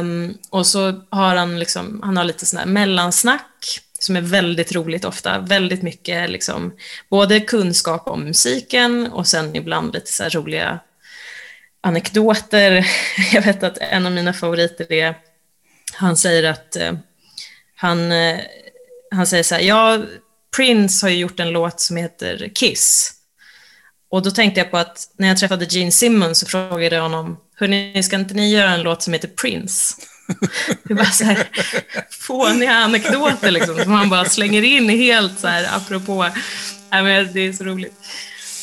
Um, 0.00 0.38
och 0.50 0.66
så 0.66 1.02
har 1.10 1.36
han 1.36 1.58
liksom, 1.58 2.00
han 2.04 2.16
har 2.16 2.24
lite 2.24 2.46
sån 2.46 2.58
här 2.58 2.66
mellansnack 2.66 3.80
som 3.98 4.16
är 4.16 4.20
väldigt 4.20 4.72
roligt 4.72 5.04
ofta. 5.04 5.38
Väldigt 5.38 5.82
mycket 5.82 6.30
liksom, 6.30 6.76
både 7.08 7.40
kunskap 7.40 8.08
om 8.08 8.24
musiken 8.24 9.06
och 9.06 9.26
sen 9.26 9.56
ibland 9.56 9.94
lite 9.94 10.12
så 10.12 10.24
roliga 10.28 10.80
anekdoter. 11.80 12.86
Jag 13.32 13.42
vet 13.42 13.62
att 13.62 13.78
en 13.78 14.06
av 14.06 14.12
mina 14.12 14.32
favoriter 14.32 14.92
är, 14.92 15.14
han 15.92 16.16
säger 16.16 16.50
att 16.50 16.76
eh, 16.76 16.92
han, 17.74 18.12
eh, 18.12 18.38
han 19.10 19.26
säger 19.26 19.42
så 19.42 19.54
här, 19.54 19.62
ja, 19.62 19.98
Prince 20.56 21.06
har 21.06 21.10
ju 21.10 21.16
gjort 21.16 21.40
en 21.40 21.50
låt 21.50 21.80
som 21.80 21.96
heter 21.96 22.50
Kiss. 22.54 23.12
Och 24.10 24.22
då 24.22 24.30
tänkte 24.30 24.60
jag 24.60 24.70
på 24.70 24.78
att 24.78 25.08
när 25.16 25.28
jag 25.28 25.38
träffade 25.38 25.64
Gene 25.64 25.90
Simmons 25.92 26.38
så 26.38 26.46
frågade 26.46 26.96
jag 26.96 27.02
honom, 27.02 27.36
hörni, 27.54 28.02
ska 28.02 28.16
inte 28.16 28.34
ni 28.34 28.50
göra 28.50 28.70
en 28.70 28.82
låt 28.82 29.02
som 29.02 29.12
heter 29.12 29.28
Prince? 29.28 29.94
Det 30.82 30.94
bara 30.94 31.06
så 31.06 31.24
här 31.24 31.48
fåniga 32.10 32.72
anekdoter 32.72 33.50
liksom, 33.50 33.78
som 33.78 33.92
han 33.92 34.10
bara 34.10 34.24
slänger 34.24 34.62
in 34.62 34.88
helt 34.88 35.40
så 35.40 35.46
här 35.46 35.76
apropå. 35.76 36.28
Men 36.90 37.32
det 37.32 37.40
är 37.40 37.52
så 37.52 37.64
roligt. 37.64 37.94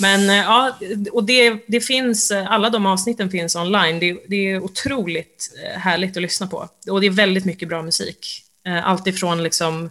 Men 0.01 0.29
eh, 0.29 0.35
ja, 0.35 0.77
och 1.11 1.23
det, 1.23 1.59
det 1.67 1.81
finns, 1.81 2.31
alla 2.31 2.69
de 2.69 2.85
avsnitten 2.85 3.31
finns 3.31 3.55
online. 3.55 3.99
Det, 3.99 4.17
det, 4.27 4.35
är 4.35 4.63
otroligt 4.63 5.51
eh, 5.63 5.79
härligt 5.79 6.17
att 6.17 6.21
lyssna 6.21 6.47
på. 6.47 6.69
Och 6.89 7.01
det 7.01 7.07
är 7.07 7.11
väldigt 7.11 7.45
mycket 7.45 7.69
bra 7.69 7.81
musik. 7.81 8.43
Eh, 8.67 8.87
allt 8.87 9.07
ifrån 9.07 9.43
liksom 9.43 9.89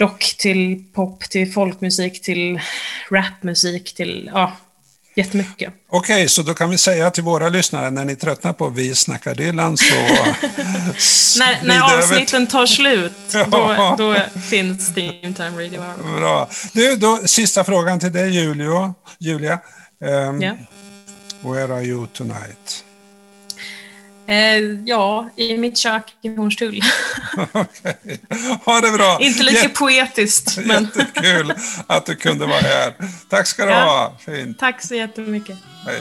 rock 0.00 0.34
till 0.38 0.84
pop 0.94 1.20
till 1.20 1.52
folkmusik 1.52 2.22
till 2.22 2.60
rapmusik 3.10 3.94
till, 3.94 4.30
ja, 4.34 4.52
jättemycket. 5.16 5.74
Okej, 5.90 6.28
så 6.28 6.42
då 6.42 6.54
kan 6.54 6.70
vi 6.70 6.78
säga 6.78 7.10
till 7.10 7.22
våra 7.22 7.48
lyssnare, 7.48 7.90
när 7.90 8.04
ni 8.04 8.16
tröttnar 8.16 8.52
på 8.52 8.68
Vi 8.68 8.94
snackar 8.94 9.34
Dylan 9.34 9.76
så... 9.76 9.94
När, 11.38 11.62
när 11.62 11.98
avsnitten 11.98 12.46
tar 12.46 12.66
slut, 12.66 13.12
då, 13.50 13.94
då 13.98 14.16
finns 14.40 14.88
Steam 14.96 15.34
Time 15.34 15.64
Radio 15.64 15.80
Hour. 15.80 16.18
Bra. 16.20 16.48
Du, 16.72 16.96
då, 16.96 17.18
sista 17.26 17.64
frågan 17.64 18.00
till 18.00 18.12
dig, 18.12 18.30
Julio. 18.30 18.94
Julia. 19.18 19.60
Um, 20.04 20.42
Ja. 20.42 20.56
Where 21.40 21.74
are 21.74 21.84
you 21.84 22.06
tonight? 22.06 22.84
Eh, 24.28 24.58
ja, 24.84 25.30
i 25.36 25.56
mitt 25.58 25.78
kök 25.78 26.02
i 26.22 26.28
Hornstull. 26.36 26.80
Okej. 27.52 28.20
Ha 28.64 28.80
det 28.80 28.90
bra. 28.90 29.18
Inte 29.20 29.42
lika 29.42 29.56
Jätte- 29.62 29.68
poetiskt, 29.74 30.58
men 30.66 30.84
Jättekul 30.96 31.54
att 31.86 32.06
du 32.06 32.14
kunde 32.16 32.46
vara 32.46 32.60
här. 32.60 32.94
Tack 33.28 33.46
ska 33.46 33.64
du 33.64 33.70
Ja. 33.70 33.80
ha. 33.84 34.18
Fint. 34.34 34.58
tack 34.58 34.82
så 34.82 34.94
jättemycket. 34.94 35.56
Hej. 35.86 36.00